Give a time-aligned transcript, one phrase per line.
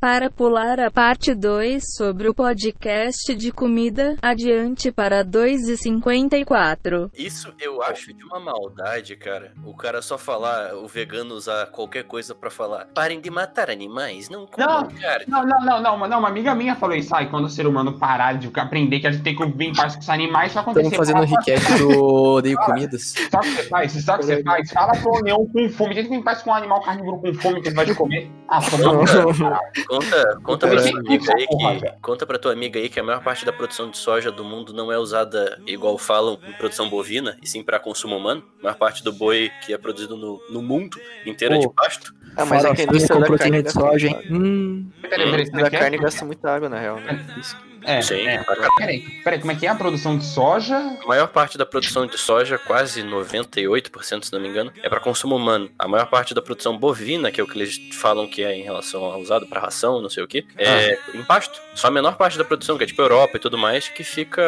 [0.00, 7.10] Para pular a parte 2 sobre o podcast de comida, adiante para 2,54.
[7.14, 9.52] Isso eu acho de uma maldade, cara.
[9.62, 12.86] O cara só falar, o vegano usar qualquer coisa pra falar.
[12.94, 15.26] Parem de matar animais, não comam Não, carne.
[15.28, 17.98] Não, não, não, não, não, uma amiga minha falou isso aí, quando o ser humano
[17.98, 20.62] parar de aprender que a gente tem que viver em paz com os animais, vai
[20.62, 20.86] acontecer.
[20.86, 22.04] Estamos fazendo um recap do
[22.36, 23.12] Odeio Comidas.
[23.30, 23.92] Sabe o que você faz?
[23.92, 24.70] Sabe o que você faz?
[24.70, 25.94] Fala pro leão com fome.
[25.94, 28.30] Tem que em paz com um animal carnívoro com fome que ele vai te comer.
[28.48, 29.60] Ah, toma
[29.90, 32.00] Conta, conta pra tua amiga aí que.
[32.00, 34.72] Conta pra tua amiga aí que a maior parte da produção de soja do mundo
[34.72, 38.40] não é usada igual falam em produção bovina, e sim pra consumo humano.
[38.60, 42.14] A maior parte do boi que é produzido no, no mundo inteiro é de pasto.
[42.36, 44.22] Ah, mas é que a indústria da proteína carne de gasta soja, hein?
[44.30, 44.90] Hum.
[45.02, 45.78] Peraí, peraí, A como indústria é da que é?
[45.80, 47.26] carne gasta muita água, na real, né?
[47.36, 47.56] Isso.
[47.84, 48.44] É, Sim, é.
[48.76, 50.76] Peraí, peraí, como é que é a produção de soja?
[50.76, 55.00] A maior parte da produção de soja, quase 98%, se não me engano, é para
[55.00, 55.70] consumo humano.
[55.78, 58.62] A maior parte da produção bovina, que é o que eles falam que é em
[58.62, 61.60] relação ao usado para ração, não sei o que, é em pasto.
[61.74, 64.42] Só a menor parte da produção, que é tipo Europa e tudo mais, que fica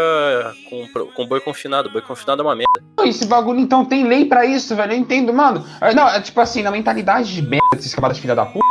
[0.68, 1.90] com, com boi confinado.
[1.90, 2.72] Boi confinado é uma merda.
[3.04, 4.92] Esse bagulho então tem lei pra isso, velho.
[4.92, 5.64] Eu entendo, mano.
[5.94, 8.62] Não, é tipo assim, na mentalidade de merda desses camadas filha da puta,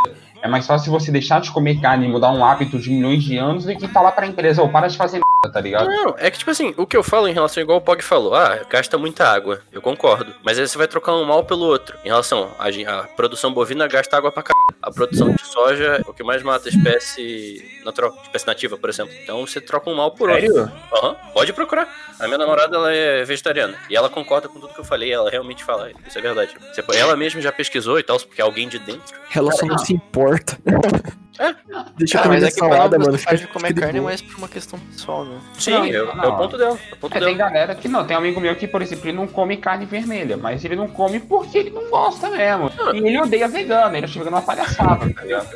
[0.42, 3.38] é mais fácil você deixar de comer carne e mudar um hábito de milhões de
[3.38, 5.88] anos do que falar pra empresa, ô, para de fazer merda, tá ligado?
[5.88, 8.36] Não, é que tipo assim, o que eu falo em relação, igual o Pog falou,
[8.36, 9.62] ah, gasta muita água.
[9.72, 10.34] Eu concordo.
[10.44, 11.97] Mas aí você vai trocar um mal pelo outro.
[12.03, 14.62] Em relação a produção bovina gasta água pra caralho.
[14.81, 18.90] A produção de soja é o que mais mata a espécie natural, espécie nativa, por
[18.90, 19.14] exemplo.
[19.24, 20.46] Então você troca um mal por outro.
[20.46, 20.72] Sério?
[20.94, 21.88] Aham, pode procurar.
[22.20, 23.78] A minha namorada, ela é vegetariana.
[23.90, 25.12] E ela concorda com tudo que eu falei.
[25.12, 26.56] Ela realmente fala, isso é verdade.
[26.94, 29.20] Ela mesma já pesquisou e tal, porque alguém de dentro.
[29.34, 30.58] Ela só não se importa.
[31.40, 31.56] É.
[31.98, 33.12] Deixa eu Ah, comer mas é salada, mano.
[33.12, 34.04] gostar de comer carne é boa.
[34.12, 35.40] mais por uma questão pessoal, né?
[35.58, 36.24] Sim, Não, é, o- não.
[36.24, 36.78] é o ponto dela.
[36.90, 37.50] É o ponto É, tem dela.
[37.50, 40.36] galera que não, tem um amigo meu que, por exemplo, ele não come carne vermelha,
[40.38, 42.70] mas ele não come porque ele não gosta mesmo.
[42.94, 45.50] E ele odeia vegano, ele acha vegano uma palhaçada, tá ligado?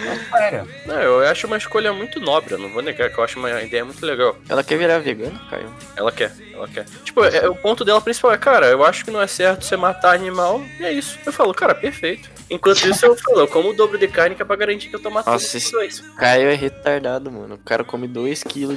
[0.00, 0.68] Não, sério.
[0.86, 3.50] Não, eu acho uma escolha muito nobre, eu não vou negar que eu acho uma
[3.62, 4.34] ideia muito legal.
[4.48, 5.68] Ela quer virar vegana, Caio?
[5.96, 6.84] Ela quer, ela quer.
[7.04, 9.76] Tipo, é- o ponto dela principal é, cara, eu acho que não é certo você
[9.76, 11.18] matar animal, e é isso.
[11.24, 12.28] Eu falo, cara, perfeito.
[12.50, 14.96] Enquanto isso, eu falo, eu como o dobro de carne que é pra garantir que
[14.96, 16.00] eu tô matando Nossa, os esse- dois.
[16.16, 17.54] Caio é retardado, mano.
[17.54, 18.76] O cara come 2kg de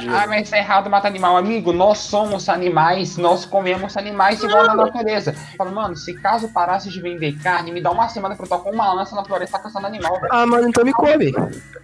[0.00, 0.12] dia.
[0.16, 1.36] ah, mas é errado matar animal.
[1.36, 5.32] Amigo, nós somos animais, nós comemos animais igual na natureza.
[5.52, 8.48] Eu falo, mano, se caso parasse de vender carne, me dá uma semana pra eu
[8.48, 10.28] tocar uma lança na floresta caçando animal, velho.
[10.32, 11.34] Ah, mano, então me come.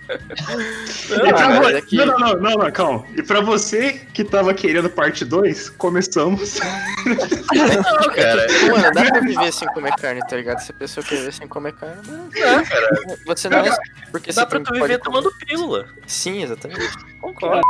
[0.08, 3.04] É que- não, não, não, não, não, calma.
[3.14, 6.58] E pra você que tava querendo parte 2, começamos.
[7.04, 8.46] Não, cara.
[8.70, 10.58] Mano, dá pra viver sem comer carne, tá ligado?
[10.60, 12.98] Se a pessoa quer viver sem comer carne, mano, É, cara.
[13.26, 13.76] você não é.
[14.10, 15.86] Porque Dá pra tu viver comer- tomando pílula.
[16.06, 16.80] Sim, exatamente.
[17.20, 17.62] Concordo.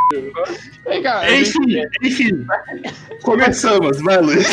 [0.87, 2.47] Vem cá, eu Enfim, enfim.
[3.23, 4.47] Começamos, vai, Luiz.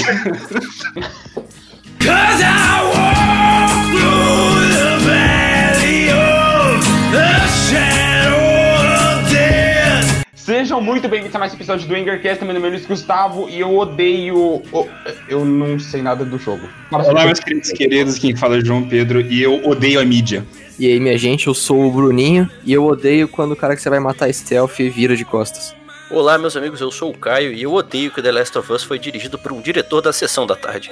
[10.45, 12.43] Sejam muito bem-vindos a mais um episódio do Engercast.
[12.45, 14.37] Meu nome é Luiz Gustavo e eu odeio.
[14.71, 14.87] o-
[15.27, 16.69] Eu não sei nada do jogo.
[16.91, 20.45] Olá, meus queridos queridos, quem fala é João Pedro e eu odeio a mídia.
[20.77, 23.81] E aí, minha gente, eu sou o Bruninho e eu odeio quando o cara que
[23.81, 25.73] você vai matar stealth vira de costas.
[26.11, 28.83] Olá, meus amigos, eu sou o Caio e eu odeio que The Last of Us
[28.83, 30.91] foi dirigido por um diretor da sessão da tarde.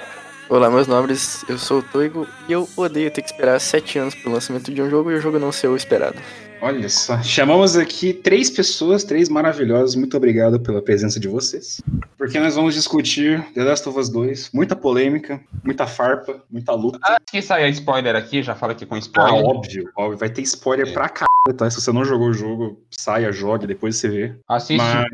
[0.49, 4.15] Olá, meus nobres, eu sou o Toigo e eu odeio ter que esperar 7 anos
[4.15, 6.17] pro lançamento de um jogo e o jogo não ser o esperado.
[6.65, 9.95] Olha só, chamamos aqui três pessoas, três maravilhosas.
[9.95, 11.81] Muito obrigado pela presença de vocês.
[12.17, 14.51] Porque nós vamos discutir The Last of Us 2.
[14.53, 16.97] Muita polêmica, muita farpa, muita luta.
[17.03, 19.43] Ah, que sair spoiler aqui, já fala aqui com Ah, spoiler.
[19.43, 20.17] óbvio, óbvio.
[20.17, 20.91] Vai ter spoiler É.
[20.93, 21.69] pra caralho, tá?
[21.69, 24.33] Se você não jogou o jogo, saia, jogue, depois você vê.
[24.47, 24.77] Assiste.
[24.77, 25.05] Mas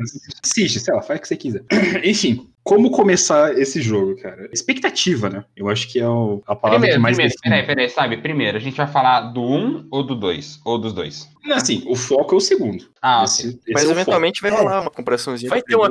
[0.44, 1.64] assiste, sei lá, faz o que você quiser.
[2.04, 4.48] Enfim, como começar esse jogo, cara?
[4.52, 5.44] Expectativa, né?
[5.56, 7.50] Eu acho que é o- a palavra Primeiro, que mais primeiro, define.
[7.64, 8.16] peraí, peraí, sabe?
[8.18, 10.60] Primeiro, a gente vai falar do 1 ou do 2?
[10.64, 11.28] Ou dos dois?
[11.44, 12.84] Não, Assim, o foco é o segundo.
[13.02, 15.50] Ah, esse, esse Mas é eventualmente vai rolar uma comparaçãozinha.
[15.50, 15.90] Vai ter uma-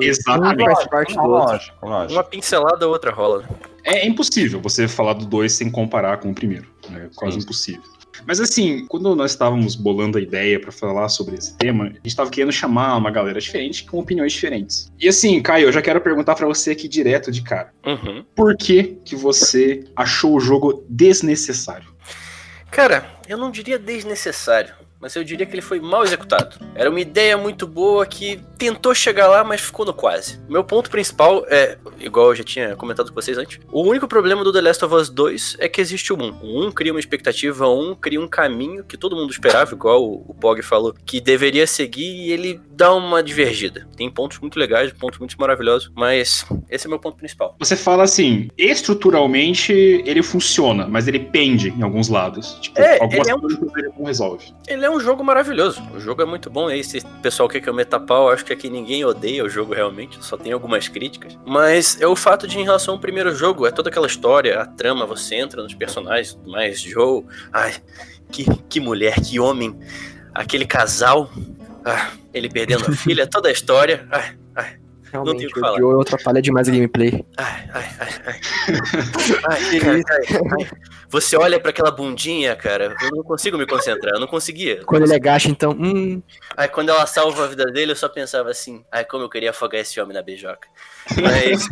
[0.90, 1.28] parte do outro.
[1.28, 2.14] lógico, lógico.
[2.14, 3.44] Uma pincelada, outra rola.
[3.84, 6.70] É impossível você falar do dois sem comparar com o primeiro.
[6.90, 7.10] né?
[7.12, 7.42] É quase Sim.
[7.44, 7.82] impossível.
[8.26, 12.08] Mas assim, quando nós estávamos bolando a ideia pra falar sobre esse tema, a gente
[12.08, 14.92] estava querendo chamar uma galera diferente com opiniões diferentes.
[15.00, 17.74] E assim, Caio, eu já quero perguntar pra você aqui direto de cara.
[17.86, 18.24] Uhum.
[18.36, 21.90] Por que que você achou o jogo desnecessário?
[22.72, 26.58] Cara, eu não diria desnecessário, mas eu diria que ele foi mal executado.
[26.76, 30.40] Era uma ideia muito boa que tentou chegar lá, mas ficou no quase.
[30.50, 34.44] Meu ponto principal é, igual eu já tinha comentado com vocês antes, o único problema
[34.44, 36.40] do The Last of Us 2 é que existe o 1.
[36.42, 40.04] O 1 cria uma expectativa, o 1 cria um caminho que todo mundo esperava, igual
[40.04, 43.88] o Pog falou, que deveria seguir e ele dá uma divergida.
[43.96, 47.56] Tem pontos muito legais, pontos muito maravilhosos, mas esse é meu ponto principal.
[47.60, 49.72] Você fala assim, estruturalmente
[50.06, 52.58] ele funciona, mas ele pende em alguns lados.
[52.62, 54.54] Tipo, É, algumas ele é um- coisas ele não resolve.
[54.68, 55.82] Ele é um jogo maravilhoso.
[55.94, 56.68] O jogo é muito bom.
[56.68, 59.44] Aí, se o pessoal quer que eu meta pau, eu acho que aqui ninguém odeia
[59.44, 60.24] o jogo realmente.
[60.24, 61.38] Só tem algumas críticas.
[61.46, 64.66] Mas é o fato de, em relação ao primeiro jogo, é toda aquela história, a
[64.66, 67.24] trama, você entra nos personagens, tudo mais, Joe.
[67.52, 67.76] Ai,
[68.32, 69.78] que, que mulher, que homem.
[70.34, 71.32] Aquele casal.
[71.84, 74.08] Ah, ele perdendo a filha, toda a história.
[75.14, 75.78] Ai, ai, tenho o Realmente, que falar.
[75.80, 77.26] Joe atrapalha demais a gameplay.
[77.38, 78.40] ai, ai, ai.
[79.50, 80.24] Ai, ai, cara, ai,
[80.62, 80.70] ai.
[81.10, 84.84] Você olha pra aquela bundinha, cara, eu não consigo me concentrar, eu não conseguia.
[84.86, 86.22] Quando ele agacha, então, hum,
[86.56, 89.50] Aí quando ela salva a vida dele, eu só pensava assim, ai, como eu queria
[89.50, 90.68] afogar esse homem na beijoca.
[91.22, 91.68] Mas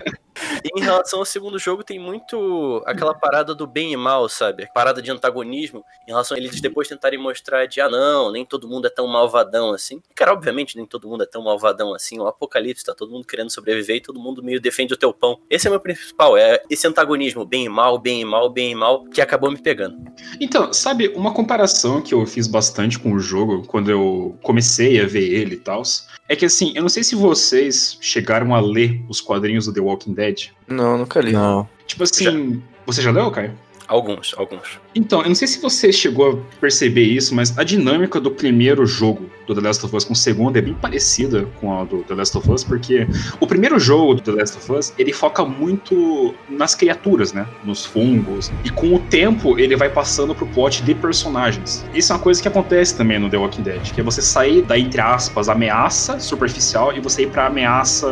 [0.76, 4.68] em relação ao segundo jogo, tem muito aquela parada do bem e mal, sabe?
[4.74, 8.68] Parada de antagonismo, em relação a eles depois tentarem mostrar de, ah, não, nem todo
[8.68, 10.02] mundo é tão malvadão assim.
[10.16, 12.20] Cara, obviamente, nem todo mundo é tão malvadão assim.
[12.20, 15.40] O apocalipse, tá todo mundo querendo sobreviver e todo mundo meio defende o teu pão.
[15.50, 18.72] Esse é o meu principal, é esse antagonismo, bem e mal, bem e mal, bem
[18.72, 19.98] e mal, que acabou me pegando.
[20.40, 25.06] Então, sabe, uma comparação que eu fiz bastante com o jogo quando eu comecei a
[25.06, 25.84] ver ele e tal,
[26.30, 29.80] é que assim, eu não sei se vocês chegaram a ler os quadrinhos do The
[29.80, 30.50] Walking Dead.
[30.68, 31.32] Não, nunca li.
[31.32, 31.68] não.
[31.86, 33.58] Tipo assim, você já leu, Caio?
[33.88, 34.80] Alguns, alguns.
[34.98, 38.84] Então, eu não sei se você chegou a perceber isso, mas a dinâmica do primeiro
[38.84, 42.00] jogo do The Last of Us com o segundo é bem parecida com a do
[42.00, 43.08] The Last of Us, porque
[43.40, 47.48] o primeiro jogo do The Last of Us, ele foca muito nas criaturas, né?
[47.64, 48.52] Nos fungos.
[48.66, 51.86] E com o tempo, ele vai passando pro plot de personagens.
[51.94, 54.64] Isso é uma coisa que acontece também no The Walking Dead, que é você sair
[54.64, 58.08] da, entre aspas, ameaça superficial e você ir pra ameaça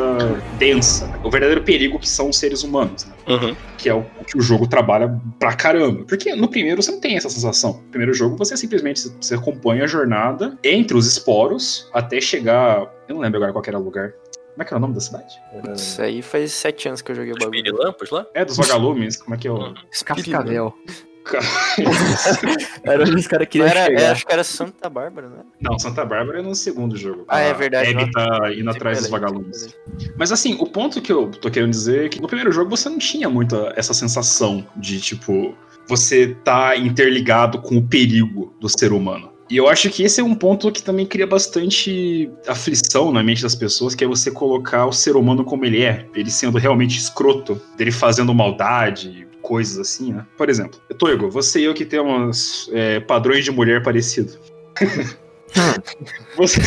[0.59, 1.11] densa.
[1.23, 3.15] O verdadeiro perigo que são os seres humanos, né?
[3.27, 3.55] Uhum.
[3.75, 6.03] que é o que o jogo trabalha pra caramba.
[6.07, 7.74] Porque no primeiro você não tem essa sensação.
[7.83, 12.81] No primeiro jogo você simplesmente você acompanha a jornada entre os esporos até chegar.
[13.07, 14.12] Eu não lembro agora qual era o lugar.
[14.54, 15.33] Como é que era o nome da cidade?
[15.54, 17.62] Era- Isso aí faz sete anos que eu joguei o Os bagulho.
[17.63, 18.25] pirilampos lá?
[18.33, 19.18] É dos vagalumes?
[19.18, 19.56] Como é que é o.
[19.56, 19.74] Uhum.
[20.06, 20.74] Cascavel.
[21.25, 21.44] Cara,
[22.83, 24.12] Era onde os caras queriam era, é, chegar.
[24.12, 25.44] acho que era Santa Bárbara, né?
[25.60, 27.25] Não, Santa Bárbara é no segundo jogo.
[27.28, 28.12] Ah, é verdade, Abby não.
[28.12, 29.75] tá indo atrás dos vagalumes.
[30.18, 32.88] Mas assim, o ponto que eu tô querendo dizer é que no primeiro jogo você
[32.89, 35.56] não tinha muito essa sensação de, tipo,
[35.87, 39.35] você tá interligado com o perigo do ser humano.
[39.49, 43.43] E eu acho que esse é um ponto que também cria bastante aflição na mente
[43.43, 46.97] das pessoas, que é você colocar o ser humano como ele é, ele sendo realmente
[46.97, 50.25] escroto, dele fazendo maldade, coisas assim, né?
[50.35, 54.39] Por exemplo, Toigo, você e eu que temos é, padrões de mulher parecidos.
[56.35, 56.59] Você,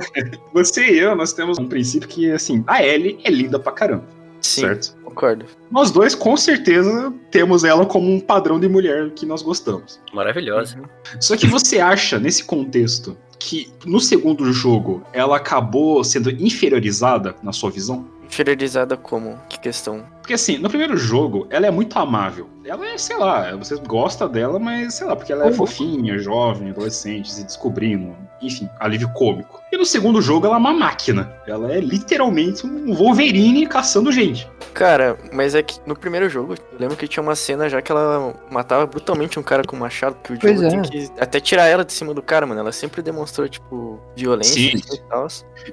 [0.54, 4.04] você e eu, nós temos um princípio que, assim, a Ellie é linda pra caramba,
[4.40, 4.96] Sim, certo?
[5.10, 5.44] Concordo.
[5.70, 10.00] Nós dois, com certeza, temos ela como um padrão de mulher que nós gostamos.
[10.12, 10.76] Maravilhosa.
[10.78, 10.84] Uhum.
[11.20, 17.52] Só que você acha, nesse contexto, que no segundo jogo ela acabou sendo inferiorizada na
[17.52, 18.06] sua visão?
[18.26, 19.36] Inferiorizada como?
[19.48, 20.04] Que questão?
[20.20, 22.48] Porque assim, no primeiro jogo, ela é muito amável.
[22.64, 25.54] Ela é, sei lá, você gosta dela, mas sei lá, porque ela é Uhum.
[25.54, 29.60] fofinha, jovem, adolescente, se descobrindo, enfim, alívio cômico.
[29.72, 31.32] E no segundo jogo, ela é uma máquina.
[31.46, 34.48] Ela é literalmente um Wolverine caçando gente.
[34.74, 37.90] Cara, mas é que no primeiro jogo, eu lembro que tinha uma cena já que
[37.90, 40.70] ela matava brutalmente um cara com um machado, que o Pois jogo é.
[40.70, 42.60] tem que até tirar ela de cima do cara, mano.
[42.60, 44.82] Ela sempre demonstrou, tipo, violência Sim.
[44.92, 45.26] e tal.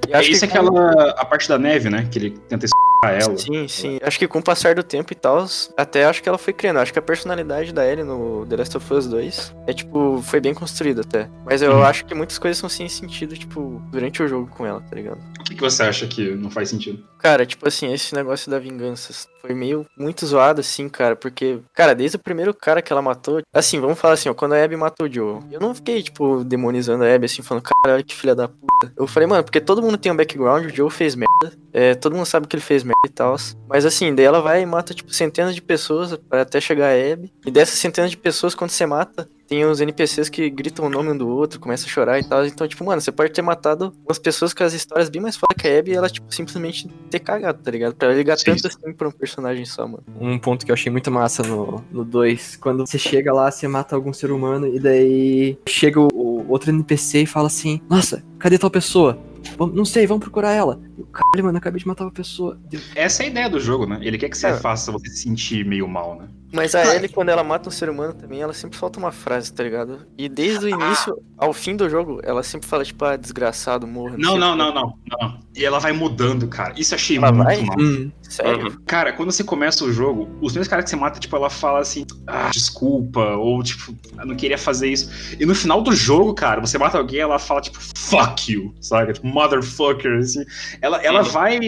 [0.08, 2.06] E É isso que aquela a parte da neve, né?
[2.10, 2.66] Que ele tenta
[3.04, 3.36] s*** ela.
[3.38, 3.98] Sim, sim.
[4.02, 5.46] Acho que com o passar do tempo e tal,
[5.76, 6.78] até acho que ela foi criando.
[6.78, 10.40] Acho que a personalidade da Ellie no The Last of Us 2 é, tipo, foi
[10.40, 11.28] bem construída até.
[11.44, 11.82] Mas eu Uhum.
[11.84, 15.18] acho que muitas coisas são sem sentido, tipo, durante o jogo com ela, tá ligado?
[15.40, 17.02] O que, que você acha que não faz sentido?
[17.18, 21.94] Cara, tipo assim, esse negócio da vingança foi meio muito zoado, assim, cara, porque, cara,
[21.94, 24.76] desde o primeiro cara que ela matou, assim, vamos falar assim, ó, quando a Abby
[24.76, 28.34] matou o Joe, eu não fiquei, tipo, demonizando a Abby, assim, falando, caralho, que filha
[28.34, 28.92] da puta.
[28.96, 32.14] Eu falei, mano, porque todo mundo tem um background, o Joe fez merda, é, todo
[32.14, 33.36] mundo sabe que ele fez merda e tal,
[33.68, 37.12] mas assim, daí ela vai e mata, tipo, centenas de pessoas pra até chegar a
[37.12, 40.90] Abby, e dessas centenas de pessoas, quando você mata, tem os NPCs que gritam o
[40.90, 42.44] nome um do outro, começam a chorar e tal.
[42.44, 45.54] Então, tipo, mano, você pode ter matado umas pessoas com as histórias bem mais foda
[45.58, 47.96] que a Abby e ela, tipo, simplesmente ter cagado, tá ligado?
[47.96, 48.44] Pra ligar Sim.
[48.44, 50.04] tanto assim pra um personagem só, mano.
[50.20, 53.96] Um ponto que eu achei muito massa no 2, quando você chega lá, você mata
[53.96, 58.58] algum ser humano e daí chega o, o outro NPC e fala assim: Nossa, cadê
[58.58, 59.18] tal pessoa?
[59.56, 60.80] Vamos- não sei, vamos procurar ela.
[60.96, 62.58] E o caralho, mano, acabei de matar uma pessoa.
[62.94, 63.98] Essa é a ideia do jogo, né?
[64.02, 64.56] Ele quer que você É.
[64.56, 66.28] faça você se sentir meio mal, né?
[66.52, 69.52] Mas a Ellie, quando ela mata um ser humano também, ela sempre solta uma frase,
[69.52, 70.06] tá ligado?
[70.16, 74.16] E desde o início ao fim do jogo, ela sempre fala, tipo, ah, desgraçado, morra.
[74.18, 75.38] Não, não, não, não, não.
[75.54, 76.72] E ela vai mudando, cara.
[76.76, 77.62] Isso eu achei Ela muito vai?
[77.62, 77.76] mal.
[77.78, 78.68] Hum, Sério?
[78.68, 78.76] Uhum.
[78.86, 81.80] Cara, quando você começa o jogo, os primeiros caras que você mata, tipo, ela fala
[81.80, 85.10] assim, ah, desculpa, ou tipo, eu não queria fazer isso.
[85.38, 89.12] E no final do jogo, cara, você mata alguém, ela fala, tipo, fuck you, sabe?
[89.14, 90.44] Tipo, motherfucker, assim.
[90.80, 91.58] Ela, ela vai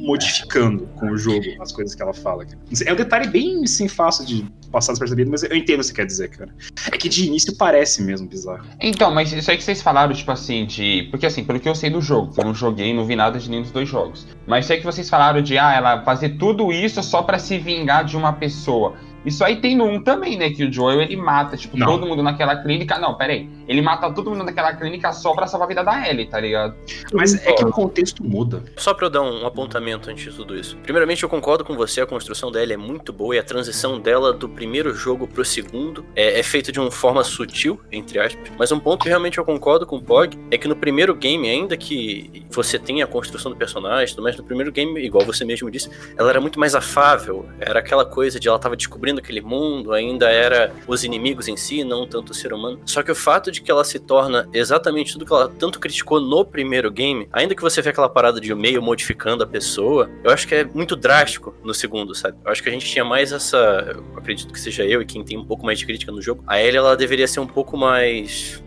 [0.00, 2.44] modificando com o jogo as coisas que ela fala.
[2.44, 2.58] cara.
[2.86, 5.94] É um detalhe bem, assim, fácil de passar despercebido, mas eu entendo o que você
[5.94, 6.54] quer dizer, cara.
[6.92, 8.64] É que de início parece mesmo bizarro.
[8.80, 11.08] Então, mas isso aí que vocês falaram, tipo assim, de.
[11.10, 13.48] Porque assim, pelo que eu sei do jogo, eu não joguei, não vi nada de
[13.48, 14.26] nenhum dos dois jogos.
[14.46, 18.04] Mas aí que vocês falaram de, ah, ela fazer tudo isso só pra se vingar
[18.04, 18.94] de uma pessoa.
[19.24, 20.50] Isso aí tem no 1 também, né?
[20.50, 21.86] Que o Joel ele mata, tipo, Não.
[21.86, 22.98] todo mundo naquela clínica.
[22.98, 23.48] Não, peraí.
[23.66, 26.74] Ele mata todo mundo naquela clínica só pra salvar a vida da Ellie, tá ligado?
[27.12, 28.62] Mas é que o contexto muda.
[28.76, 30.76] Só pra eu dar um apontamento antes de tudo isso.
[30.78, 34.32] Primeiramente, eu concordo com você, a construção dela é muito boa e a transição dela
[34.32, 38.50] do primeiro jogo pro segundo é, é feita de uma forma sutil, entre aspas.
[38.58, 41.48] Mas um ponto que realmente eu concordo com o Pog é que no primeiro game,
[41.48, 45.24] ainda que você tenha a construção do personagem, e tudo mais no primeiro game, igual
[45.24, 47.48] você mesmo disse, ela era muito mais afável.
[47.60, 51.82] Era aquela coisa de ela tava descobrindo aquele mundo, ainda era os inimigos em si,
[51.82, 52.80] não tanto o ser humano.
[52.84, 56.20] Só que o fato de que ela se torna exatamente tudo que ela tanto criticou
[56.20, 60.30] no primeiro game, ainda que você vê aquela parada de meio modificando a pessoa, eu
[60.30, 62.36] acho que é muito drástico no segundo, sabe?
[62.44, 63.96] Eu acho que a gente tinha mais essa.
[64.16, 66.42] Acredito que seja eu e quem tem um pouco mais de crítica no jogo.
[66.46, 68.62] A Ellie, ela deveria ser um pouco mais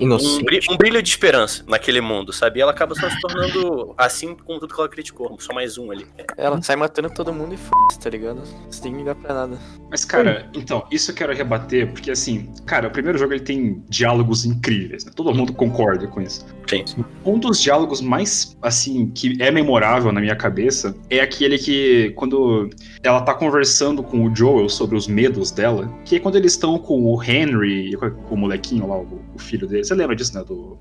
[0.00, 0.44] um, inocente.
[0.44, 2.58] bri- um brilho de esperança naquele mundo, sabe?
[2.58, 5.90] E ela acaba só se tornando assim com tudo que ela criticou, só mais um
[5.90, 6.06] ali.
[6.36, 8.42] Ela sai matando todo mundo e f, tá ligado?
[8.70, 9.58] Você tem que ligar pra nada.
[9.90, 13.82] Mas, cara, então, isso eu quero rebater, porque assim, cara, o primeiro jogo ele tem
[13.88, 15.12] diálogos incríveis, né?
[15.14, 16.44] Todo mundo concorda com isso.
[16.68, 16.84] Sim.
[17.24, 22.68] Um dos diálogos mais, assim, que é memorável na minha cabeça é aquele que, quando
[23.02, 26.76] ela tá conversando com o Joel sobre os medos dela, que é quando eles estão
[26.78, 29.85] com o Henry, com o molequinho lá, o, o filho dele.
[29.86, 30.44] Você lembra disso, né?
[30.44, 30.76] Do.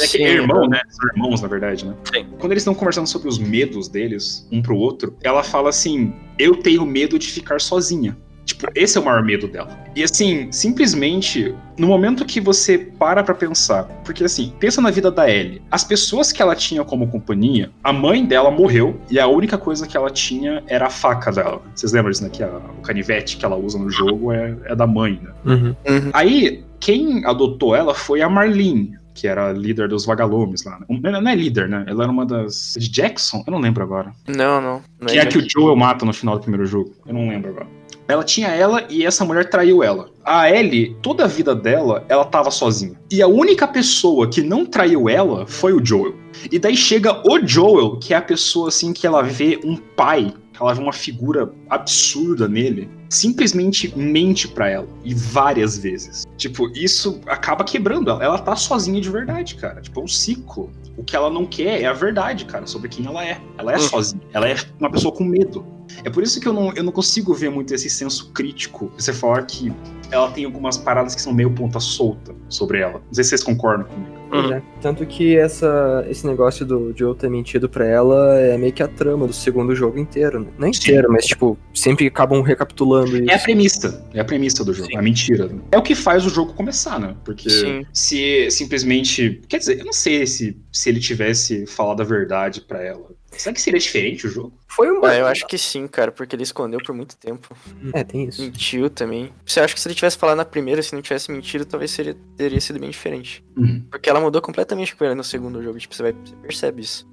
[0.00, 0.80] É que é irmão, né?
[0.88, 1.94] São irmãos, na verdade, né?
[2.14, 2.26] Sim.
[2.38, 6.56] Quando eles estão conversando sobre os medos deles, um pro outro, ela fala assim: Eu
[6.56, 8.16] tenho medo de ficar sozinha.
[8.44, 9.78] Tipo, esse é o maior medo dela.
[9.94, 15.08] E assim, simplesmente, no momento que você para pra pensar, porque assim, pensa na vida
[15.10, 15.62] da Ellie.
[15.70, 19.86] As pessoas que ela tinha como companhia, a mãe dela morreu e a única coisa
[19.86, 21.62] que ela tinha era a faca dela.
[21.74, 22.30] Vocês lembram disso, né?
[22.30, 25.30] Que a- o canivete que ela usa no jogo é, é da mãe, né?
[25.44, 26.10] Uhum.
[26.12, 30.80] Aí, quem adotou ela foi a Marlene, que era a líder dos vagalumes lá.
[30.80, 31.20] né?
[31.20, 31.84] Não é líder, né?
[31.86, 32.74] Ela era uma das.
[32.78, 33.44] De Jackson?
[33.46, 34.12] Eu não lembro agora.
[34.26, 34.82] Não, não.
[34.98, 36.92] não Que é a que o Joel mata no final do primeiro jogo.
[37.06, 37.66] Eu não lembro agora.
[38.08, 40.10] Ela tinha ela e essa mulher traiu ela.
[40.24, 42.98] A Ellie, toda a vida dela, ela tava sozinha.
[43.08, 46.16] E a única pessoa que não traiu ela foi o Joel.
[46.50, 50.34] E daí chega o Joel, que é a pessoa assim que ela vê um pai,
[50.74, 54.88] vê uma figura absurda nele, simplesmente mente pra ela.
[55.04, 56.24] E várias vezes.
[56.36, 58.22] Tipo, isso acaba quebrando ela.
[58.22, 59.80] Ela tá sozinha de verdade, cara.
[59.80, 60.70] Tipo, é um ciclo.
[60.96, 63.40] O que ela não quer é a verdade, cara, sobre quem ela é.
[63.58, 63.80] Ela é Hum.
[63.80, 64.22] sozinha.
[64.32, 65.64] Ela é uma pessoa com medo.
[66.04, 68.92] É por isso que eu não, eu não consigo ver muito esse senso crítico.
[68.96, 69.72] Você falar que
[70.10, 73.00] ela tem algumas paradas que são meio ponta solta sobre ela.
[73.06, 74.19] Não sei se vocês concordam comigo.
[74.32, 74.52] Uhum.
[74.52, 74.62] é.
[74.80, 78.88] Tanto que essa, esse negócio do Joel ter mentido pra ela é meio que a
[78.88, 80.40] trama do segundo jogo inteiro.
[80.40, 80.46] Né?
[80.58, 83.30] Não inteiro, mas tipo, sempre acabam recapitulando isso.
[83.30, 84.06] É a premissa.
[84.14, 84.88] É a premissa do jogo.
[84.88, 84.96] Sim.
[84.96, 85.50] A mentira.
[85.72, 87.14] É o que faz o jogo começar, né?
[87.24, 87.84] Porque Sim.
[87.92, 89.40] se simplesmente.
[89.48, 93.19] Quer dizer, eu não sei se, se ele tivesse falado a verdade pra ela.
[93.40, 94.52] Será que seria diferente o jogo?
[94.68, 95.08] Foi uma.
[95.08, 97.48] Ah, eu acho que sim, cara, porque ele escondeu por muito tempo.
[97.94, 98.42] É, tem isso.
[98.42, 99.32] Mentiu também.
[99.44, 102.14] Você acha que se ele tivesse falado na primeira, se não tivesse mentido, talvez seria,
[102.36, 103.42] teria sido bem diferente.
[103.56, 103.82] Uhum.
[103.90, 105.78] Porque ela mudou completamente com ele no segundo jogo.
[105.78, 107.08] Tipo, você, vai, você percebe isso.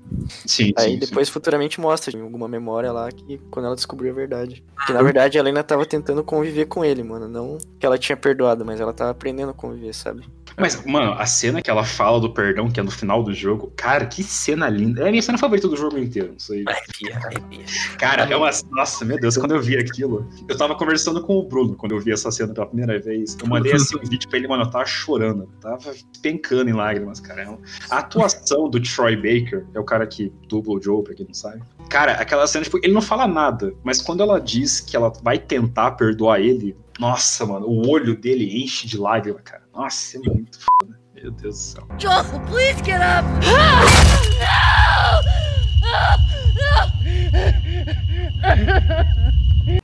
[0.45, 4.15] Sim, Aí sim, depois futuramente mostra em alguma memória lá que quando ela descobriu a
[4.15, 4.63] verdade.
[4.85, 7.27] Que na verdade ela ainda tava tentando conviver com ele, mano.
[7.27, 10.23] Não que ela tinha perdoado, mas ela tava aprendendo a conviver, sabe?
[10.59, 13.71] Mas, mano, a cena que ela fala do perdão, que é no final do jogo,
[13.75, 15.03] cara, que cena linda.
[15.03, 16.31] É a minha cena favorita do jogo inteiro.
[16.31, 16.63] Não sei.
[16.67, 17.65] Arrepia, arrepia.
[17.99, 18.49] Cara, é uma.
[18.71, 20.27] Nossa, meu Deus, quando eu vi aquilo.
[20.49, 23.37] Eu tava conversando com o Bruno quando eu vi essa cena pela primeira vez.
[23.39, 25.43] Eu mandei assim um vídeo pra ele, mano, eu tava chorando.
[25.43, 27.57] eu Tava pencando em lágrimas, cara.
[27.91, 31.35] A atuação do Troy Baker, é o cara que dubla o Joe, pra quem não
[31.35, 31.61] sabe.
[31.87, 35.37] Cara, aquela cena, tipo, ele não fala nada, mas quando ela diz que ela vai
[35.37, 39.66] tentar perdoar ele, nossa, mano, o olho dele enche de lágrima, cara.
[39.77, 40.99] Nossa, é muito foda.
[41.13, 41.87] Meu Deus do céu.
[41.99, 43.27] Joel, please get up!
[43.45, 43.57] No!
[44.41, 45.21] No!
[45.83, 46.17] No!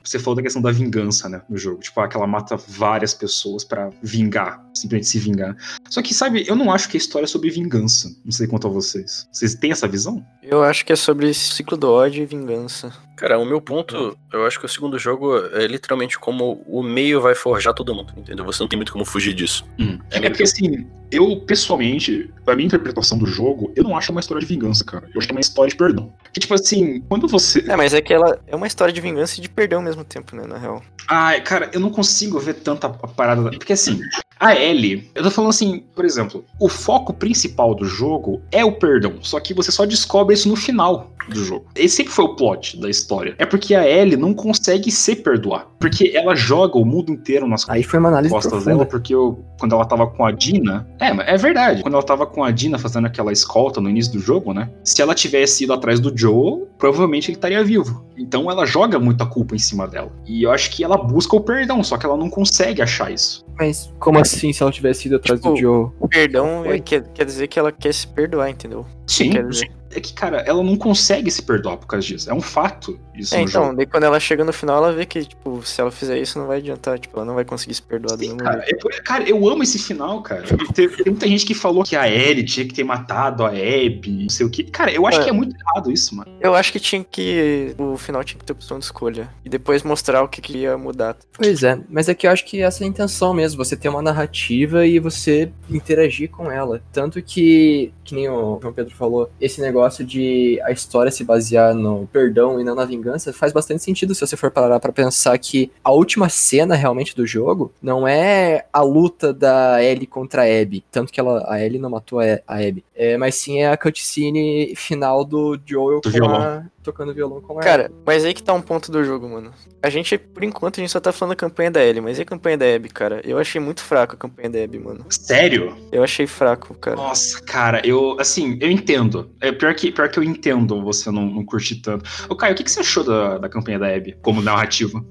[0.02, 1.80] Você falou da questão da vingança, né, no jogo.
[1.80, 5.56] Tipo, ah, que ela mata várias pessoas pra vingar, simplesmente se vingar.
[5.88, 8.08] Só que, sabe, eu não acho que a história é sobre vingança.
[8.24, 9.28] Não sei quanto a vocês.
[9.32, 10.24] Vocês têm essa visão?
[10.42, 12.92] Eu acho que é sobre ciclo do ódio e vingança.
[13.16, 17.20] Cara, o meu ponto, eu acho que o segundo jogo é literalmente como o meio
[17.20, 18.44] vai forjar todo mundo, entendeu?
[18.44, 19.64] Você não tem muito como fugir disso.
[19.78, 19.98] Hum.
[20.10, 24.20] É É, porque assim, eu pessoalmente, a minha interpretação do jogo, eu não acho uma
[24.20, 25.08] história de vingança, cara.
[25.14, 26.12] Eu acho que é uma história de perdão.
[26.32, 27.64] Que tipo assim, quando você.
[27.70, 30.02] É, mas é que ela é uma história de vingança e de perdão ao mesmo
[30.04, 30.82] tempo, né, na real.
[31.08, 33.42] Ai, cara, eu não consigo ver tanta parada.
[33.44, 34.00] da- Porque assim,
[34.38, 38.72] a Ellie, eu tô falando assim, por exemplo, o foco principal do jogo é o
[38.72, 39.14] perdão.
[39.22, 41.66] Só que você só descobre isso no final do jogo.
[41.74, 43.34] Esse sempre foi o plot da história.
[43.38, 45.66] É porque a Ellie não consegue se perdoar.
[45.78, 48.72] Porque ela joga o mundo inteiro nas Aí foi uma análise costas profunda.
[48.72, 50.86] dela, porque eu, quando ela tava com a Dina.
[51.00, 51.82] É, mas é verdade.
[51.82, 54.70] Quando ela tava com a Dina fazendo aquela escolta no início do jogo, né?
[54.82, 58.04] Se ela tivesse ido atrás do Joe, provavelmente ele estaria vivo.
[58.16, 60.12] Então ela joga muita culpa em cima dela.
[60.26, 63.44] E eu acho que ela busca o perdão, só que ela não consegue achar isso.
[63.58, 66.08] Mas como assim se ela tivesse ido atrás do Tipo, Joe?
[66.08, 68.86] Perdão é- quer, quer dizer que ela quer se perdoar, entendeu?
[69.06, 69.30] Sim.
[69.30, 69.70] Quer dizer.
[69.96, 72.28] É que, cara, ela não consegue se perdoar por causa disso.
[72.28, 73.76] É um fato isso É, no então, jogo.
[73.76, 76.48] daí quando ela chega no final, ela vê que, tipo, se ela fizer isso, não
[76.48, 76.98] vai adiantar.
[76.98, 78.88] Tipo, ela não vai conseguir se perdoar do Sim, mesmo cara, jeito.
[78.90, 80.42] é cara, eu amo esse final, cara.
[80.74, 84.22] Tem, tem muita gente que falou que a Ellie tinha que ter matado a Abby,
[84.22, 84.64] não sei o que.
[84.64, 85.24] Cara, eu acho É.
[85.24, 86.32] que é muito errado isso, mano.
[86.40, 87.76] Eu acho que tinha que.
[87.78, 89.28] O final tinha que ter opção de escolha.
[89.44, 91.16] E depois mostrar o que, que ia mudar.
[91.34, 93.88] Pois é, mas é que eu acho que essa é a intenção mesmo, você ter
[93.90, 96.82] uma narrativa e você interagir com ela.
[96.92, 101.74] Tanto que, que nem o João Pedro falou, esse negócio de a história se basear
[101.74, 105.36] no perdão e não na vingança faz bastante sentido se você for parar pra pensar
[105.38, 110.44] que a última cena realmente do jogo não é a luta da Ellie contra a
[110.62, 113.68] Abby, tanto que ela, a Ellie não matou a a Abby, é, mas sim é
[113.70, 116.40] a cutscene final do Joel Do com violão.
[116.40, 117.62] a- tocando violão com ela.
[117.62, 119.52] Cara, mas aí que tá um ponto do jogo, mano.
[119.82, 122.22] A gente, por enquanto, a gente só tá falando da campanha da Ellie, mas e
[122.22, 123.20] a campanha da Abby, cara?
[123.24, 125.04] Eu achei muito fraco a campanha da Abby, mano.
[125.08, 125.76] Sério?
[125.90, 126.96] Eu achei fraco, cara.
[126.96, 129.30] Nossa, cara, eu, assim, eu entendo.
[129.40, 132.08] É pior que, pior que eu entendo você não, não curtir tanto.
[132.28, 135.02] Ô, Caio, o que, que você achou da, da campanha da Abby como narrativa?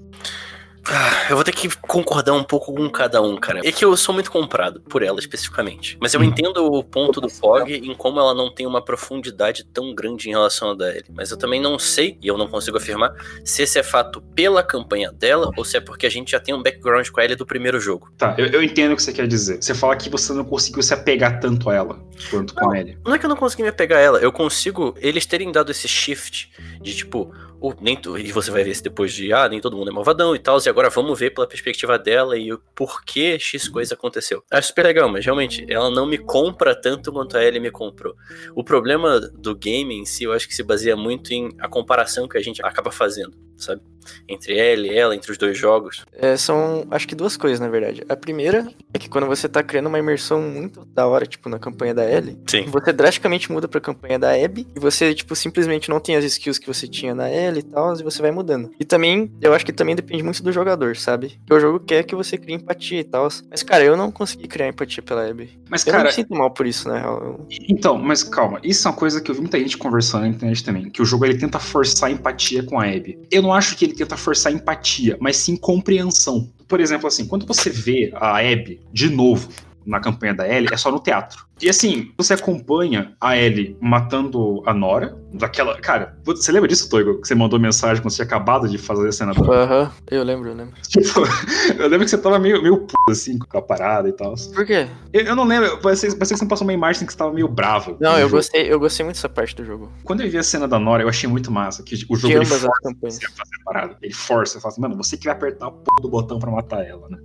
[0.86, 3.62] Ah, Eu vou ter que concordar um pouco com cada um, cara.
[3.64, 5.98] É que eu sou muito comprado por ela especificamente.
[6.02, 6.26] Mas eu Hum.
[6.26, 10.32] entendo o ponto do Fog em como ela não tem uma profundidade tão grande em
[10.32, 11.06] relação à da Ellie.
[11.14, 13.14] Mas eu também não sei, e eu não consigo afirmar,
[13.46, 16.54] se esse é fato pela campanha dela ou se é porque a gente já tem
[16.54, 18.12] um background com a Ellie do primeiro jogo.
[18.18, 19.62] Tá, eu, eu entendo o que você quer dizer.
[19.64, 22.00] Você fala que você não conseguiu se apegar tanto a ela
[22.30, 22.98] quanto com a Ellie.
[23.06, 24.96] Não é que eu não consegui me apegar a ela, eu consigo.
[25.00, 27.34] Eles terem dado esse shift de tipo.
[27.70, 29.32] O- nem, e você vai ver isso depois de.
[29.32, 30.58] Ah, nem todo mundo é malvadão e tal.
[30.64, 34.44] E agora vamos ver pela perspectiva dela e o porquê X coisa aconteceu.
[34.52, 38.14] Acho super legal, mas realmente, ela não me compra tanto quanto a Ellie me comprou.
[38.56, 42.28] O problema do game em si, eu acho que se baseia muito em a comparação
[42.28, 43.82] que a gente acaba fazendo, sabe?
[44.28, 46.04] Entre ela e ela, entre os dois jogos.
[46.12, 48.04] É, são, acho que duas coisas, na verdade.
[48.10, 51.58] A primeira é que quando você tá criando uma imersão muito da hora, tipo, na
[51.58, 52.66] campanha da Ellie, Sim.
[52.66, 56.60] você drasticamente muda pra campanha da Abby e você, tipo, simplesmente não tem as skills
[56.60, 58.72] que você tinha na Ellie e tal, e você vai mudando.
[58.78, 61.40] E também, eu acho que também depende muito do jogador, sabe?
[61.48, 63.30] Que o jogo quer que você crie empatia e tal.
[63.50, 65.58] Mas, cara, eu não consegui criar empatia pela Abby.
[65.70, 67.24] Mas, Eu não cara, me sinto mal por isso, na real.
[67.24, 68.60] Eu- então, mas calma.
[68.64, 70.90] Isso é uma coisa que eu vi muita gente conversando na internet também.
[70.90, 73.18] Que o jogo ele tenta forçar empatia com a Abby.
[73.32, 76.50] Eu não acho que ele tenta forçar empatia, mas sim compreensão.
[76.68, 79.50] Por exemplo, assim, quando você vê a Abby de novo
[79.86, 81.46] na campanha da Ellie, é só no teatro.
[81.64, 85.80] E assim, você acompanha a Ellie matando a Nora, daquela.
[85.80, 87.22] Cara, você lembra disso, Toigo?
[87.22, 89.42] Que você mandou mensagem quando você tinha acabado de fazer a cena da.
[89.42, 90.74] Aham, eu lembro, eu lembro.
[90.82, 91.22] Tipo,
[91.80, 94.34] eu lembro que você tava meio, meio puto, assim, com a parada e tal.
[94.54, 94.88] Por quê?
[95.14, 97.32] Eu, eu não lembro, parecia, parecia que você me passou uma imagem que você tava
[97.32, 97.96] meio bravo.
[98.00, 98.36] Não, eu jogo.
[98.36, 99.90] gostei, eu gostei muito dessa parte do jogo.
[100.04, 101.82] Quando eu vi a cena da Nora, eu achei muito massa.
[101.82, 102.68] Que o jogo De ele força
[103.02, 103.98] você a fazer a parada.
[104.02, 106.86] Ele força, fala assim, mano, você que vai apertar a porra do botão pra matar
[106.86, 107.18] ela, né?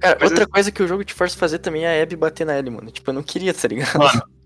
[0.00, 2.02] Cara, Mas outra é- coisa que o jogo te força a fazer também é a
[2.02, 2.90] Abby bater na Ellie, mano.
[2.90, 4.00] Tipo, eu não queria, 你看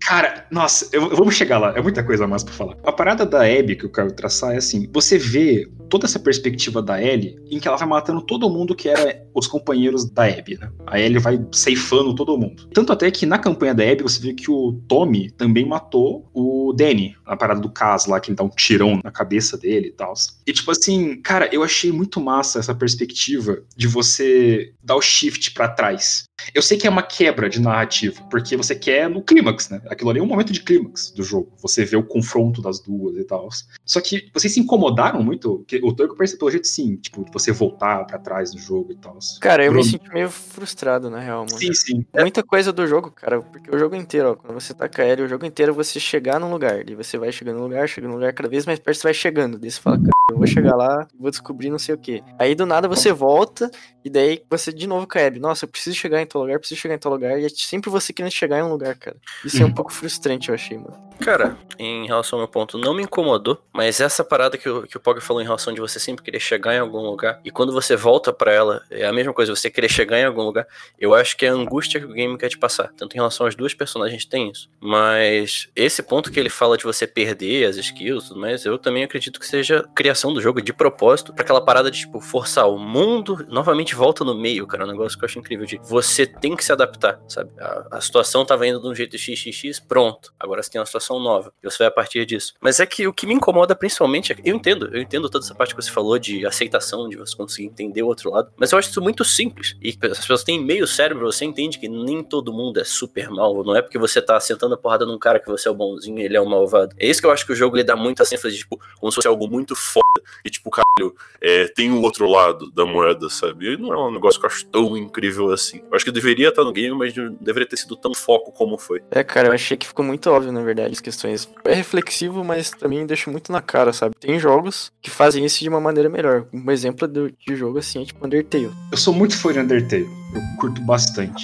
[0.05, 1.73] cara, nossa, eu, vamos chegar lá.
[1.75, 2.77] É muita coisa mais pra falar.
[2.83, 6.81] A parada da Abby que eu quero traçar é assim: você vê toda essa perspectiva
[6.81, 10.57] da Ellie em que ela vai matando todo mundo que era os companheiros da Abby,
[10.59, 10.69] né?
[10.87, 12.67] A Ellie vai ceifando todo mundo.
[12.73, 16.73] Tanto até que na campanha da Abby você vê que o Tommy também matou o
[16.73, 19.91] Danny, na parada do caso lá, que ele dá um tirão na cabeça dele e
[19.91, 20.13] tal.
[20.45, 25.51] E tipo assim, cara, eu achei muito massa essa perspectiva de você dar o shift
[25.51, 26.25] pra trás.
[26.53, 29.81] Eu sei que é uma quebra de narrativa, porque você quer no clímax, né?
[29.93, 31.51] Aquilo ali é um momento de clímax do jogo.
[31.61, 33.47] Você vê o confronto das duas e tal.
[33.85, 35.63] Só que vocês se incomodaram muito?
[35.67, 38.91] Que o Togo parece pelo jeito sim, tipo, de você voltar pra trás no jogo
[38.91, 39.17] e tal.
[39.39, 39.91] Cara, eu me Bruno.
[39.91, 41.57] senti meio frustrado, na real, mano.
[41.57, 42.05] Sim, sim.
[42.13, 45.27] Muita coisa do jogo, cara, porque o jogo inteiro, ó, quando você taca L, o
[45.27, 48.33] jogo inteiro você chegar num lugar, e você vai chegando num lugar, chegando num lugar,
[48.33, 51.07] cada vez mais perto você vai chegando, daí você fala, cara, eu vou chegar lá,
[51.19, 52.23] vou descobrir não sei o que.
[52.39, 53.69] Aí do nada você volta,
[54.03, 56.95] e daí você de novo cai, nossa, eu preciso chegar em tal lugar, preciso chegar
[56.95, 59.17] em tal lugar, e é sempre você querendo chegar em um lugar, cara.
[59.45, 61.03] Isso é um pouco frustrante, eu achei, mano.
[61.19, 64.97] Cara, em relação ao meu ponto, não me incomodou, mas essa parada que o, que
[64.97, 67.71] o Pog falou em relação de você sempre querer chegar em algum lugar, e quando
[67.71, 70.67] você volta pra ela, é a mesma coisa, você querer chegar em algum lugar,
[70.99, 72.91] eu acho que é a angústia que o game quer te passar.
[72.97, 74.69] Tanto em relação às duas personagens tem isso.
[74.81, 79.39] Mas esse ponto que ele fala de você perder as skills, mais, eu também acredito
[79.39, 83.45] que seja criação do jogo de propósito, pra aquela parada de, tipo, forçar o mundo,
[83.47, 86.65] novamente volta no meio, cara, um negócio que eu acho incrível de você tem que
[86.65, 87.51] se adaptar, sabe?
[87.59, 90.33] A, a situação tava indo de um jeito xxx, pronto.
[90.39, 92.53] Agora você tem uma situação nova, e você vai a partir disso.
[92.61, 95.55] Mas é que o que me incomoda principalmente é eu entendo, eu entendo toda essa
[95.55, 98.77] parte que você falou de aceitação, de você conseguir entender o outro lado, mas eu
[98.77, 99.75] acho isso muito simples.
[99.81, 103.63] E as pessoas têm meio cérebro, você entende que nem todo mundo é super mal,
[103.63, 106.19] não é porque você tá sentando a porrada num cara que você é o bonzinho
[106.19, 106.95] e ele é o malvado.
[106.97, 109.15] É isso que eu acho que o jogo ele dá muita ênfase, tipo, como se
[109.15, 110.03] fosse algo muito foda.
[110.43, 113.73] E tipo, caralho, é, tem o outro lado da moeda, sabe?
[113.73, 115.81] E não é um negócio que eu acho tão incrível assim.
[115.89, 118.77] Eu acho que deveria estar no game, mas não deveria ter sido tão foco como
[118.77, 119.01] foi.
[119.11, 121.47] É, cara, achei que ficou muito óbvio, na verdade, as questões.
[121.65, 124.15] É reflexivo, mas também deixa muito na cara, sabe?
[124.19, 126.45] Tem jogos que fazem isso de uma maneira melhor.
[126.53, 128.71] Um exemplo do- de jogo assim é tipo Undertale.
[128.91, 130.07] Eu sou muito fã de Undertale.
[130.33, 131.43] Eu curto bastante.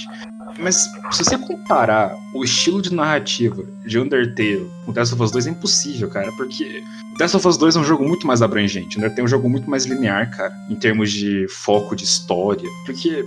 [0.57, 0.75] Mas
[1.11, 5.49] se você comparar o estilo de narrativa de Undertale com Last of Us 2 é
[5.51, 6.83] impossível, cara, porque
[7.19, 8.97] Last of Us 2 é um jogo muito mais abrangente.
[8.97, 12.67] Undertale é um jogo muito mais linear, cara, em termos de foco de história.
[12.85, 13.23] Porque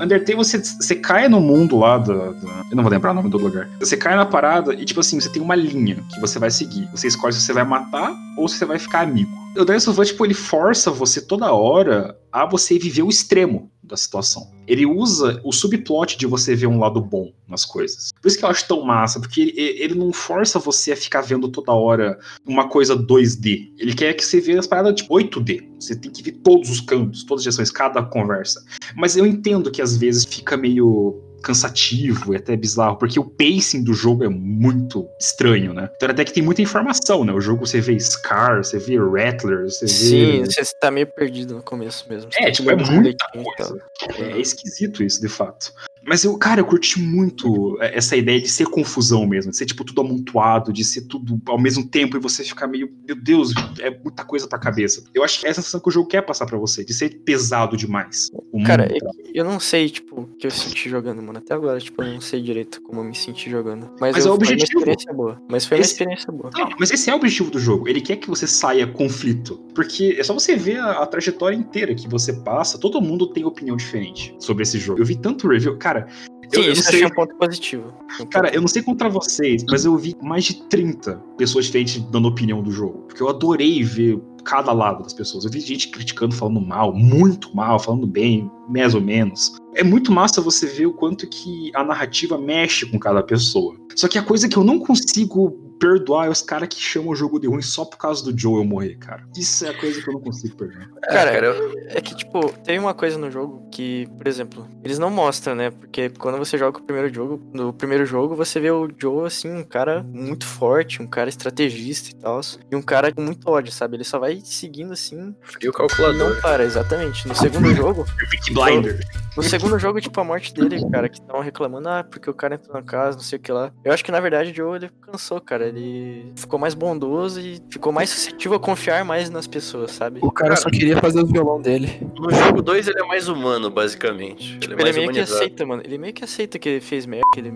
[0.00, 3.28] Undertale você, você cai no mundo lá da, da- Eu não vou lembrar o nome
[3.30, 3.68] do lugar.
[3.78, 6.88] Você cai na parada e, tipo assim, você tem uma linha que você vai seguir.
[6.92, 9.43] Você escolhe se você vai matar ou se você vai ficar amigo.
[9.56, 13.08] O The Last of Us, tipo, ele força você toda hora a você viver o
[13.08, 14.50] extremo da situação.
[14.66, 18.10] Ele usa o subplot de você ver um lado bom nas coisas.
[18.20, 21.20] Por isso que eu acho tão massa, porque ele, ele não força você a ficar
[21.20, 23.70] vendo toda hora uma coisa 2D.
[23.78, 25.68] Ele quer que você veja as paradas tipo 8D.
[25.78, 28.64] Você tem que ver todos os cantos, todas as direções, cada conversa.
[28.96, 33.84] Mas eu entendo que às vezes fica meio cansativo e até bizarro, porque o pacing
[33.84, 35.90] do jogo é muito estranho, né?
[35.96, 37.32] Então até que tem muita informação, né?
[37.32, 40.46] O jogo você vê Scar, você vê Rattler, você Sim, vê...
[40.46, 42.30] você tá meio perdido no começo mesmo.
[42.34, 43.78] É, tá tipo, é com muita coisa.
[44.18, 45.72] É esquisito isso, de fato.
[46.06, 49.84] Mas eu, cara, eu curti muito essa ideia de ser confusão mesmo, de ser tipo
[49.84, 53.90] tudo amontoado, de ser tudo ao mesmo tempo e você ficar meio, meu Deus, é
[53.90, 55.04] muita coisa pra cabeça.
[55.14, 57.20] Eu acho que é a sensação que o jogo quer passar pra você, de ser
[57.24, 58.30] pesado demais.
[58.66, 59.04] Cara, é que
[59.38, 61.38] eu não sei, tipo, o que eu senti jogando, mano.
[61.38, 63.90] Até agora, tipo, eu não sei direito como eu me senti jogando.
[64.00, 64.78] Mas, Mas eu, é o foi uma objetivo.
[64.78, 65.42] experiência boa.
[65.50, 66.50] Mas foi uma Esse- experiência boa.
[66.56, 67.88] Não, mas esse é o objetivo do jogo.
[67.88, 69.58] Ele quer que você saia conflito.
[69.74, 72.78] Porque é só você ver a, a trajetória inteira que você passa.
[72.78, 75.00] Todo mundo tem opinião diferente sobre esse jogo.
[75.00, 75.76] Eu vi tanto review.
[75.78, 76.94] Cara, eu, Sim, eu não isso eu sei.
[76.96, 77.94] achei um ponto positivo.
[78.20, 81.66] Um Cara, ponto- eu não sei contra vocês, mas eu vi mais de 30 pessoas
[81.66, 83.04] diferentes dando opinião do jogo.
[83.08, 85.44] Porque eu adorei ver cada lado das pessoas.
[85.44, 89.52] Eu vi gente criticando, falando mal, muito mal, falando bem, mais ou menos.
[89.74, 93.74] É muito massa você ver o quanto que a narrativa mexe com cada pessoa.
[93.96, 97.16] Só que a coisa que eu não consigo perdoar é os caras que chamam o
[97.16, 99.26] jogo de ruim só por causa do Joel morrer, cara.
[99.36, 100.88] Isso é a coisa que eu não consigo perdoar.
[101.02, 104.98] Cara, cara, eu- É que, tipo, tem uma coisa no jogo que, por exemplo, eles
[104.98, 105.70] não mostram, né?
[105.70, 109.50] Porque quando você joga o primeiro jogo, no primeiro jogo, você vê o Joe, assim,
[109.52, 112.40] um cara muito forte, um cara estrategista e tal.
[112.70, 113.96] E um cara com muito ódio, sabe?
[113.96, 116.14] Ele só vai seguindo assim frio calculador.
[116.34, 117.26] não para, exatamente.
[117.28, 118.04] No segundo jogo,
[118.52, 118.98] Blinder.
[119.36, 122.54] no segundo jogo, tipo, a morte dele, cara, que estavam reclamando, ah, porque o cara
[122.56, 123.72] entrou na casa, não sei o que lá.
[123.84, 125.66] Eu acho que, na verdade, o Joe, ele cansou, cara.
[125.66, 130.20] Ele ficou mais bondoso e ficou mais suscetível a confiar mais nas pessoas, sabe?
[130.22, 132.06] O cara só queria fazer os violão dele.
[132.18, 134.58] No jogo 2 ele é mais humano, basicamente.
[134.62, 135.38] Ele é Ele mais meio que humanizado.
[135.42, 135.82] aceita, mano.
[135.84, 137.24] Ele meio que aceita que ele fez merda.
[137.32, 137.54] Que ele...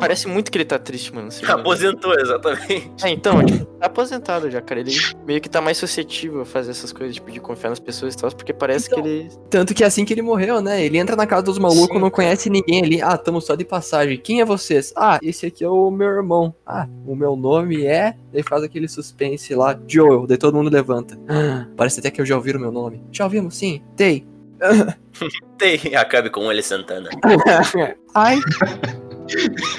[0.00, 1.28] Parece muito que ele tá triste, mano.
[1.30, 1.46] vê.
[1.52, 2.92] Aposentou, exatamente.
[3.04, 4.80] É, então, tipo, tá aposentado já, cara.
[4.80, 4.92] Ele
[5.26, 6.01] meio que tá mais suscetível
[6.40, 9.08] a fazer essas coisas, tipo, de confiar nas pessoas e tal, porque parece Então, que
[9.08, 9.30] ele.
[9.50, 10.84] Tanto que é assim que ele morreu, né?
[10.84, 13.02] Ele entra na casa dos malucos, Sim, não conhece ninguém ali.
[13.02, 14.18] Ah, tamo só de passagem.
[14.18, 14.92] Quem é vocês?
[14.96, 16.54] Ah, esse aqui é o meu irmão.
[16.66, 18.14] Ah, o meu nome é.
[18.32, 19.78] Daí faz aquele suspense lá.
[19.86, 20.26] Joel.
[20.26, 21.18] Daí todo mundo levanta.
[21.28, 23.02] Ah, parece até que eu já ouvi o meu nome.
[23.10, 23.82] Já ouvimos, sim.
[23.96, 24.26] Tei.
[25.58, 27.10] Tem, acabe com ele Santana.
[28.14, 28.38] Ai.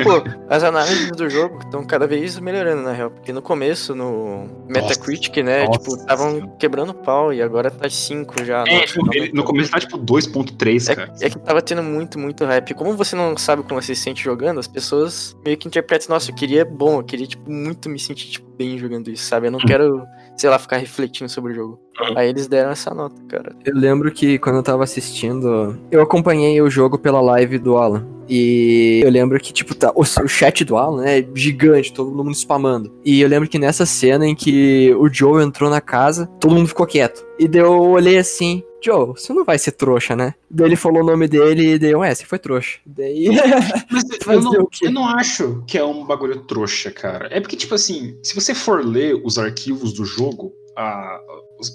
[0.04, 3.12] Pô, as análises do jogo estão cada vez melhorando, na real.
[3.12, 8.44] Porque no começo, no Metacritic, né, Nossa tipo, estavam quebrando pau e agora tá 5
[8.44, 8.64] já.
[8.68, 11.14] É, Nossa, tipo, ele- no começo tá tipo 2.3, cara.
[11.22, 12.74] É, é que tava tendo muito, muito hype.
[12.74, 16.32] Como você não sabe como você se sente jogando, as pessoas meio que interpretam, nossa,
[16.32, 19.48] eu queria bom, eu queria, tipo, muito me sentir, tipo, bem jogando isso, sabe?
[19.48, 20.04] Eu não quero,
[20.38, 21.80] sei lá, ficar refletindo sobre o jogo.
[22.00, 22.18] Uhum.
[22.18, 23.56] Aí eles deram essa nota, cara.
[23.66, 28.06] Eu lembro que quando eu tava assistindo, eu acompanhei o jogo pela live do Alan.
[28.28, 32.36] E eu lembro que, tipo, tá, o, o chat do Alan é gigante, todo mundo
[32.36, 32.92] spamando.
[33.04, 36.68] E eu lembro que nessa cena em que o Joe entrou na casa, todo mundo
[36.68, 37.26] ficou quieto.
[37.40, 40.34] E daí eu olhei assim, Joe, você não vai ser trouxa, né?
[40.50, 42.80] Daí ele falou o nome dele e daí eu, é, você foi trouxa.
[42.86, 43.28] Daí.
[43.90, 47.28] Mas eu não, eu não acho que é um bagulho trouxa, cara.
[47.32, 51.20] É porque, tipo assim, se você for ler os arquivos do jogo, a,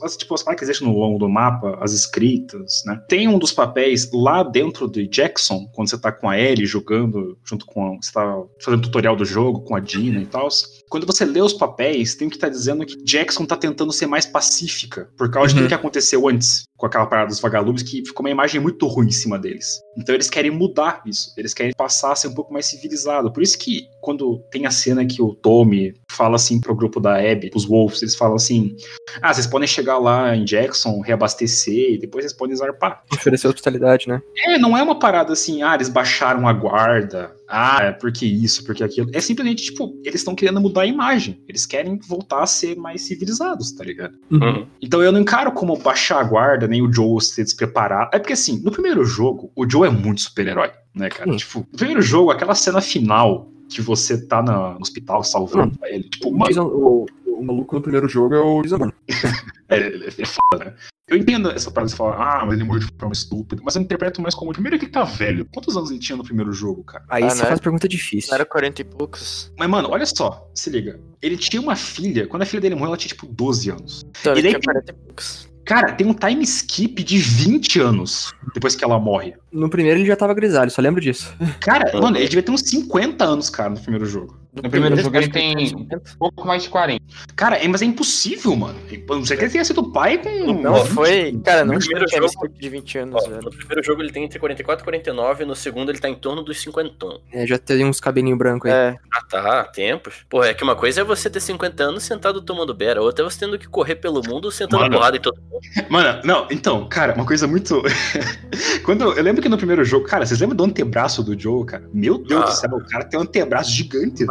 [0.03, 3.01] as, tipo, as que existem no longo do mapa, as escritas, né?
[3.09, 7.39] Tem um dos papéis lá dentro de Jackson, quando você tá com a Ellie jogando,
[7.45, 7.93] junto com.
[7.95, 10.49] A, você tá fazendo tutorial do jogo com a Dina e tal.
[10.91, 14.25] Quando você lê os papéis, tem que estar dizendo que Jackson tá tentando ser mais
[14.27, 15.59] pacífica, por causa Uhum.
[15.61, 19.09] tudo que aconteceu antes, com aquela parada dos vagalumes, que ficou uma imagem muito ruim
[19.09, 19.83] em cima deles.
[19.97, 23.33] Então eles querem mudar isso, eles querem passar a ser um pouco mais civilizado.
[23.33, 27.17] Por isso que quando tem a cena que o Tommy fala assim pro grupo da
[27.17, 28.77] Abby, os Wolves, eles falam assim:
[29.21, 33.03] Ah, vocês podem chegar lá em Jackson, reabastecer, e depois vocês podem zarpar.
[33.13, 34.23] Ofereceu hospitalidade, né?
[34.37, 38.63] É, não é uma parada assim, ah, eles baixaram a guarda, ah, é porque isso,
[38.65, 39.11] porque aquilo.
[39.15, 41.43] É simplesmente, tipo, eles estão querendo mudar a imagem.
[41.49, 44.19] Eles querem voltar a ser mais civilizados, tá ligado?
[44.31, 44.67] Uhum.
[44.83, 48.11] Então eu não encaro como baixar a guarda, nem o Joe ser despreparado.
[48.13, 51.31] É porque assim, no primeiro jogo, o Joe é muito super-herói, né, cara?
[51.31, 51.37] Hum.
[51.37, 56.05] Tipo, no primeiro jogo, aquela cena final que você tá na- no hospital salvando ele,
[56.09, 58.91] tipo, mano, Jason- o, o maluco no primeiro jogo é o Jason
[59.69, 60.75] é, é, é foda, né?
[61.07, 63.81] Eu entendo essa parada de falar, ah, mas ele morreu de forma estúpida, mas eu
[63.81, 65.47] interpreto mais como, primeiro que ele tá velho.
[65.55, 67.03] Quantos anos ele tinha no primeiro jogo, cara?
[67.09, 67.49] Aí Ah, você né?
[67.49, 68.29] faz pergunta difícil.
[68.29, 69.51] Não era 40 e poucos.
[69.59, 71.01] Mas, mano, olha só, se liga.
[71.23, 74.05] Ele tinha uma filha, quando a filha dele morreu, ela tinha, tipo, 12 anos.
[74.21, 75.48] Então, E ele tinha tem- 40 e poucos.
[75.69, 79.35] Cara, tem um time skip de 20 anos depois que ela morre.
[79.53, 81.31] No primeiro ele já tava grisalho, só lembro disso.
[81.61, 82.01] Cara, Uhum.
[82.05, 84.35] mano, ele devia ter uns 50 anos, cara, no primeiro jogo.
[84.51, 85.97] No primeiro jogo ele tem tinha 50.
[86.15, 87.05] um pouco mais de 40.
[87.37, 88.79] Cara, é, mas é impossível, mano.
[89.09, 90.53] Não sei que ele tenha sido pai com.
[90.55, 91.39] Não foi.
[91.45, 93.43] Cara, não No primeiro jogo- skip de 20 anos, Ó, velho.
[93.43, 96.43] no primeiro jogo ele tem entre 44 e 49, no segundo ele tá em torno
[96.43, 96.89] dos 50.
[97.33, 98.77] É, já tem uns cabelinhos brancos aí.
[98.77, 100.25] É, Ah tá, tempos.
[100.29, 103.31] Pô, é que uma coisa é você ter 50 anos sentado tomando beira, outra é
[103.31, 104.97] você tendo que correr pelo mundo sentando Mano.
[104.97, 105.61] porrada em todo mundo.
[105.89, 107.83] Mano, não, então, cara, uma coisa muito.
[108.85, 111.89] Quando eu lembro que no primeiro jogo, cara, vocês lembram do antebraço do Joe, cara?
[111.93, 112.47] Meu Deus Ah.
[112.47, 114.25] do céu, o cara tem um antebraço gigante.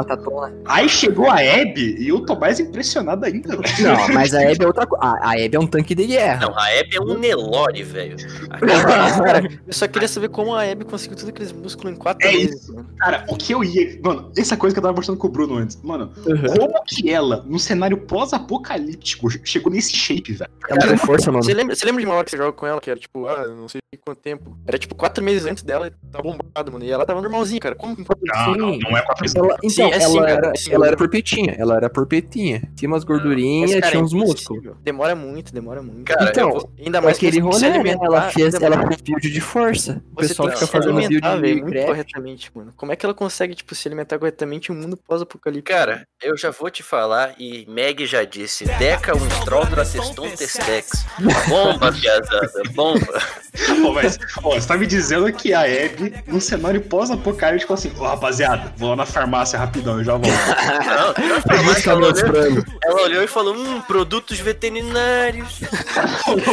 [0.65, 3.63] Aí chegou a Abby e eu tô mais impressionado ainda, velho.
[3.81, 5.05] Não, mas a Abby é outra coisa.
[5.05, 6.47] A, Abby é um tanque de guerra.
[6.47, 8.15] Não, a Abby é um Nelore, velho.
[8.59, 12.31] cara, eu só queria saber como a Abby conseguiu tudo aqueles músculos em 4 É
[12.31, 12.69] meses.
[12.69, 12.89] mano.
[12.97, 13.99] Cara, o que eu ia.
[14.03, 15.77] Mano, essa coisa que eu tava mostrando com o Bruno antes.
[15.83, 16.55] Mano, Uhum.
[16.57, 20.49] como que ela, num cenário pós-apocalíptico, chegou nesse shape, velho?
[20.69, 21.43] Ela tem força, mano.
[21.43, 23.25] Você lembra, você lembra de uma hora que você joga com ela, que era tipo,
[23.27, 24.57] ah, não sei quanto tempo.
[24.65, 26.83] Era tipo 4 meses antes dela, tá bombado, mano.
[26.85, 27.75] E ela tava normalzinha, cara.
[27.75, 29.25] Como Não, não, não é quatro.
[29.35, 30.73] Ela, então, Sim, é ela, sim, cara, era, é sim.
[30.73, 31.55] ela era porpetinha.
[31.57, 32.61] Ela era porpetinha.
[32.75, 34.41] Tinha umas gordurinhas, cara tinha é uns músculos.
[34.41, 34.75] impossível.
[34.83, 36.03] Demora muito, demora muito.
[36.05, 37.75] Cara, Então, vou- Ainda mais que aquele se rolê, né?
[37.75, 40.01] alimentar, Ela fez, ela fez build de força.
[40.11, 42.73] O pessoal que fica se fazendo build de muito corretamente, mano.
[42.75, 45.77] Como é que ela consegue, tipo, se alimentar corretamente em um mundo pós-apocalíptico?
[45.77, 51.05] Cara, eu já vou te falar, e Meg já disse, Deca um Stroldra Teston Testex.
[51.49, 53.07] Bomba, piazada, bomba.
[53.81, 58.03] Pô, mas, ó, você tá me dizendo que a Abby, num cenário pós-apocalíptico, assim, ô
[58.03, 60.27] rapaziada, vou lá na farmácia rapidão, eu já volto.
[60.27, 65.61] Não, farmácia, ela, olhou, ela olhou e falou, hum, produtos veterinários.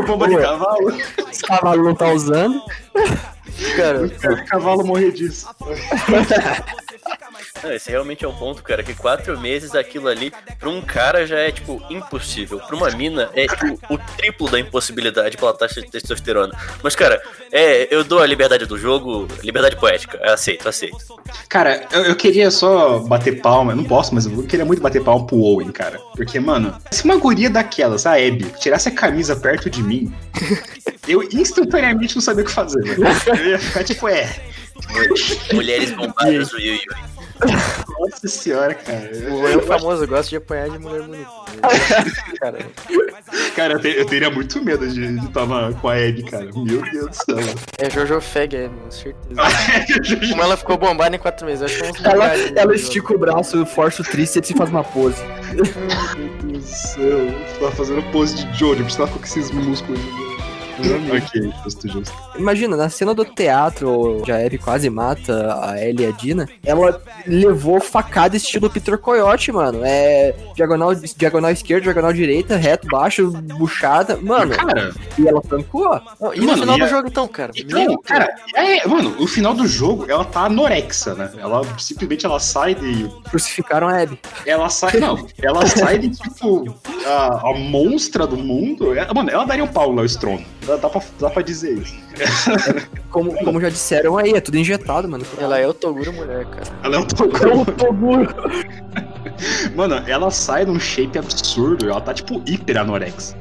[0.07, 0.97] Bomba de cavalo.
[1.31, 2.61] Esse cavalo não tá usando.
[3.77, 5.47] Cara, O cavalo morrer disso.
[7.63, 11.27] Não, esse realmente é um ponto, cara, que quatro meses aquilo ali, pra um cara
[11.27, 12.59] já é, tipo, impossível.
[12.59, 16.53] Pra uma mina é, tipo, o triplo da impossibilidade pela taxa de testosterona.
[16.83, 20.19] Mas, cara, é, eu dou a liberdade do jogo, liberdade poética.
[20.23, 20.97] Eu aceito, aceito.
[21.49, 25.03] Cara, eu, eu queria só bater palma, eu não posso, mas eu queria muito bater
[25.03, 25.99] palma pro Owen, cara.
[26.15, 30.13] Porque, mano, se uma guria daquelas, a Abby, tirasse a camisa perto de mim,
[31.09, 33.05] eu instantaneamente não sabia o que fazer, velho.
[33.39, 34.29] Eu ia ficar tipo, é,
[35.53, 37.14] Mulheres bombadas, ui, ui, ui.
[37.99, 39.11] Nossa senhora, cara.
[39.31, 41.31] o eu famoso gosta de apanhar de mulher bonita.
[42.39, 42.59] cara,
[43.57, 45.47] Cara, eu, te- eu teria muito medo de estar
[45.81, 46.45] com a Abby, cara.
[46.55, 47.55] Meu Deus do céu.
[47.79, 49.41] é Jojo Feg, é, com certeza.
[50.31, 53.19] Como ela ficou bombada em 4 meses, acho que é Ela, né, ela estica o
[53.19, 55.23] braço, força o tríceps e faz uma pose.
[55.53, 55.65] Meu
[56.43, 57.19] Deus do céu.
[57.49, 60.01] Você tá fazendo pose de Jojo, por isso ela ficou com esses músculos.
[60.79, 62.15] Ok, justo, justo.
[62.39, 66.49] Imagina, na cena do teatro, onde a Abby quase mata a Ellie e a Dina,
[66.65, 69.81] ela levou facada estilo Peter Coyote, mano.
[69.85, 74.19] É diagonal, diagonal esquerda, diagonal direita, reto, baixo, buchada.
[74.21, 76.01] Mano, Cara, e ela tancou.
[76.21, 77.53] Não, e no Mano, final e do a- jogo, então, cara?
[77.57, 81.31] Então, cara, é, mano, o final do jogo, ela tá anorexa, né?
[81.39, 83.09] Ela simplesmente ela sai de.
[83.31, 84.19] Crucificaram a Abby.
[84.47, 84.99] Ela sai.
[84.99, 86.75] Não, ela sai de tipo.
[87.07, 88.95] A, a monstra do mundo.
[88.99, 90.45] É- mano, ela daria um pau no Léo Strong.
[90.67, 91.95] Dá, dá, pra, dá pra dizer isso.
[93.11, 95.25] Como, como já disseram aí, é tudo injetado, mano.
[95.39, 96.67] Ela é o Toguro mulher, cara.
[96.83, 97.05] Ela é um
[97.65, 98.35] Toguro.
[99.77, 101.89] Mano, ela sai num shape absurdo.
[101.89, 103.37] Ela tá tipo hiper anorexa.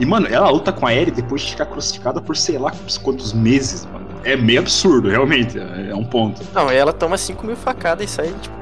[0.00, 2.72] E, mano, ela luta com a Eri depois de ficar crucificada por sei lá
[3.02, 4.06] quantos meses, mano.
[4.24, 5.58] É meio absurdo, realmente.
[5.58, 6.42] É é um ponto.
[6.52, 8.54] Não, e ela toma 5 mil facadas e sai, tipo,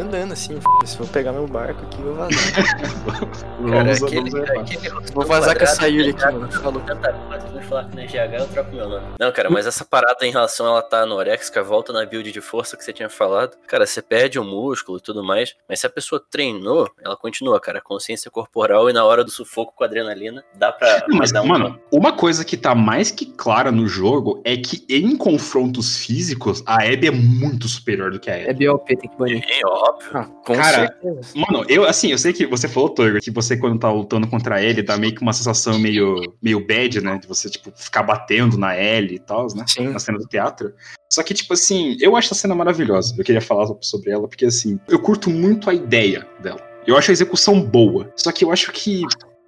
[0.00, 0.58] andando assim.
[0.84, 2.36] Se eu pegar meu barco aqui, eu vou vazar.
[3.66, 6.52] Cara, Vamos- aquele, vamos aquele Vou vazar com a Sayuri aqui, mano.
[6.52, 6.80] Falou.
[6.82, 9.06] Tanta coisa, vou falar que na GH eu troco meu nome.
[9.18, 12.40] Não, cara, mas essa parada em relação a ela tá anorexica, volta na build de
[12.40, 13.56] força que você tinha falado.
[13.66, 17.58] Cara, você perde o músculo e tudo mais, mas se a pessoa treinou, ela continua,
[17.60, 17.80] cara.
[17.80, 21.44] Consciência corporal e na hora do sufoco com adrenalina, dá pra, Não, Mas, um.
[21.46, 26.62] mano, uma coisa que tá mais que clara no jogo é que em confrontos físicos,
[26.66, 28.66] a Abby é muito superior do que a É Abby.
[28.68, 29.42] BOP, tem que banir.
[29.48, 30.10] É óbvio.
[30.14, 31.32] Ah, com Cara, certeza.
[31.34, 34.62] Mano, eu, assim, eu sei que você falou, Torgo, que você quando tá lutando contra
[34.62, 37.18] ele, dá meio que uma sensação meio, meio bad, né?
[37.18, 39.64] De você, tipo, ficar batendo na L e tal, né?
[39.66, 39.88] Sim.
[39.88, 40.72] Na cena do teatro.
[41.10, 43.14] Só que, tipo assim, eu acho essa cena maravilhosa.
[43.16, 46.60] Eu queria falar sobre ela, porque, assim, eu curto muito a ideia dela.
[46.86, 48.12] Eu acho a execução boa.
[48.16, 49.02] Só que eu acho que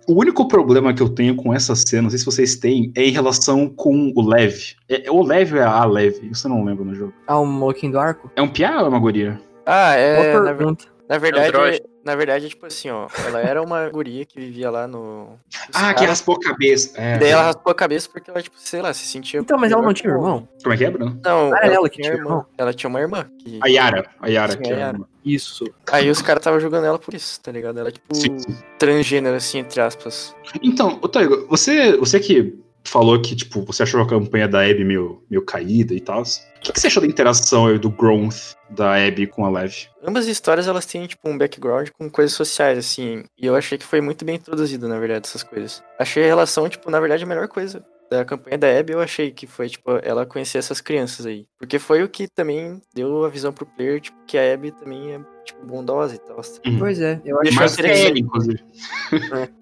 [0.09, 3.05] o único problema que eu tenho com essa cena, não sei se vocês têm, é
[3.05, 4.75] em relação com o Lev.
[4.89, 6.17] É, é o Lev ou é a Lev?
[6.23, 7.13] Isso eu não lembro no jogo.
[7.27, 8.31] Ah, um maluquinho do arco?
[8.35, 9.39] É um piá ou é uma guria?
[9.71, 10.35] Ah, é.
[10.41, 10.77] Na,
[11.09, 11.83] na verdade, Android.
[12.05, 13.07] na verdade, é tipo assim, ó.
[13.27, 15.39] Ela era uma guria que vivia lá no.
[15.75, 16.99] Ah, que raspou a cabeça.
[17.01, 17.19] É.
[17.19, 19.41] Daí ela raspou a cabeça porque ela, tipo, sei lá, se sentia.
[19.41, 20.47] Então, mas ela não tinha irmão?
[20.63, 21.19] Como é que é, Bruno?
[21.25, 22.31] Não, Ah, ela, ela que tinha tinha irmã.
[22.31, 22.47] irmão?
[22.59, 23.27] Ela tinha uma irmã.
[23.39, 23.59] Que...
[23.63, 24.07] A Yara.
[24.21, 25.65] A Yara, Sim, que a é uma- Isso.
[25.93, 27.79] Aí os caras estavam jogando ela por isso, tá ligado?
[27.81, 28.57] Ela, tipo, Sim, sim.
[28.79, 30.35] transgênero, assim, entre aspas.
[30.63, 35.23] Então, Otávio, você, você que falou que, tipo, você achou a campanha da Abby meio,
[35.31, 36.23] meio caída e tal.
[36.23, 39.73] O que, que você achou da interação do growth da Abby com a Lev?
[40.03, 43.25] Ambas as histórias, elas têm, tipo, um background com coisas sociais, assim.
[43.39, 45.83] E eu achei que foi muito bem introduzido, na verdade, essas coisas.
[45.99, 49.31] Achei a relação, tipo, na verdade, a melhor coisa da campanha da Abby, eu achei
[49.31, 51.47] que foi, tipo, ela conhecer essas crianças aí.
[51.59, 55.13] Porque foi o que também deu a visão pro player, tipo, que a Abby também
[55.13, 56.41] é, tipo, bondosa e tal.
[56.79, 58.07] Pois é, eu acho, Deixa Mais eu que ser a assim.
[58.07, 58.65] Ellie, inclusive.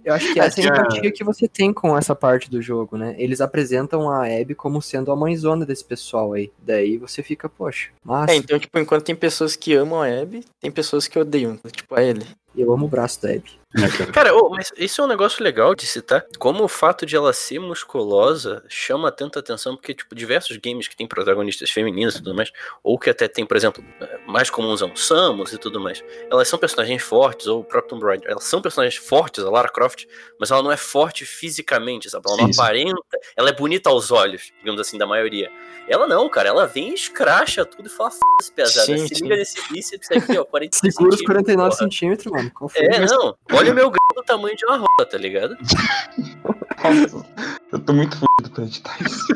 [0.04, 2.50] eu acho que essa é a É que empatia que você tem com essa parte
[2.50, 3.14] do jogo, né?
[3.18, 6.50] Eles apresentam a Abby como sendo a mãezona desse pessoal aí.
[6.62, 8.32] Daí você fica, poxa, massa.
[8.32, 11.94] É, então, tipo, enquanto tem pessoas que amam a Abby, tem pessoas que odeiam, tipo,
[11.94, 12.26] a Ellie.
[12.56, 13.52] Eu amo o braço da Abby.
[13.76, 14.12] É, cara.
[14.12, 16.24] Cara, ô, mas isso é um negócio legal de citar.
[16.38, 20.96] Como o fato de ela ser musculosa chama tanta atenção, porque, tipo, diversos games que
[20.96, 22.50] tem protagonistas femininas e tudo mais,
[22.82, 23.84] ou que até tem, por exemplo,
[24.26, 28.04] mais comuns são Samus e tudo mais, elas são personagens fortes, ou o próprio Tomb
[28.06, 30.06] Raider, elas são personagens fortes, a Lara Croft,
[30.38, 32.24] mas ela não é forte fisicamente, sabe?
[32.28, 35.50] Ela não Sim, aparenta, ela é bonita aos olhos, digamos assim, da maioria.
[35.88, 38.18] Ela não, cara, ela vem e escracha tudo e fala, f***,
[38.54, 41.78] pesada, Sim, se liga nesse bíceps aqui, ó, 45 Segura os centímetros, 49 porra.
[41.78, 42.52] centímetros, mano.
[42.68, 42.84] Foi?
[42.84, 45.56] É, não, olha o meu grau do tamanho de uma roda, tá ligado?
[47.72, 49.26] Eu tô muito fudido pra editar isso.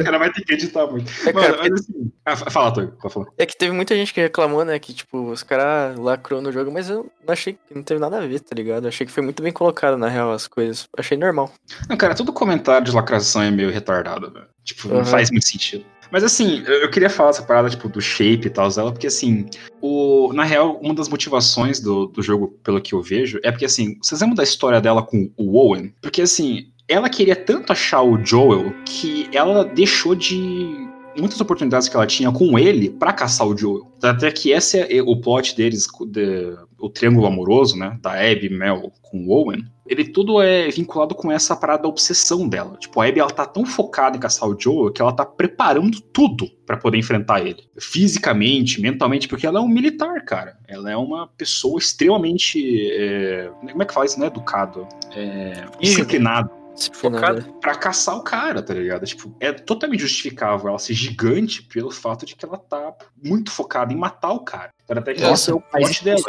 [0.00, 1.10] O cara vai ter que editar muito.
[1.28, 2.12] É, Mano, cara, mas assim.
[2.24, 3.26] Ah, fa- fala, Torgo, pode falar.
[3.36, 6.70] É que teve muita gente que reclamou, né, que, tipo, os caras lacrou no jogo,
[6.70, 8.84] mas eu não achei que não teve nada a ver, tá ligado?
[8.84, 10.88] Eu achei que foi muito bem colocado, na real, as coisas.
[10.96, 11.52] Achei normal.
[11.88, 14.46] Não, cara, todo comentário de lacração é meio retardado, velho.
[14.64, 15.04] Tipo, não Uhum.
[15.04, 15.84] faz muito sentido.
[16.12, 19.46] Mas assim, eu queria falar essa parada, tipo, do shape e tal dela, porque assim,
[19.80, 23.64] o, na real, uma das motivações do, do jogo, pelo que eu vejo, é porque
[23.64, 25.94] assim, vocês lembram da história dela com o Owen?
[26.02, 30.86] Porque assim, ela queria tanto achar o Joel que ela deixou de.
[31.16, 33.86] Muitas oportunidades que ela tinha com ele pra caçar o Joel.
[34.02, 37.98] Até que esse é o plot deles, de- o triângulo amoroso, né?
[38.00, 39.64] Da Abby, Mel com o Owen.
[39.86, 42.76] Ele tudo é vinculado com essa parada da obsessão dela.
[42.78, 46.00] Tipo, a Abby ela tá tão focada em caçar o Joel que ela tá preparando
[46.00, 47.62] tudo pra poder enfrentar ele.
[47.78, 50.56] Fisicamente, mentalmente, porque ela é um militar, cara.
[50.66, 52.58] Ela é uma pessoa extremamente.
[52.92, 54.18] é, como é que fala isso?
[54.18, 54.86] Não é educado.
[55.14, 57.42] É, disciplinado Disciplinada.
[57.60, 59.04] pra caçar o cara, tá ligado?
[59.06, 63.92] Tipo, é totalmente justificável ela ser gigante pelo fato de que ela tá muito focada
[63.92, 64.70] em matar o cara.
[64.88, 66.22] Era até que ela eu- mas forte dela.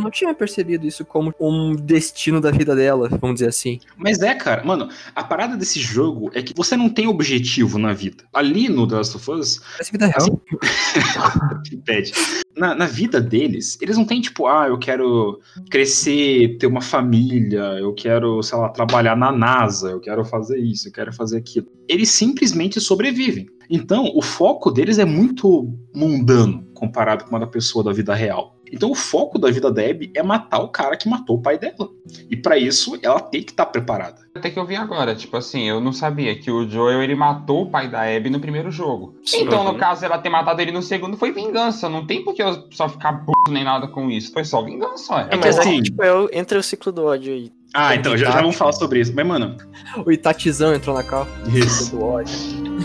[0.00, 3.78] Eu não tinha percebido isso como um destino da vida dela, vamos dizer assim.
[3.98, 7.92] Mas é, cara, mano, a parada desse jogo é que você não tem objetivo na
[7.92, 8.24] vida.
[8.32, 10.40] Ali no The Last of Us, Parece vida real.
[11.84, 12.12] pede.
[12.56, 15.38] Na, na vida deles, eles não têm tipo, ah, eu quero
[15.70, 20.88] crescer, ter uma família, eu quero, sei lá, trabalhar na NASA, eu quero fazer isso,
[20.88, 21.66] eu quero fazer aquilo.
[21.86, 23.46] Eles simplesmente sobrevivem.
[23.68, 28.56] Então, o foco deles é muito mundano comparado com uma da pessoa da vida real.
[28.72, 31.58] Então, o foco da vida da Abby é matar o cara que matou o pai
[31.58, 31.88] dela.
[32.30, 34.20] E pra isso, ela tem que estar preparada.
[34.34, 37.62] Até que eu vi agora, tipo assim, eu não sabia que o Joel ele matou
[37.62, 39.14] o pai da Abby no primeiro jogo.
[39.24, 39.42] Sim.
[39.42, 39.72] então, Uhum.
[39.72, 41.88] no caso, ela ter matado ele no segundo foi vingança.
[41.88, 44.32] Não tem por que eu só ficar puto nem nada com isso.
[44.32, 45.28] Foi só vingança, ué.
[45.30, 47.52] É, mas assim- aí, tipo, é o- entra o ciclo do ódio aí.
[47.74, 49.12] Ah, então, já, já vamos falar sobre isso.
[49.14, 49.56] Mas, mano,
[50.04, 51.26] O Itatizão entrou na cal.
[51.52, 51.90] isso.
[51.96, 52.34] Do ódio.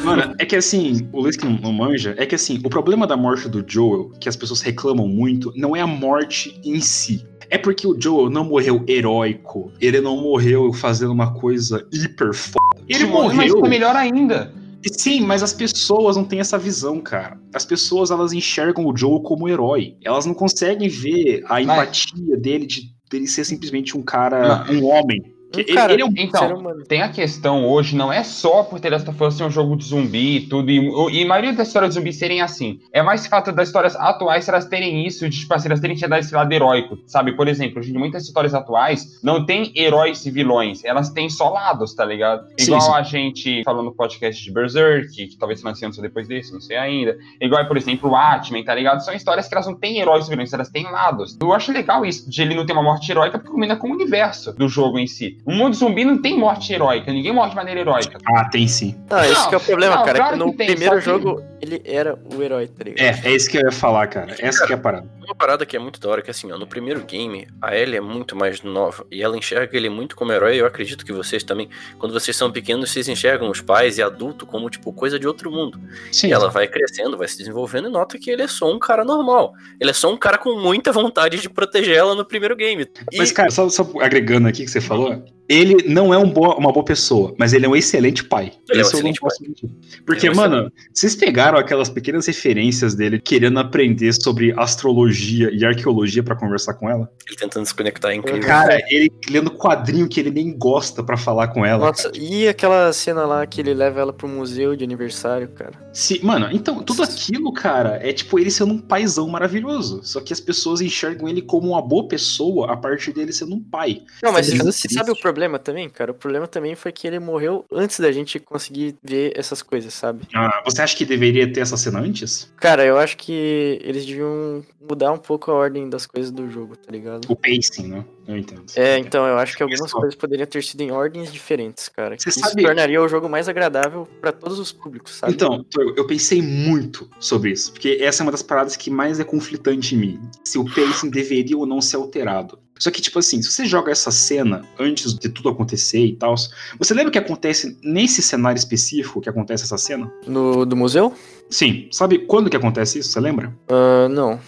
[0.03, 3.05] Mano, é que assim, o Luiz que não, não manja, é que assim, o problema
[3.07, 7.25] da morte do Joel, que as pessoas reclamam muito, não é a morte em si.
[7.49, 9.71] É porque o Joel não morreu heróico.
[9.79, 12.83] Ele não morreu fazendo uma coisa hiper foda.
[12.87, 13.59] Ele Mas morreu.
[13.59, 14.53] foi melhor ainda.
[14.91, 17.39] Sim, mas as pessoas não têm essa visão, cara.
[17.53, 19.95] As pessoas, elas enxergam o Joel como herói.
[20.03, 25.21] Elas não conseguem ver a empatia dele de dele ser simplesmente um cara, um homem.
[25.61, 26.63] Ele- cara, ele é um Então.
[26.87, 29.75] Tem a questão hoje, não é só por The Last of Us ser um jogo
[29.75, 32.79] de zumbi e tudo, e, e a maioria das histórias de zumbi serem assim.
[32.93, 36.07] É mais fato das histórias atuais elas terem isso, de, tipo assim, elas terem que
[36.07, 37.33] dar esse lado heróico, sabe?
[37.35, 41.93] Por exemplo, hoje muitas histórias atuais não tem heróis e vilões, elas têm só lados,
[41.93, 42.45] tá ligado?
[42.59, 42.91] Sim, Igual sim.
[42.93, 46.61] a gente falou no podcast de Berserk, que talvez lance antes ou depois desse, não
[46.61, 47.17] sei ainda.
[47.41, 49.03] Igual, por exemplo, o Atman, tá ligado?
[49.03, 51.37] São histórias que elas não têm heróis e vilões, elas têm lados.
[51.41, 53.93] Eu acho legal isso, de ele não ter uma morte heróica, porque combina com o
[53.93, 55.37] universo do jogo em si.
[55.45, 58.17] O mundo zumbi não tem morte heróica, ninguém morre de maneira heróica.
[58.35, 58.95] Ah, tem sim.
[59.09, 60.17] Não, esse Não, que é o problema, não, cara.
[60.17, 63.05] claro que no que tem, primeiro só que- jogo, ele era o herói, tá ligado?
[63.25, 64.35] É, é isso que eu ia falar, cara.
[64.39, 65.07] Essa que é a parada.
[65.23, 67.97] Uma parada que é muito da hora, que assim, ó, no primeiro game, a Ellie
[67.97, 71.11] é muito mais nova, e ela enxerga ele muito como herói, e eu acredito que
[71.11, 71.67] vocês também,
[71.99, 75.51] quando vocês são pequenos, vocês enxergam os pais e adulto como, tipo, coisa de outro
[75.51, 75.79] mundo.
[76.11, 76.27] Sim.
[76.29, 79.03] E ela vai crescendo, vai se desenvolvendo e nota que ele é só um cara
[79.03, 79.53] normal.
[79.79, 82.87] Ele é só um cara com muita vontade de proteger ela no primeiro game.
[83.11, 86.55] E Mas, cara, só, só agregando aqui que você falou, ele não é um boa-
[86.57, 88.51] uma boa pessoa, mas ele é um excelente pai.
[88.69, 89.69] Ele é um Isso eu não excelente posso mentir.
[90.05, 95.65] Porque, é um mano, vocês pegaram aquelas pequenas referências dele querendo aprender sobre astrologia e
[95.65, 97.09] arqueologia pra conversar com ela?
[97.27, 98.41] ele tentando se conectar é incrível.
[98.41, 101.87] Cara, ele lendo quadrinho que ele nem gosta pra falar com ela.
[101.87, 105.73] Nossa, e aquela cena lá que ele leva ela pro museu de aniversário, cara.
[105.91, 110.01] Se, mano, então, tudo aquilo, cara, é tipo ele sendo um paizão maravilhoso.
[110.03, 113.63] Só que as pessoas enxergam ele como uma boa pessoa a partir dele sendo um
[113.63, 114.01] pai.
[114.21, 114.93] Não, mas você triste.
[114.93, 116.11] sabe o problema também, cara?
[116.11, 120.27] O problema também foi que ele morreu antes da gente conseguir ver essas coisas, sabe?
[120.33, 122.51] Ah, você acha que deveria ter essa cena antes?
[122.57, 126.75] Cara, eu acho que eles deviam mudar um pouco a ordem das coisas do jogo,
[126.75, 127.25] tá ligado?
[127.29, 128.05] O pacing, né?
[128.27, 128.63] Eu entendo.
[128.75, 130.01] É, então eu acho que algumas Pessoal.
[130.01, 132.15] coisas poderiam ter sido em ordens diferentes, cara.
[132.17, 135.33] Você Isso sabe- tornaria o jogo mais agradável pra todos os públicos, sabe?
[135.33, 135.63] Então,
[135.95, 139.95] eu pensei muito sobre isso, porque essa é uma das paradas que mais é conflitante
[139.95, 140.19] em mim.
[140.43, 142.57] Se o pacing deveria ou não ser alterado.
[142.77, 146.35] Só que, tipo assim, se você joga essa cena antes de tudo acontecer e tal,
[146.77, 150.11] você lembra o que acontece nesse cenário específico que acontece essa cena?
[150.27, 151.13] No do museu?
[151.49, 151.87] Sim.
[151.91, 153.09] Sabe quando que acontece isso?
[153.11, 153.55] Você lembra?
[153.69, 154.39] Ah, não.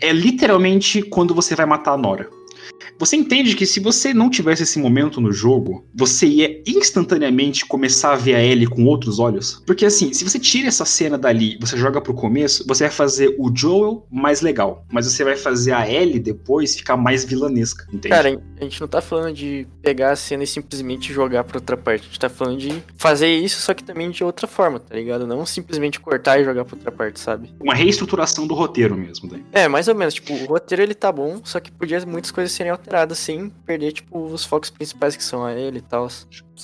[0.00, 2.30] É literalmente quando você vai matar a Nora.
[2.98, 8.14] Você entende que se você não tivesse esse momento no jogo, você ia instantaneamente começar
[8.14, 9.62] a ver a Ellie com outros olhos?
[9.66, 13.34] Porque assim, se você tira essa cena dali você joga pro começo, você vai fazer
[13.38, 18.08] o Joel mais legal, mas você vai fazer a Ellie depois ficar mais vilanesca, entende?
[18.08, 21.76] Cara, a gente não tá falando de pegar a cena e simplesmente jogar pra outra
[21.76, 22.02] parte.
[22.02, 25.26] A gente tá falando de fazer isso, só que também de outra forma, tá ligado?
[25.26, 27.52] Não simplesmente cortar e jogar pra outra parte, sabe?
[27.60, 29.44] Uma reestruturação do roteiro mesmo, daí.
[29.52, 30.14] É, mais ou menos.
[30.14, 33.92] Tipo, o roteiro ele tá bom, só que podia muitas coisas serem alteradas sem perder,
[33.92, 36.08] tipo, os focos principais que são a ele e tal.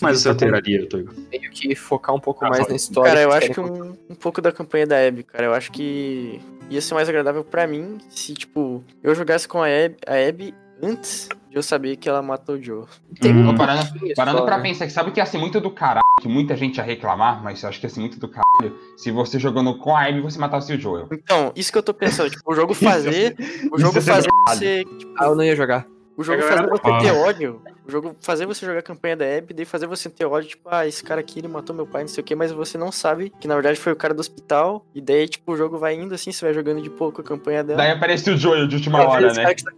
[0.01, 1.13] Mas você com- alteraria, Toigo.
[1.31, 3.11] meio que focar um pouco Ah, mais na história.
[3.11, 5.45] Cara, eu acho que um, um pouco da campanha da Abby, cara.
[5.47, 9.67] Eu acho que ia ser mais agradável pra mim se, tipo, eu jogasse com a
[9.67, 12.87] Abby, a Abby antes de eu saber que ela matou o Joe.
[13.21, 13.51] Tem Hum.
[13.51, 13.83] um Parando,
[14.17, 14.63] parando pra né?
[14.63, 17.63] pensar que sabe que ia ser muito do caralho, que muita gente ia reclamar, mas
[17.63, 20.39] eu acho que ia ser muito do caralho se você jogando com a Abby você
[20.39, 21.09] matasse o Joel.
[21.13, 23.37] Então, isso que eu tô pensando, tipo, o jogo fazer.
[23.71, 24.85] o jogo fazer você.
[24.99, 25.87] Tipo, Ah, eu não ia jogar.
[26.17, 27.63] O jogo fazer você ter ódio.
[27.87, 30.69] O jogo fazer você jogar a campanha da Abby, daí fazer você ter ódio, tipo,
[30.71, 32.93] ah, esse cara aqui ele matou meu pai, não sei o que, mas você não
[32.93, 34.85] sabe que na verdade foi o cara do hospital.
[34.95, 37.65] E daí, tipo, o jogo vai indo assim, você vai jogando de pouco a campanha
[37.65, 37.79] dela.
[37.79, 39.43] Daí aparece o Joel de última hora, né?
[39.65, 39.73] tá.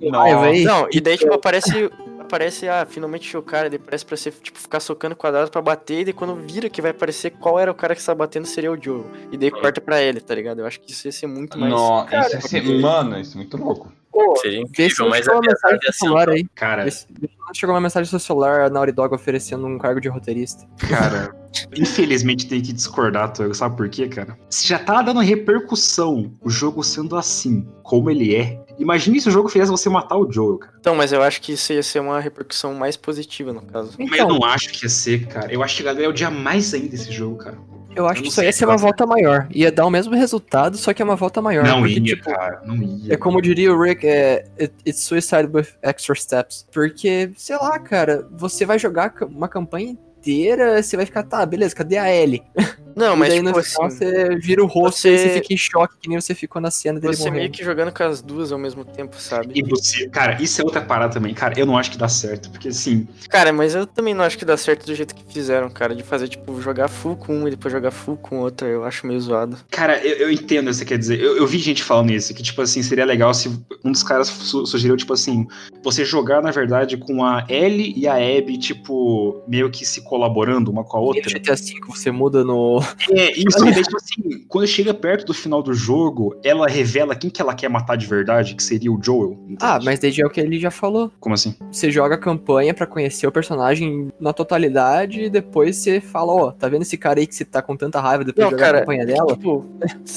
[0.65, 4.59] Não, e daí, tipo, aparece, aparece, ah, finalmente o cara, ele parece pra ser, tipo,
[4.59, 7.75] ficar socando quadrado pra bater, e daí quando vira que vai aparecer qual era o
[7.75, 9.05] cara que está batendo seria o Joe.
[9.33, 10.59] E daí corta pra ele, tá ligado?
[10.61, 11.73] Eu acho que isso ia ser muito mais.
[11.73, 13.91] Nossa, Cara, isso ia ser- mano, isso é muito louco.
[14.15, 15.99] Pô, Seria vê se incrível, mas chegou a uma mensagem no assim.
[15.99, 16.47] celular aí.
[16.55, 19.15] Cara, Vê se vê se não chegou uma mensagem no seu celular, a Naughty Dog
[19.15, 20.65] oferecendo um cargo de roteirista.
[20.89, 21.35] Cara,
[21.77, 23.55] infelizmente tem que discordar, Togo.
[23.55, 24.39] Sabe por quê, cara?
[24.49, 28.61] Se já tá dando repercussão o jogo sendo assim, como ele é.
[28.79, 30.75] Imagine se o jogo fizesse você matar o Joel, cara.
[30.81, 33.93] Então, mas eu acho que isso ia ser uma repercussão mais positiva, no caso.
[33.99, 35.53] Mas eu Então, não acho que ia ser, cara.
[35.53, 37.57] Eu acho que a galera ia odiar mais ainda esse jogo, cara.
[37.97, 39.47] Eu acho eu que isso ia ser uma volta maior.
[39.51, 41.65] Ia dar o mesmo resultado, só que é uma volta maior.
[41.65, 42.61] não porque, ia, tipo, cara.
[42.65, 43.15] Não ia.
[43.15, 46.67] É como diria o Rick, é it- it's suicide with extra steps.
[46.73, 51.75] Porque, sei lá, cara, você vai jogar uma campanha inteira, você vai ficar, tá, beleza,
[51.75, 52.43] cadê a Ellie?
[52.97, 55.31] Não, e mas daí tipo no assim, final você vira o rosto você- e você
[55.41, 57.53] fica em choque, que nem você ficou na cena dele você meio morrendo.
[57.53, 59.53] que jogando com as duas ao mesmo tempo, sabe?
[59.55, 61.59] E você, cara, isso é outra parada também, cara.
[61.59, 64.45] Eu não acho que dá certo, porque assim, Cara, mas eu também não acho que
[64.45, 67.51] dá certo do jeito que fizeram, cara, de fazer, tipo, jogar full com uma e
[67.51, 69.57] depois jogar full com outra, eu acho meio zoado.
[69.71, 71.21] cara, eu, eu entendo o que você quer dizer.
[71.21, 73.49] Eu, eu vi gente falando isso, que tipo assim, seria legal se
[73.85, 75.47] um dos caras su- sugeriu, tipo assim,
[75.83, 80.71] você jogar, na verdade, com a Ellie e a Abby, tipo, meio que se colaborando
[80.71, 81.23] uma com a E outra.
[81.25, 82.84] no GTA V você muda no.
[83.11, 87.31] É, isso, daí, tipo assim, quando chega perto do final do jogo, ela revela quem
[87.31, 89.33] que ela quer matar de verdade, que seria o Joel.
[89.45, 89.59] entende?
[89.61, 91.11] Ah, mas desde é o que ele já falou.
[91.21, 91.55] Como assim?
[91.71, 96.51] Você joga a campanha pra conhecer o personagem na totalidade e depois você fala, ó,
[96.53, 98.67] tá vendo esse cara aí que você tá com tanta raiva depois Não, de jogar
[98.67, 99.33] cara, a campanha dela?
[99.35, 99.65] Tipo,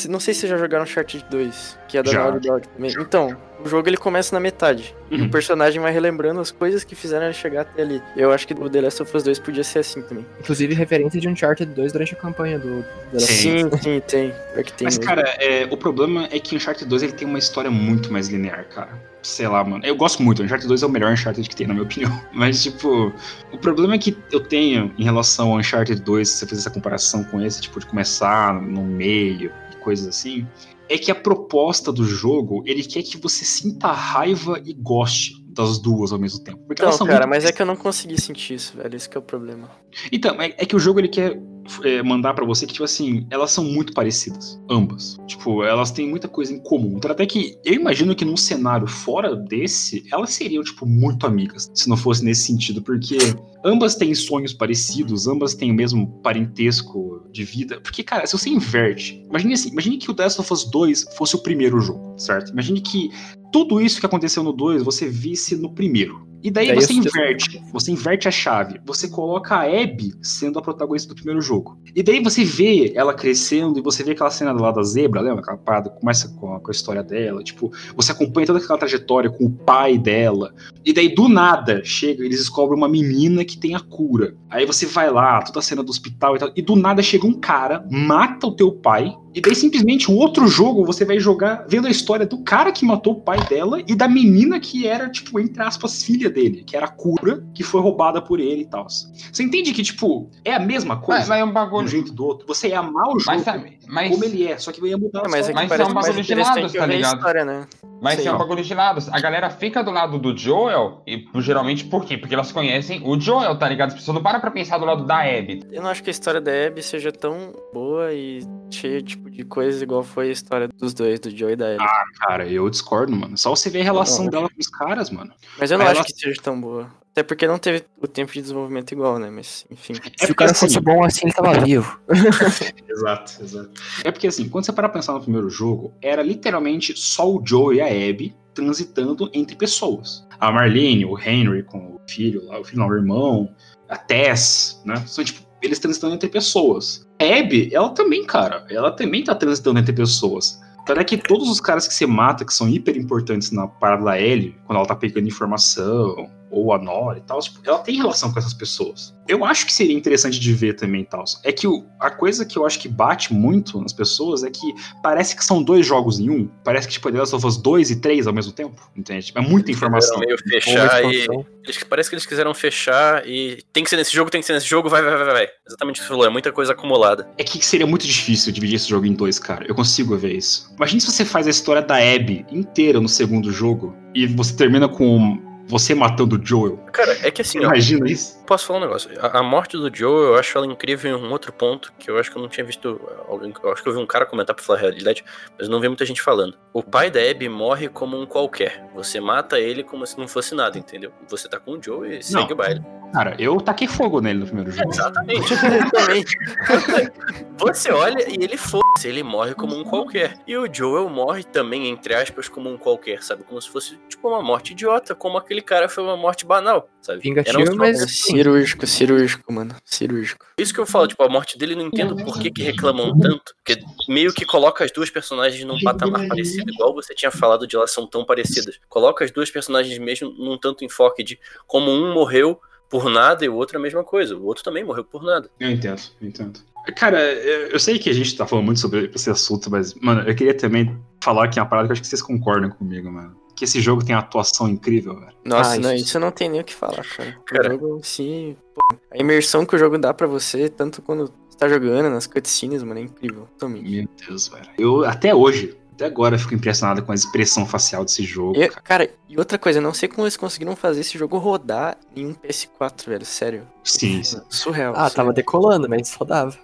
[0.10, 2.12] não sei se vocês já jogaram Uncharted 2, que é da.
[2.14, 2.92] Naughty Dog também.
[3.00, 4.96] Então, o jogo ele começa na metade.
[5.10, 5.26] E Uhum.
[5.28, 8.02] o personagem vai relembrando as coisas que fizeram ele chegar até ali.
[8.16, 10.26] Eu acho que o The Last of Us 2 podia ser assim também.
[10.40, 12.84] Inclusive referência de Uncharted 2 durante a campanha do.
[13.12, 13.70] do Sim.
[13.70, 14.34] Sim, sim, tem.
[14.54, 15.04] Pior que tem Mas, mesmo.
[15.10, 18.66] cara, é, o problema é que Uncharted 2 ele tem uma história muito mais linear,
[18.70, 18.90] cara.
[19.24, 19.86] Sei lá, mano.
[19.86, 20.44] Eu gosto muito.
[20.44, 22.12] Uncharted 2 é o melhor Uncharted que tem, na minha opinião.
[22.34, 23.14] Mas, tipo,
[23.52, 26.70] o problema é que eu tenho em relação ao Uncharted 2, se você fizer essa
[26.70, 30.46] comparação com esse, tipo, de começar no meio e coisas assim,
[30.90, 35.80] é que a proposta do jogo, ele quer que você sinta raiva e goste das
[35.80, 36.60] duas ao mesmo tempo.
[36.68, 38.96] Porque Então, cara, mas é que eu não consegui sentir isso, velho.
[38.96, 39.70] Esse que é o problema.
[40.12, 41.38] então, é, é que o jogo ele quer
[41.84, 44.60] é, mandar pra você que, tipo assim, elas são muito parecidas.
[44.70, 45.18] Ambas.
[45.28, 46.94] Tipo, elas têm muita coisa em comum.
[46.98, 51.70] Então, até que eu imagino que num cenário fora desse, elas seriam, tipo, muito amigas.
[51.74, 52.82] Se não fosse nesse sentido.
[52.82, 53.18] Porque
[53.66, 57.82] ambas têm sonhos parecidos, ambas têm o mesmo parentesco de vida.
[57.82, 59.24] Porque, cara, se você inverte.
[59.30, 62.52] Imagine assim, imagine que o Last of Us 2 fosse o primeiro jogo, certo?
[62.52, 63.10] Imagine que
[63.58, 66.28] tudo isso que aconteceu no 2 você visse no primeiro.
[66.44, 70.62] E daí Daí você inverte, você inverte a chave, você coloca a Abby sendo a
[70.62, 71.80] protagonista do primeiro jogo.
[71.96, 75.42] E daí você vê ela crescendo e você vê aquela cena lá da zebra, lembra?
[75.42, 79.30] Aquela parada começa com a, com a história dela, tipo, você acompanha toda aquela trajetória
[79.30, 80.54] com o pai dela.
[80.86, 84.36] E daí do nada chega, eles descobrem uma menina que tem a cura.
[84.50, 87.26] Aí você vai lá, toda a cena do hospital e tal, e do nada chega
[87.26, 91.66] um cara, mata o teu pai, e daí simplesmente um outro jogo você vai jogar
[91.70, 95.10] vendo a história do cara que matou o pai dela e da menina que era,
[95.10, 98.66] tipo, entre aspas, filha dele, que era a cura, que foi roubada por ele e
[98.66, 98.88] tal.
[98.88, 101.22] Você entende que, tipo, é a mesma coisa?
[101.22, 101.88] Mas, mas é um de um bagulho.
[101.88, 102.48] jeito do outro.
[102.48, 105.24] Você ia amar o jogo Mas, sabe, mas, como ele é, só que ia mudar
[105.26, 107.16] É, mas é que Mas é um mais bagulho de lados, tá ligado?
[107.18, 107.68] história, né?
[108.02, 108.28] mas Sim.
[108.28, 109.10] é um bagulho de lados.
[109.10, 112.18] A galera fica do lado do Joel, e geralmente por quê?
[112.18, 113.90] Porque elas conhecem o Joel, tá ligado?
[113.90, 115.62] As pessoas não param pra pensar do lado da Abby.
[115.72, 119.44] Eu não acho que a história da Abby seja tão boa e cheia tipo, de
[119.44, 121.86] coisas igual foi a história dos dois, do Joe e da Abby.
[122.20, 123.38] Cara, eu discordo, mano.
[123.38, 124.32] Só você ver a relação Não.
[124.32, 125.32] dela com os caras, mano.
[125.58, 126.88] Mas eu não Aí acho ela- que seja tão boa.
[127.18, 129.32] Até porque não teve o tempo de desenvolvimento igual, né?
[129.32, 129.94] Mas, enfim.
[130.22, 132.00] É Se o cara assim, fosse bom assim, ele tava vivo.
[132.88, 133.72] Exato, exato.
[134.04, 137.42] É porque assim, quando você parar pra pensar no primeiro jogo, era literalmente só o
[137.44, 140.28] Joe e a Abby transitando entre pessoas.
[140.40, 143.50] A Marlene, o Henry com o filho lá, o filho não, o irmão,
[143.90, 145.04] a Tess, né?
[145.08, 147.08] São tipo, eles transitando entre pessoas.
[147.20, 150.62] A Abby, ela também, cara, ela também tá transitando entre pessoas.
[150.86, 154.06] Tanto é que todos os caras que você mata, que são hiper importantes na parada
[154.06, 157.96] da Ellie, quando ela tá pegando informação, ou a Nora e tal, tipo, ela tem
[157.98, 159.14] relação com essas pessoas.
[159.28, 161.24] Eu acho que seria interessante de ver também e tal.
[161.44, 164.74] É que o- a coisa que eu acho que bate muito nas pessoas é que
[165.04, 166.48] parece que são dois jogos em um.
[166.64, 168.82] Parece que, tipo, The Last of Us 2 e 3 ao mesmo tempo.
[168.96, 169.34] Entende?
[169.36, 170.18] É muita informação.
[170.20, 171.28] meio fechar e.
[171.66, 174.54] Eles, parece que eles quiseram fechar e tem que ser nesse jogo, tem que ser
[174.54, 175.48] nesse jogo, vai, vai, vai, vai, vai.
[175.68, 177.28] Exatamente o que você falou, é muita coisa acumulada.
[177.38, 179.66] É que seria muito difícil dividir esse jogo em dois, cara.
[179.68, 180.72] Eu consigo ver isso.
[180.78, 184.88] Imagina se você faz a história da Abby inteira no segundo jogo e você termina
[184.88, 186.78] com você matando o Joel.
[186.92, 188.37] Cara, é que assim, ó, Imagina isso.
[188.48, 189.12] Posso falar um negócio.
[189.22, 192.18] A, a morte do Joe, eu acho ela incrível em um outro ponto, que eu
[192.18, 193.54] acho que eu não tinha visto alguém.
[193.64, 195.24] Eu acho que eu vi um cara comentar pra falar a realidade,
[195.58, 196.58] mas eu não vi muita gente falando.
[196.74, 198.84] O pai da Abby morre como um qualquer.
[198.96, 201.12] Você mata ele como se não fosse nada, entendeu?
[201.28, 202.52] Você tá com o Joe e segue Não.
[202.52, 202.84] o baile.
[203.14, 204.90] Cara, eu taquei fogo nele no primeiro jogo.
[204.90, 205.54] Exatamente.
[205.54, 206.38] Exatamente.
[207.60, 210.38] Você olha e ele foda-se, ele morre como um qualquer.
[210.46, 213.44] E o Joel morre também, entre aspas, como um qualquer, sabe?
[213.44, 217.22] Como se fosse, tipo, uma morte idiota, como aquele cara foi uma morte banal, sabe?
[217.22, 218.06] Vingativa, Era um- mas- É
[218.38, 219.76] cirúrgico, cirúrgico, mano.
[219.86, 220.46] Cirúrgico.
[220.58, 223.18] Isso que eu falo, tipo, a morte dele, eu não entendo por que, que reclamam
[223.18, 223.54] tanto.
[223.64, 227.76] Porque meio que coloca as duas personagens num patamar parecido, igual você tinha falado de
[227.76, 228.80] elas são tão parecidas.
[228.88, 232.60] Coloca as duas personagens mesmo num tanto enfoque de como um morreu
[232.90, 234.36] por nada e o outro é a mesma coisa.
[234.36, 235.50] O outro também morreu por nada.
[235.60, 236.60] Eu entendo, eu entendo.
[236.96, 240.22] Cara, eu eu sei que a gente tá falando muito sobre esse assunto, mas, mano,
[240.22, 243.36] eu queria também falar aqui uma parada que eu acho que vocês concordam comigo, mano.
[243.58, 245.34] Que esse jogo tem atuação incrível, velho.
[245.44, 247.36] Nossa, Ah, não, isso- isso não tem nem o que falar, cara.
[247.46, 247.70] Cara.
[247.70, 251.58] O jogo, sim, pô, a imersão que o jogo dá pra você, tanto quando você
[251.58, 253.48] tá jogando, nas cutscenes, mano, é incrível.
[253.58, 253.90] Totalmente.
[253.90, 254.70] Meu Deus, velho.
[254.78, 258.56] Eu, até hoje, até agora, eu fico impressionado com a expressão facial desse jogo.
[258.56, 258.82] E, cara.
[258.82, 262.28] cara, e outra coisa, eu não sei como eles conseguiram fazer esse jogo rodar em
[262.28, 263.68] um PS4, velho, sério.
[263.84, 264.40] Sim, sim.
[264.48, 264.94] Surreal.
[264.94, 265.34] Ah, tava surreal.
[265.34, 266.56] decolando, mas só dava.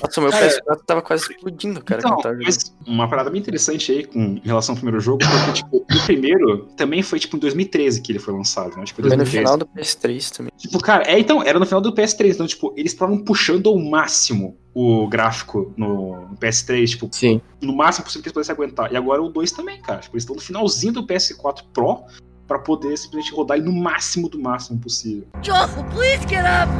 [0.00, 4.04] Nossa, meu Cara, PS4 tava quase explodindo, cara, Então, mas uma parada bem interessante aí
[4.04, 8.00] com em relação ao primeiro jogo, porque, tipo, o primeiro também foi, tipo, em 2013
[8.00, 8.84] que ele foi lançado, né?
[8.84, 9.38] Tipo, Foi no 2013.
[9.38, 10.52] final do PS3 também.
[10.56, 13.76] Tipo, cara, é, então, era no final do PS3, então, tipo, eles estavam puxando ao
[13.80, 17.40] máximo o gráfico no, no PS3, tipo, Sim.
[17.60, 18.92] no máximo possível que eles pudessem aguentar.
[18.92, 20.00] E agora o 2 também, cara.
[20.00, 22.04] Tipo, eles estão no finalzinho do PS4 Pro
[22.46, 25.26] pra poder simplesmente rodar ele no máximo do máximo possível.
[25.42, 26.70] Joel, please get up!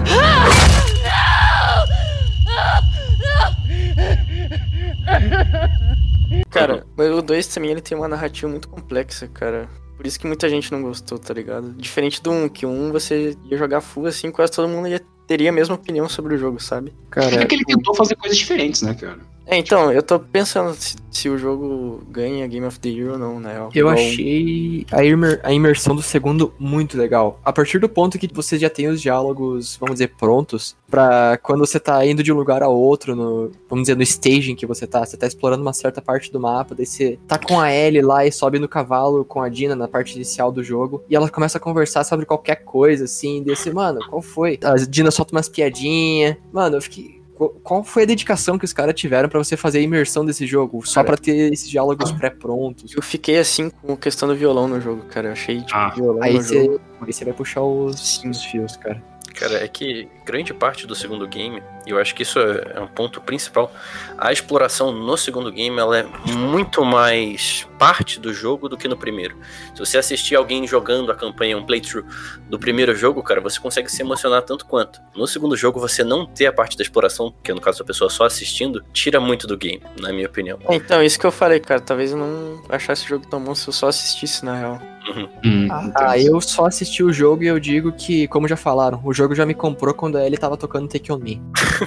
[6.50, 9.68] Cara, mas o 2 também ele tem uma narrativa muito complexa, cara.
[9.96, 11.72] Por isso que muita gente não gostou, tá ligado?
[11.74, 14.68] Diferente do 1, um, que o 1 um você ia jogar full assim, quase todo
[14.68, 15.00] mundo ia,
[15.30, 16.92] teria a mesma opinião sobre o jogo, sabe?
[17.40, 19.20] É que ele tentou fazer coisas diferentes, né, cara?
[19.50, 23.18] É, então, eu tô pensando se, se o jogo ganha Game of the Year ou
[23.18, 23.68] não, real.
[23.74, 27.40] Eu Igual- achei a, imer- a imersão do segundo muito legal.
[27.44, 31.66] A partir do ponto que você já tem os diálogos, vamos dizer, prontos, pra quando
[31.66, 34.86] você tá indo de um lugar a outro, no, vamos dizer, no staging que você
[34.86, 38.02] tá, você tá explorando uma certa parte do mapa, daí você tá com a Ellie
[38.02, 41.28] lá e sobe no cavalo com a Dina na parte inicial do jogo, e ela
[41.28, 44.60] começa a conversar sobre qualquer coisa, assim, você, mano, qual foi?
[44.62, 46.36] A Dina solta umas piadinhas.
[46.52, 47.19] Mano, eu fiquei.
[47.48, 50.86] Qual- foi a dedicação que os caras tiveram pra você fazer a imersão desse jogo?
[50.86, 52.92] Só pra ter esses diálogos pré-prontos.
[52.94, 55.28] Eu fiquei assim com a questão do violão no jogo, cara.
[55.28, 56.80] Eu achei, tipo, Ah, violão Aí no você, jogo.
[57.00, 59.02] aí você vai puxar os, os fios, cara.
[59.34, 62.80] Cara, é que grande parte do segundo game, e eu acho que isso é é
[62.80, 63.72] um ponto principal,
[64.16, 66.02] a exploração no segundo game ela é
[66.32, 69.36] muito mais parte do jogo do que no primeiro.
[69.74, 72.04] Se você assistir alguém jogando a campanha, um playthrough
[72.48, 75.00] do primeiro jogo, cara, você consegue se emocionar tanto quanto.
[75.14, 77.86] No segundo jogo, você não ter a parte da exploração, que é no caso a
[77.86, 80.58] pessoa só assistindo, tira muito do game, na minha opinião.
[80.70, 81.80] Então, isso que eu falei, cara.
[81.80, 84.82] Talvez eu não achasse o jogo tão bom se eu só assistisse, na real.
[85.44, 89.12] Hum, Ah, eu só assisti o jogo e eu digo que, como já falaram, o
[89.12, 91.40] jogo já me comprou quando a Ellie tava tocando Take On Me.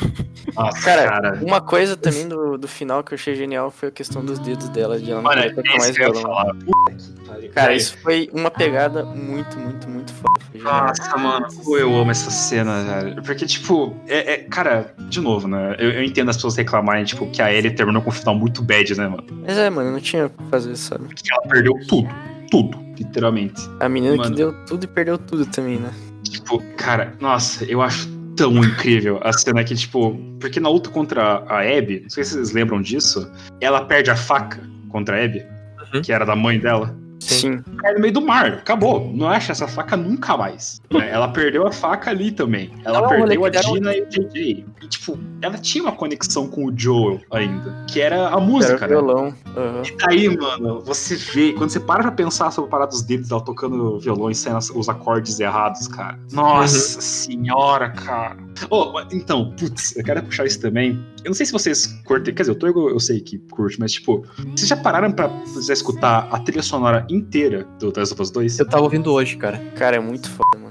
[0.56, 1.40] Nossa, Cara, cara.
[1.42, 4.70] Uma coisa também do, do final que eu achei genial foi a questão dos dedos
[4.70, 6.24] dela, de ela não Mano, tocar é mais violão.
[7.54, 10.34] Cara, isso foi uma pegada muito, muito, muito foda.
[10.56, 11.48] Nossa, mano,
[11.78, 13.24] eu amo essa cena, velho.
[13.24, 15.76] Porque, tipo, é, é- cara, de novo, né?
[15.80, 18.62] Eu, eu entendo as pessoas reclamarem, tipo, que a Ellie terminou com um final muito
[18.64, 19.26] bad, né, mano?
[19.46, 21.06] Mas é, mano, não tinha o que fazer, sabe?
[21.06, 22.10] Porque ela perdeu tudo.
[22.54, 23.60] Tudo, literalmente.
[23.80, 24.30] A menina Mano.
[24.30, 25.92] que deu tudo e perdeu tudo também, né?
[26.22, 31.44] Tipo, cara, nossa, eu acho tão incrível a cena que, tipo, porque na luta contra
[31.50, 33.28] a Abby, não sei se vocês lembram disso,
[33.60, 35.44] ela perde a faca contra a Abby,
[35.96, 36.02] Uhum.
[36.04, 36.96] que era da mãe dela.
[37.20, 37.64] Sim.
[37.80, 38.46] cai no meio do mar.
[38.54, 39.12] Acabou.
[39.16, 40.80] Não acha essa faca nunca mais.
[41.00, 41.10] Né?
[41.12, 42.72] Ela perdeu a faca ali também.
[42.86, 44.66] Ela Não, perdeu a Dina e o JJ.
[44.82, 47.86] E, tipo, ela tinha uma conexão com o Joel ainda.
[47.90, 48.88] Que era a Era música, né?
[48.88, 49.34] violão.
[49.56, 49.82] aham.
[49.86, 53.30] E daí, mano, você vê, quando você para pra pensar sobre a parada dos dedos
[53.30, 56.20] dela tocando violão e saindo os acordes errados, cara.
[56.32, 58.38] Nossa senhora, cara.
[58.70, 60.92] Oh, então, putz, eu quero puxar isso também.
[61.24, 63.94] Eu não sei se vocês curtem, quer dizer, o Torgo eu sei que curte, mas
[63.94, 64.24] tipo,
[64.56, 65.30] vocês já pararam pra
[65.66, 68.60] já escutar a trilha sonora inteira do The Last of Us 2?
[68.60, 69.58] Eu tava ouvindo hoje, cara.
[69.76, 70.63] Cara, é muito foda.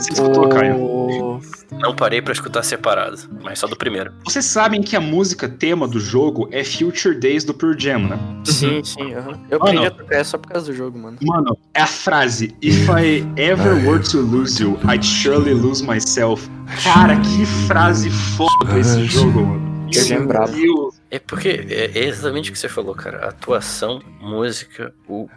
[0.00, 1.40] Você escutou, Caio?
[1.72, 4.12] Não parei pra escutar separado, mas só do primeiro.
[4.24, 8.18] Vocês sabem que a música tema do jogo é Future Days do Pearl Jam, né?
[8.44, 9.38] Sim, sim, aham.
[9.50, 9.70] Eu Mano.
[9.70, 11.18] aprendi a tocar só por causa do jogo, mano.
[11.22, 16.48] Mano, é a frase If I ever were to lose you, I'd surely lose myself.
[16.82, 19.70] Cara, que frase foda esse jogo, mano.
[19.94, 20.52] É brabo.
[20.52, 23.28] Deus, É porque é é exatamente o que você falou, cara.
[23.28, 25.28] Atuação, música, o.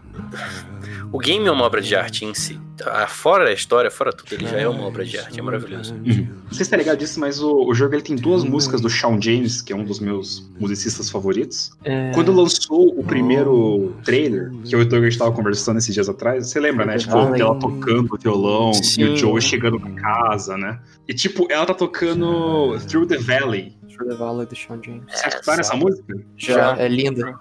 [1.12, 2.60] O game é uma obra de arte em si.
[3.08, 5.94] Fora a história, fora tudo, ele já é uma obra de arte, é maravilhoso.
[5.96, 8.90] Não sei se tá ligado disso, mas o, o jogo ele tem duas músicas do
[8.90, 11.72] Shawn James, que é um dos meus musicistas favoritos.
[11.84, 16.10] É, Quando lançou o primeiro trailer, que eu e o Douglas estava conversando esses dias
[16.10, 16.98] atrás, você lembra, né?
[16.98, 19.04] Tipo, Ah, ela tocando violão e Sim.
[19.06, 20.80] o Joe chegando na casa, né?
[21.08, 23.74] E tipo, ela tá tocando Through the Valley.
[24.04, 25.04] The Valley do Sean James.
[25.08, 26.14] Você escutaram essa música?
[26.38, 27.38] Já, é linda.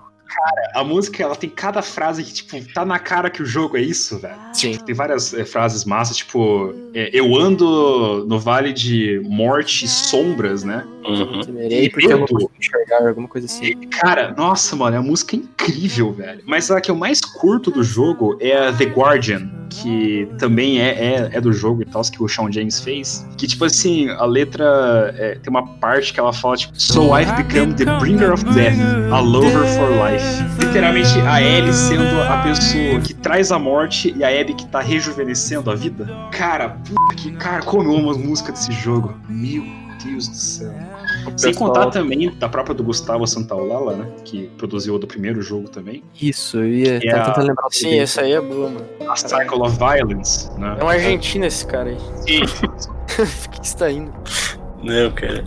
[0.74, 3.82] A música, ela tem cada frase que, tipo, tá na cara que o jogo é
[3.82, 4.34] isso, velho.
[4.54, 4.78] Sim.
[4.78, 10.64] Tem várias é, frases massas, tipo, é, eu ando no vale de morte e sombras,
[10.64, 10.86] né?
[11.05, 11.40] Uhum.
[11.40, 13.66] Temerei porque eu não consigo enxergar, alguma coisa assim.
[13.66, 16.42] E, cara, nossa, mano, a música é incrível, velho.
[16.46, 20.90] Mas a que eu mais curto do jogo é a The Guardian, que também é,
[20.90, 23.26] é, é do jogo e tal, que o Shawn James fez.
[23.36, 27.32] Que, tipo assim, a letra é, tem uma parte que ela fala, tipo, So I've
[27.42, 28.78] become the bringer of death,
[29.11, 30.24] a lover for life.
[30.59, 34.80] Literalmente, a Ellie sendo a pessoa que traz a morte e a Abby que tá
[34.80, 36.09] rejuvenescendo a vida.
[36.32, 37.32] Cara, puta que.
[37.32, 39.14] Cara, como eu amo as músicas desse jogo.
[39.28, 39.64] Meu
[40.05, 40.72] Deus do céu.
[41.36, 44.07] Sem pessoal- contar também da própria do Gustavo Santaolalla, né?
[44.24, 46.03] Que produziu o do primeiro jogo também.
[46.20, 48.86] Isso, eu ia é a- tentando lembrar o Sim, essa aí é boa, mano.
[49.09, 50.76] A Cycle of Violence, né?
[50.80, 51.98] É um argentino esse cara aí.
[52.26, 52.40] Sim.
[53.14, 54.12] Por que você tá indo?
[54.83, 55.45] Não, cara.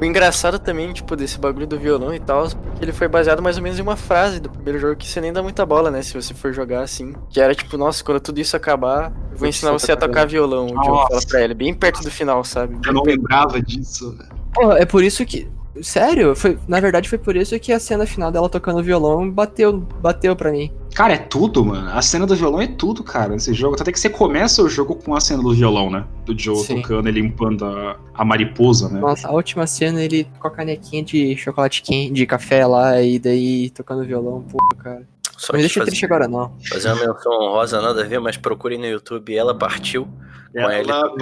[0.00, 3.56] O engraçado também, tipo, desse bagulho do violão e tal, porque ele foi baseado mais
[3.56, 6.02] ou menos em uma frase do primeiro jogo que você nem dá muita bola, né?
[6.02, 7.14] Se você for jogar assim.
[7.30, 10.66] Que era tipo, nossa, quando tudo isso acabar, eu vou ensinar você a tocar violão.
[10.66, 11.08] O Nossa.
[11.08, 12.78] fala pra ele, bem perto do final, sabe?
[12.86, 14.30] Eu não lembrava disso, velho.
[14.54, 15.48] Pô, é por isso que.
[15.82, 19.78] Sério, foi, na verdade foi por isso que a cena final dela tocando violão bateu,
[20.00, 20.70] bateu pra mim.
[20.94, 21.90] Cara, é tudo, mano.
[21.90, 23.76] A cena do violão é tudo, cara, nesse jogo.
[23.78, 26.04] Até que você começa o jogo com a cena do violão, né?
[26.24, 26.80] Do Joe Sim.
[26.80, 28.98] tocando e limpando a, a mariposa, né?
[29.00, 33.18] Nossa, a última cena ele com a canequinha de chocolate quente, de café lá, e
[33.18, 35.02] daí tocando violão, pô, cara.
[35.36, 36.50] Só Não me deixa fazer, triste agora, não.
[36.70, 40.08] fazer uma menção honrosa, nada a ver, mas procurem no YouTube Ela Partiu.
[40.56, 41.16] Com a A versão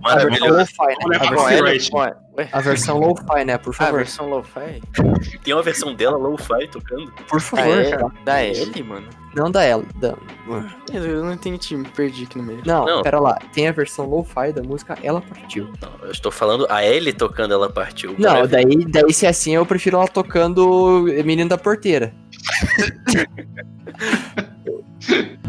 [0.00, 0.58] Maravilhoso.
[0.58, 1.16] lo-fi, né?
[1.20, 1.22] A.
[1.96, 2.48] Ué, ué.
[2.52, 3.56] a versão lo-fi, né?
[3.56, 3.98] Por a favor.
[3.98, 4.82] versão lo-fi?
[5.44, 7.10] Tem uma versão dela, Lo-Fi, tocando.
[7.28, 7.90] Por favor, é?
[7.90, 8.06] cara.
[8.24, 9.06] Da Ellie, mano?
[9.34, 9.84] Não da ela.
[9.96, 10.16] Da...
[10.92, 12.62] Eu não entendi, me perdi aqui no meio.
[12.66, 13.02] Não, Não.
[13.02, 13.38] pera lá.
[13.52, 15.70] Tem a versão lo-fi da música Ela Partiu.
[15.80, 18.16] Não, eu estou falando a Ellie tocando Ela Partiu.
[18.18, 22.12] Não, daí, daí se é assim, eu prefiro ela tocando Menino da Porteira.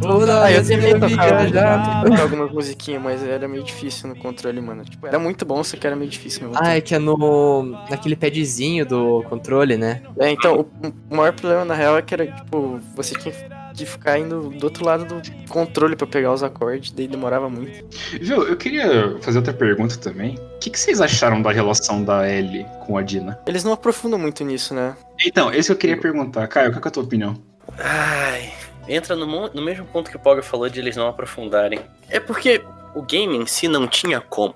[0.01, 4.83] Toda Ah, eu tentei tocar, algumas musiquinhas, mas era meio difícil no controle, mano.
[4.85, 6.57] Tipo, era muito bom, só que era meio difícil mesmo.
[6.61, 7.63] Ah, é que é no.
[7.89, 10.01] naquele padzinho do controle, né?
[10.17, 13.85] É, então, o, o maior problema na real é que era, tipo, você tinha que
[13.85, 17.85] ficar indo do outro lado do controle pra pegar os acordes, daí demorava muito.
[18.19, 20.35] Viu, eu queria fazer outra pergunta também.
[20.55, 23.39] O que, que vocês acharam da relação da Ellie com a Dina?
[23.45, 24.95] Eles não aprofundam muito nisso, né?
[25.25, 26.47] Então, esse que eu queria perguntar.
[26.47, 27.37] Caio, qual que é a tua opinião?
[27.77, 28.51] Ai,
[28.89, 31.79] entra no, no mesmo ponto que o Pog falou de eles não aprofundarem.
[32.09, 32.61] É porque
[32.95, 34.55] o game em si não tinha como.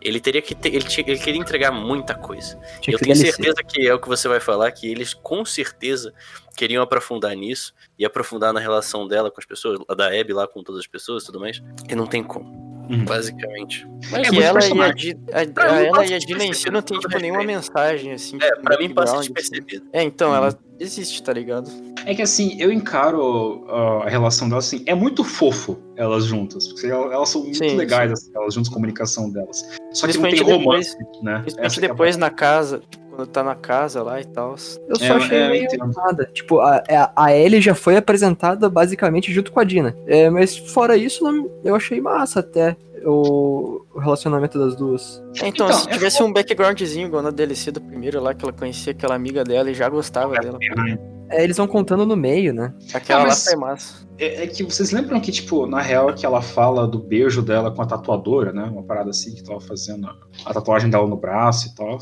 [0.00, 2.58] Ele teria que ter, ele, tinha- ele queria entregar muita coisa.
[2.80, 6.12] Tinha eu tenho certeza que é o que você vai falar, que eles com certeza
[6.56, 10.62] queriam aprofundar nisso e aprofundar na relação dela com as pessoas, da Abby lá com
[10.62, 11.62] todas as pessoas e tudo mais.
[11.88, 13.04] E não tem como, Uhum.
[13.04, 13.86] basicamente.
[14.10, 14.94] Mas É muito ela e a, personagem.
[14.96, 18.38] Di, a, a ela e a Dina em si não tem, tipo, nenhuma mensagem, assim.
[18.40, 19.32] É, tipo, pra mim passa assim.
[19.32, 19.86] despercebido.
[19.92, 21.70] É, então, ela existe, tá ligado?
[22.06, 26.68] É que assim, eu encaro uh, a relação delas assim, é muito fofo elas juntas.
[26.68, 29.64] Porque elas, são muito Sim, legais, assim, elas juntas, a comunicação delas.
[29.92, 31.38] Só que não tem romance, né?
[31.38, 32.82] Principalmente Essa é depois na casa,
[33.14, 34.50] quando tá na casa lá e tal.
[34.88, 36.28] Eu só É, achei é, meio nada.
[36.32, 39.96] Tipo, a, a- a Ellie já foi apresentada basicamente junto com a Dina.
[40.06, 41.24] É, mas fora isso,
[41.64, 45.22] eu achei massa até o, relacionamento das duas.
[45.40, 48.44] É, então, Então, se é tivesse um backgroundzinho igual na DLC do primeiro lá, que
[48.44, 50.58] ela conhecia aquela amiga dela e já gostava dela.
[50.62, 52.72] É, eles vão contando no meio, né?
[52.92, 54.04] Aquela Ah, lá mas- foi massa.
[54.16, 57.72] É, é que vocês lembram que, tipo, na real, que ela fala do beijo dela
[57.72, 58.62] com a tatuadora, né?
[58.62, 60.06] Uma parada assim, que tava fazendo
[60.44, 61.98] a, tatuagem dela no braço e tal.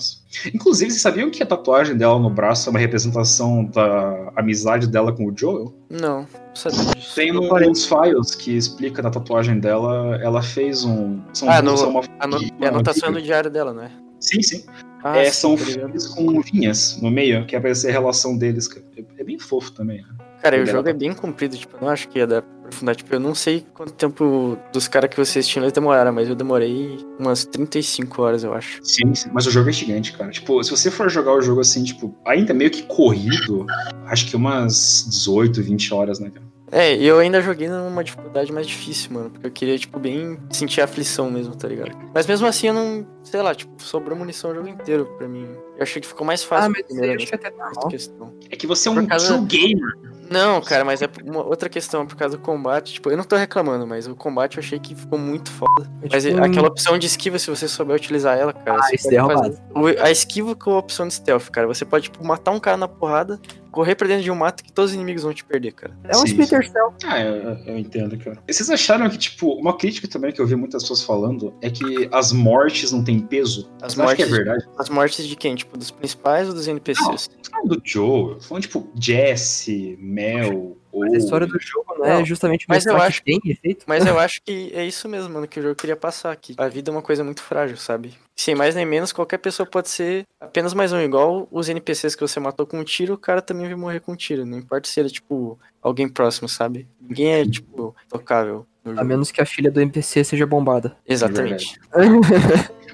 [0.54, 5.10] Inclusive, vocês sabiam que a tatuagem dela no braço é uma representação da amizade dela
[5.10, 5.72] com o Joel?
[5.88, 7.14] Não, não sabia disso.
[7.14, 11.18] Tem no- nos files que explica na tatuagem dela, ela fez um.
[11.32, 13.90] São, Ah, no- são uma, Ano- uma- É a anotação no diário dela, não é?
[14.20, 14.64] Sim, sim.
[15.02, 18.68] Ah, É, são tá fios com vinhas no meio, que é ser a relação deles.
[18.68, 18.84] cara.
[18.96, 20.02] É, é bem fofo também.
[20.02, 20.08] né?
[20.42, 22.96] Cara, o jogo é bem comprido, tipo, eu não acho que ia dar pra aprofundar.
[22.96, 26.34] Tipo, eu não sei quanto tempo dos caras que vocês tinham eles demoraram, mas eu
[26.34, 28.80] demorei umas 35 horas, eu acho.
[28.82, 30.30] Sim, sim, mas o jogo é gigante, cara.
[30.32, 33.66] Tipo, se você for jogar o jogo assim, tipo, ainda meio que corrido,
[34.06, 36.51] acho que umas 18, 20 horas, né, cara?
[36.74, 39.28] É, e eu ainda joguei numa dificuldade mais difícil, mano.
[39.30, 41.94] Porque eu queria, tipo, bem sentir a aflição mesmo, tá ligado?
[42.14, 43.06] Mas mesmo assim eu não.
[43.22, 45.46] Sei lá, tipo, sobrou munição o jogo inteiro pra mim.
[45.76, 47.88] Eu achei que ficou mais fácil Ah, mas primeira acho vez que até normal.
[47.88, 48.34] questão.
[48.50, 50.12] É que você é um causa- true gamer.
[50.30, 52.94] Não, cara, mas é uma outra questão, por causa do combate.
[52.94, 55.90] Tipo, eu não tô reclamando, mas o combate eu achei que ficou muito foda.
[56.00, 58.78] É Mas tipo aquela opção de esquiva, se você souber utilizar ela, cara.
[58.80, 61.66] Ah, você isso pode é fazer- A esquiva com a opção de stealth, cara.
[61.66, 63.38] Você pode, tipo, matar um cara na porrada,
[63.72, 65.96] correr pra dentro de um mato que todos os inimigos vão te perder, cara.
[66.04, 66.94] É um Sim, Splinter Cell.
[67.04, 67.34] Ah, eu,
[67.66, 68.38] eu- entendo, cara.
[68.46, 71.70] E vocês acharam que, tipo, uma crítica também que eu vi muitas pessoas falando é
[71.70, 73.70] que as mortes não têm peso?
[73.80, 74.68] As Você acha que é mortes- verdade?
[74.78, 75.56] As mortes de quem?
[75.56, 77.30] Tipo, dos principais ou dos NPCs?
[77.50, 81.00] Falando do Joe, falando, tipo, Jesse, Mel, ou...
[81.00, 83.84] Mas a história do jogo não é Não, justamente mas eu acho- que tem efeito.
[83.86, 86.54] Mas eu acho que é isso mesmo, mano, que o jogo queria passar aqui.
[86.58, 88.12] A vida é uma coisa muito frágil, sabe?
[88.34, 91.00] Sem mais nem menos, qualquer pessoa pode ser apenas mais um.
[91.00, 94.12] Igual os NPCs que você matou com um tiro, o cara também vai morrer com
[94.12, 94.46] um tiro.
[94.46, 96.88] Não importa se ele é, tipo, alguém próximo, sabe?
[97.00, 98.66] Ninguém é, tipo, tocável.
[98.84, 100.96] no A menos que a filha do NPC seja bombada.
[101.06, 101.78] Exatamente.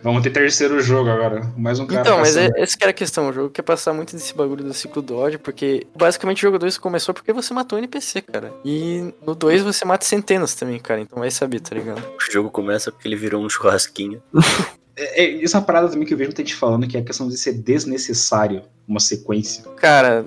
[0.02, 1.52] Vamos ter terceiro jogo agora.
[1.56, 3.28] Mais um cara Então, mas é, essa que era a questão.
[3.28, 6.58] O jogo quer passar muito desse bagulho do ciclo do ódio, porque basicamente o jogo
[6.58, 8.52] 2 começou porque você matou o NPC, cara.
[8.64, 11.00] E no 2 você mata centenas também, cara.
[11.00, 12.00] Então vai saber, tá ligado?
[12.00, 14.22] O jogo começa porque ele virou um churrasquinho.
[14.98, 17.28] É, é, essa parada também que eu vejo muita gente falando, que é a questão
[17.28, 19.64] de ser desnecessário uma sequência.
[19.76, 20.26] Cara,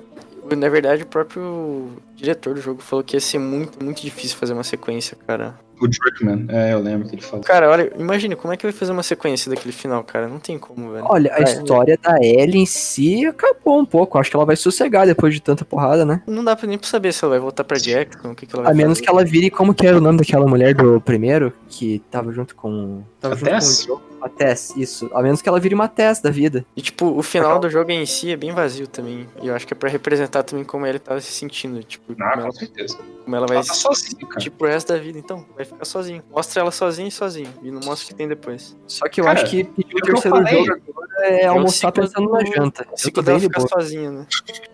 [0.55, 1.89] na verdade o próprio
[2.21, 5.55] diretor do jogo falou que ia ser muito, muito difícil fazer uma sequência, cara.
[5.81, 7.43] O Jerkman, é, eu lembro que ele falou.
[7.43, 10.27] Cara, olha, imagine como é que vai fazer uma sequência daquele final, cara.
[10.27, 11.03] Não tem como, velho.
[11.09, 11.43] Olha, a É.
[11.43, 14.19] história da Ellie em si acabou um pouco.
[14.19, 16.21] Acho que ela vai sossegar depois de tanta porrada, né?
[16.27, 18.53] Não dá pra nem pra saber se ela vai voltar pra Jackson, o que, que
[18.55, 19.05] ela vai A menos fazer.
[19.05, 22.55] que ela vire como que era o nome daquela mulher do primeiro, que tava junto
[22.55, 23.01] com.
[23.19, 23.85] Tava A junto Tess?
[23.87, 24.11] com o Joe.
[24.37, 25.09] Tess, isso.
[25.15, 26.63] A menos que ela vire uma Tess da vida.
[26.77, 29.27] E tipo, o final do jogo em si é bem vazio também.
[29.41, 31.81] E eu acho que é pra representar também como ele tava se sentindo.
[31.83, 32.97] Tipo, Ah, como, ela, com certeza.
[33.23, 34.39] como ela vai Ela tá sozinha, cara.
[34.39, 35.45] Tipo, o resto da vida, então.
[35.55, 36.23] Vai ficar sozinho.
[36.31, 37.49] Mostra ela sozinha e sozinho.
[37.61, 38.75] E não mostra o que tem depois.
[38.87, 40.65] Só que eu Cara, acho que pedir o é terceiro falei.
[40.65, 42.87] jogo agora é almoçar pensando do- na janta.
[42.91, 43.69] O ciclo dela ficar boa.
[43.69, 44.27] sozinha, né?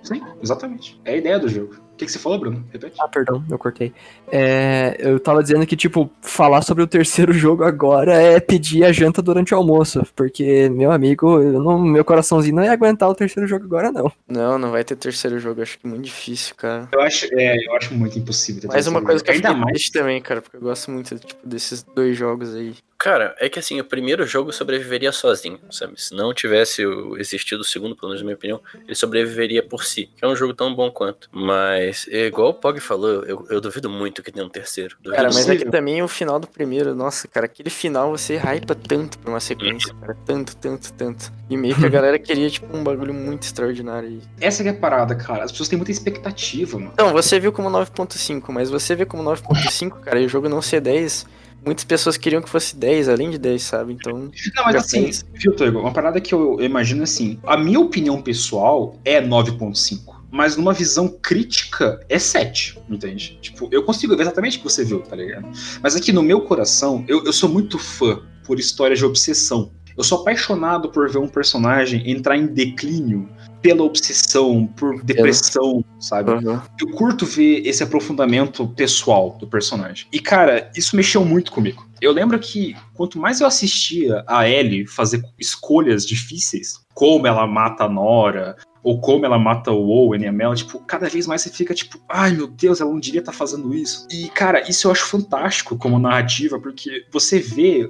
[0.04, 1.00] Sim, exatamente.
[1.06, 1.76] É a ideia do jogo.
[1.98, 2.64] O que, que você falou, Bruno?
[2.72, 2.96] Repete.
[3.02, 3.92] Ah, perdão, eu cortei.
[4.32, 8.92] É, eu tava dizendo que, tipo, falar sobre o terceiro jogo agora é pedir a
[8.92, 10.06] janta durante o almoço.
[10.16, 14.12] Porque, meu amigo, eu não, meu coraçãozinho não ia aguentar o terceiro jogo agora, não.
[14.30, 15.60] Não, não vai ter terceiro jogo.
[15.64, 16.88] Acho que é muito difícil, cara.
[16.94, 18.62] Eu acho, é, eu acho muito impossível.
[18.62, 19.26] ter Mais uma terceiro coisa jogo.
[19.26, 19.90] que eu Ainda mais.
[19.90, 22.76] também, cara, porque eu gosto muito tipo, desses dois jogos aí.
[22.98, 25.94] Cara, é que assim, o primeiro jogo sobreviveria sozinho, sabe?
[26.02, 26.82] Se não tivesse
[27.18, 30.10] existido o segundo, pelo menos na minha opinião, ele sobreviveria por si.
[30.16, 31.30] Que é um jogo tão bom quanto.
[31.32, 34.96] Mas, é igual o Pog falou, eu, eu duvido muito que tenha um terceiro.
[35.00, 35.66] Duvido Cara, mas é muito.
[35.66, 39.40] que também o final do primeiro, nossa, cara, aquele final você hypa tanto pra uma
[39.40, 40.18] sequência, cara.
[40.26, 41.32] Tanto, tanto, tanto.
[41.50, 44.10] E meio que a galera queria, tipo, um bagulho muito extraordinário.
[44.10, 44.22] aí.
[44.42, 45.44] Essa que é a parada, cara.
[45.44, 46.92] As pessoas têm muita expectativa, mano.
[46.94, 50.62] Então, você viu como 9.5, mas você vê como 9.5, cara, e o jogo não
[50.62, 51.28] ser 10,
[51.68, 53.94] muitas pessoas queriam que fosse 10, além de 10, sabe?
[53.94, 55.54] Então, Não, mas assim, viu?
[55.80, 57.40] Uma parada que eu, eu imagino assim.
[57.46, 60.16] A minha opinião pessoal é 9.5.
[60.30, 63.38] Mas numa visão crítica é 7, entende?
[63.42, 65.48] Tipo, eu consigo ver exatamente o que você viu, tá ligado?
[65.82, 69.72] Mas aqui no meu coração, eu, eu sou muito fã por histórias de obsessão.
[69.96, 73.30] Eu sou apaixonado por ver um personagem entrar em declínio
[73.62, 76.32] pela obsessão, por depressão, sabe?
[76.80, 80.08] eu curto ver esse aprofundamento pessoal do personagem.
[80.12, 81.88] E, cara, isso mexeu muito comigo.
[82.00, 87.86] Eu lembro que quanto mais eu assistia a Ellie fazer escolhas difíceis, como ela mata
[87.86, 91.42] a Nora, ou como ela mata o Owen e a Mel, tipo, cada vez mais
[91.42, 94.08] você fica tipo, ai meu Deus, ela não diria estar fazendo isso.
[94.10, 97.88] E, cara, isso eu acho fantástico como narrativa, porque você vê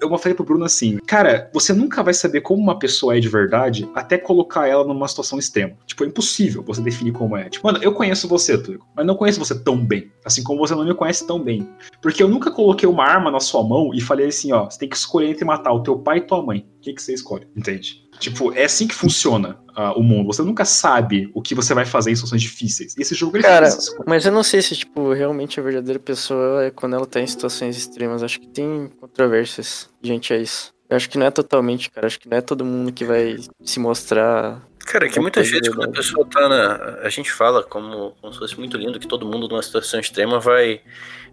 [0.00, 3.28] eu falei pro Bruno assim, cara, você nunca vai saber como uma pessoa é de
[3.28, 5.74] verdade até colocar ela numa situação extrema.
[5.86, 7.48] Tipo, é impossível você definir como é.
[7.48, 10.10] Tipo, mano, eu conheço você, Tuigo, mas não conheço você tão bem.
[10.24, 11.68] Assim como você não me conhece tão bem.
[12.00, 14.88] Porque eu nunca coloquei uma arma na sua mão e falei assim, ó, você tem
[14.88, 16.66] que escolher entre matar o teu pai e tua mãe.
[16.78, 17.46] O que, que você escolhe?
[17.56, 18.05] Entende?
[18.18, 20.26] Tipo, é assim que funciona uh, o mundo.
[20.26, 22.94] Você nunca sabe o que você vai fazer em situações difíceis.
[22.96, 23.96] E esse jogo ele Cara, faz isso.
[24.06, 27.26] mas eu não sei se, tipo, realmente a verdadeira pessoa é quando ela tá em
[27.26, 28.22] situações extremas.
[28.22, 29.88] Acho que tem controvérsias.
[30.02, 30.72] Gente, é isso.
[30.88, 32.06] Eu acho que não é totalmente, cara.
[32.06, 34.62] Acho que não é todo mundo que vai se mostrar.
[34.86, 36.98] Cara, que Uma muitas vezes quando a pessoa tá na.
[37.02, 40.38] A gente fala como, como se fosse muito lindo que todo mundo numa situação extrema
[40.38, 40.80] vai,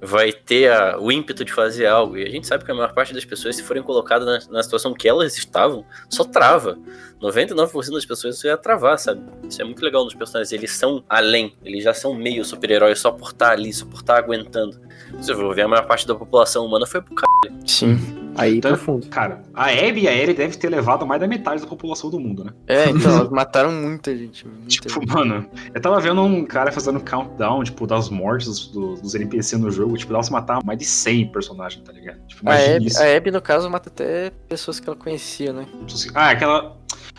[0.02, 2.18] vai ter a- o ímpeto de fazer algo.
[2.18, 4.64] E a gente sabe que a maior parte das pessoas, se forem colocadas na, na
[4.64, 6.78] situação que elas estavam, só trava.
[7.24, 9.22] 99% das pessoas isso ia travar, sabe?
[9.48, 10.52] Isso é muito legal nos personagens.
[10.52, 14.18] Eles são além, eles já são meio super-heróis só por estar ali, só por estar
[14.18, 14.80] aguentando.
[15.14, 17.56] Você vai ver, a maior parte da população humana foi pro cara.
[17.66, 17.98] Sim.
[18.36, 19.08] Aí Então- profundo.
[19.10, 22.20] Cara, a Abby e a Ellie devem ter levado mais da metade da população do
[22.20, 22.52] mundo, né?
[22.66, 24.48] É, então, elas mataram muita gente.
[24.48, 25.14] Muita Tipo, gente.
[25.14, 29.70] mano, eu tava vendo um cara fazendo countdown, tipo, das mortes dos, dos NPC no
[29.70, 32.18] jogo, tipo, dava pra matar mais de 100 personagens, tá ligado?
[32.28, 33.00] Tipo, A Abby, isso.
[33.04, 35.68] a Abby, no caso, mata até pessoas que ela conhecia, né?
[36.16, 36.76] Ah, aquela.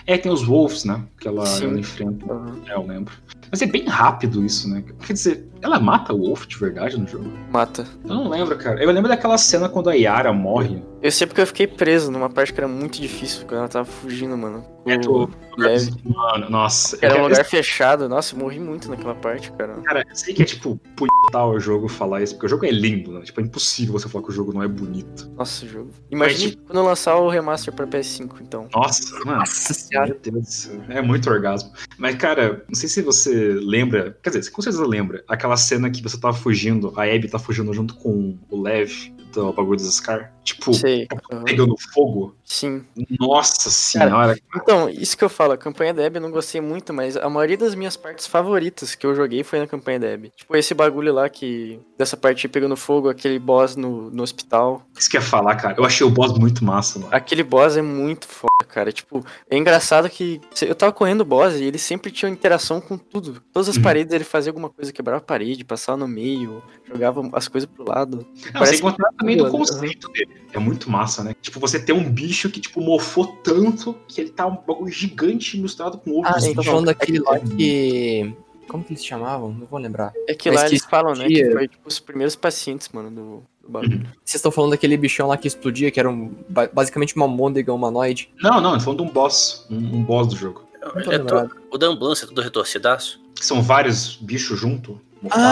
[0.06, 1.02] É, tem os Wolves, né?
[1.18, 2.32] Que ela, ela enfrenta.
[2.32, 2.62] Uhum.
[2.66, 3.14] É, eu lembro.
[3.50, 4.82] Mas é bem rápido isso, né?
[5.06, 7.30] Quer dizer, ela mata o Wolf de verdade no jogo?
[7.50, 7.86] Mata.
[8.04, 8.82] Eu não lembro, cara.
[8.82, 10.82] Eu lembro daquela cena quando a Yara morre.
[11.02, 13.84] Eu sei porque eu fiquei preso numa parte que era muito difícil, quando ela tava
[13.84, 14.64] fugindo, mano.
[14.86, 15.92] É, O- tu- Leve.
[16.04, 16.98] Mano, nossa.
[17.00, 18.08] Era um eu, lugar fechado.
[18.08, 19.74] Nossa, eu morri muito naquela parte, cara.
[19.84, 22.70] Cara, eu sei que é tipo, putar o jogo falar isso, porque o jogo é
[22.70, 23.20] lindo, né?
[23.22, 25.30] Tipo, é impossível você falar que o jogo não é bonito.
[25.36, 25.90] Nossa, jogo.
[26.10, 28.66] Imagine tipo- quando lançar o remaster pra PS5, então.
[28.74, 29.16] Nossa.
[29.24, 29.74] Nossa.
[30.06, 30.70] Meu Deus.
[30.88, 31.70] É muito orgasmo.
[31.98, 34.18] Mas, cara, não sei se você lembra.
[34.22, 35.24] Quer dizer, você com certeza lembra.
[35.28, 38.90] Aquela cena que você tava fugindo, a Abby tá fugindo junto com o Lev
[39.32, 40.33] do bagulho dos Scar.
[40.44, 41.08] Tipo, Sei.
[41.32, 41.42] Uhum.
[41.44, 42.36] pegando fogo.
[42.44, 42.84] Sim.
[43.18, 44.36] Nossa senhora.
[44.54, 47.30] Então, isso que eu falo, a campanha da Abby eu não gostei muito, mas a
[47.30, 50.30] maioria das minhas partes favoritas que eu joguei foi na campanha Abby.
[50.36, 51.80] Tipo, esse bagulho lá que.
[51.96, 54.84] Dessa parte pegando fogo, aquele boss no, no hospital.
[54.98, 55.74] Isso que eu ia falar, cara.
[55.78, 57.10] Eu achei o boss muito massa, mano.
[57.14, 58.92] Aquele boss é muito foda, cara.
[58.92, 62.98] Tipo, é engraçado que eu tava correndo o boss e ele sempre tinha interação com
[62.98, 63.40] tudo.
[63.52, 63.82] Todas as Uhum.
[63.82, 67.88] paredes ele fazia alguma coisa, quebrava a parede, passava no meio, jogava as coisas pro
[67.88, 68.26] lado.
[68.46, 69.50] Não, Parece sem contar também do Uhum.
[69.50, 70.33] conceito dele.
[70.52, 71.34] É muito massa, né?
[71.42, 75.58] Tipo, você ter um bicho que, tipo, mofou tanto que ele tá um bagulho gigante
[75.58, 76.66] misturado com outros Ah, você tá bichos.
[76.66, 78.34] falando daquele lá É que.
[78.68, 79.52] Como que eles chamavam?
[79.52, 80.12] Não vou lembrar.
[80.28, 81.26] É que Mas lá que eles falam, né?
[81.26, 84.00] Que foi tipo os primeiros pacientes, mano, do, do bagulho.
[84.24, 87.72] Vocês estão falando daquele bichão lá que explodia, que era um, ba- basicamente uma môndega
[87.74, 88.30] humanoide?
[88.40, 89.66] Não, não, eu tô falando de um boss.
[89.70, 90.64] Um, um boss do jogo.
[91.10, 93.20] É to- O da ambulância é tudo retorcidaço.
[93.34, 94.98] Que são vários bichos junto.
[95.20, 95.44] mofados.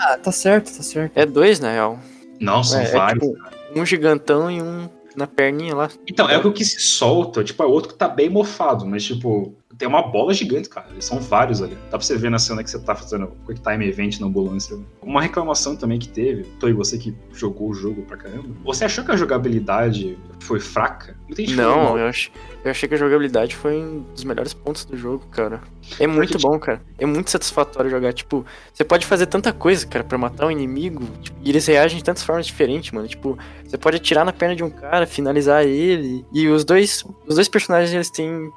[0.00, 1.12] Ah, tá certo, tá certo.
[1.16, 1.98] É dois, na real.
[2.40, 3.26] Não, são É, é vários.
[3.26, 3.38] tipo,
[3.74, 5.90] um gigantão e um na perninha lá.
[6.08, 9.54] Então, é o que se solta, tipo, é outro que tá bem mofado, mas, tipo,
[9.80, 10.86] tem uma bola gigante, cara.
[10.92, 11.74] Eles são vários ali.
[11.90, 14.78] Dá pra você ver na cena que você tá fazendo Quick Time Event na ambulância.
[15.00, 18.50] Uma reclamação também que teve, Toi, você que jogou o jogo pra caramba.
[18.62, 21.16] Você achou que a jogabilidade foi fraca?
[21.34, 21.98] Falou Não, mal.
[21.98, 22.28] eu, ach,
[22.62, 25.62] eu achei que a jogabilidade foi um dos melhores pontos do jogo, cara.
[25.98, 26.82] É muito tipo- bom, cara.
[26.98, 28.12] É muito satisfatório jogar.
[28.12, 31.04] Tipo, você pode fazer tanta coisa, cara, pra matar um inimigo.
[31.22, 33.08] tipo, e eles reagem de tantas formas diferentes, mano.
[33.08, 36.22] Tipo, você pode atirar na perna de um cara, finalizar ele.
[36.34, 38.50] E os dois, os dois personagens, eles têm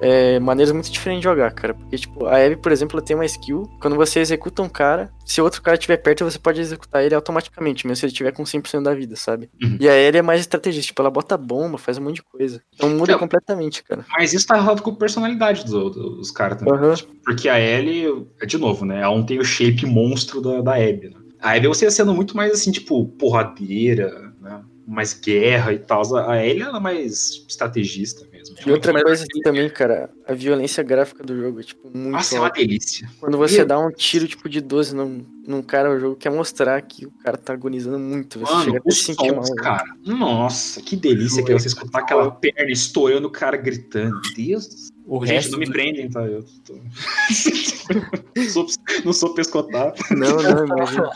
[0.00, 1.74] é, maneiras muito diferentes de jogar, cara.
[1.74, 3.62] Porque, tipo, a Abby, por exemplo, ela tem uma skill.
[3.80, 7.86] Quando você executa um cara, se outro cara estiver perto, você pode executar ele automaticamente,
[7.86, 9.48] mesmo se ele estiver com 100% da vida, sabe?
[9.62, 9.76] Uhum.
[9.80, 10.88] E a Ellie é mais estrategista.
[10.88, 12.60] Tipo, ela bota bomba, faz um monte de coisa.
[12.74, 13.18] Então muda Não.
[13.18, 14.04] completamente, cara.
[14.16, 16.74] Mas isso tá errado com a personalidade do- do- dos caras também.
[16.74, 16.94] Aham.
[17.24, 19.00] Porque a Ellie, é de novo, né?
[19.00, 21.16] Ela não tem o shape monstro da, da Abby, né?
[21.40, 24.62] A Abby você ia sendo muito mais assim, tipo, porradeira, né?
[24.86, 26.02] Mais guerra e tal.
[26.16, 28.68] A Ellie ela é mais estrategista mesmo.
[28.68, 32.36] E outra coisa aquele- também, cara, a violência gráfica do jogo é, tipo, muito Nossa,
[32.36, 32.58] é uma alta.
[32.60, 33.08] delícia.
[33.20, 36.30] Quando você E- dá um tiro, tipo, de 12 num, num cara, o jogo quer
[36.30, 38.38] mostrar que o cara tá agonizando muito.
[38.38, 39.44] Você chega Mano, até a os se sentir mal.
[39.44, 39.84] sons, cara.
[40.04, 44.20] Nossa, que delícia que é você escutar aquela perna estourando o cara gritando.
[44.36, 44.93] Deus do céu.
[45.06, 46.22] O Gente, resto não me do- prendem, tá?
[46.22, 46.74] Eu tô...
[48.36, 48.66] não, sou,
[49.04, 49.94] não sou pescotado.
[50.10, 51.10] Não, não, imagina.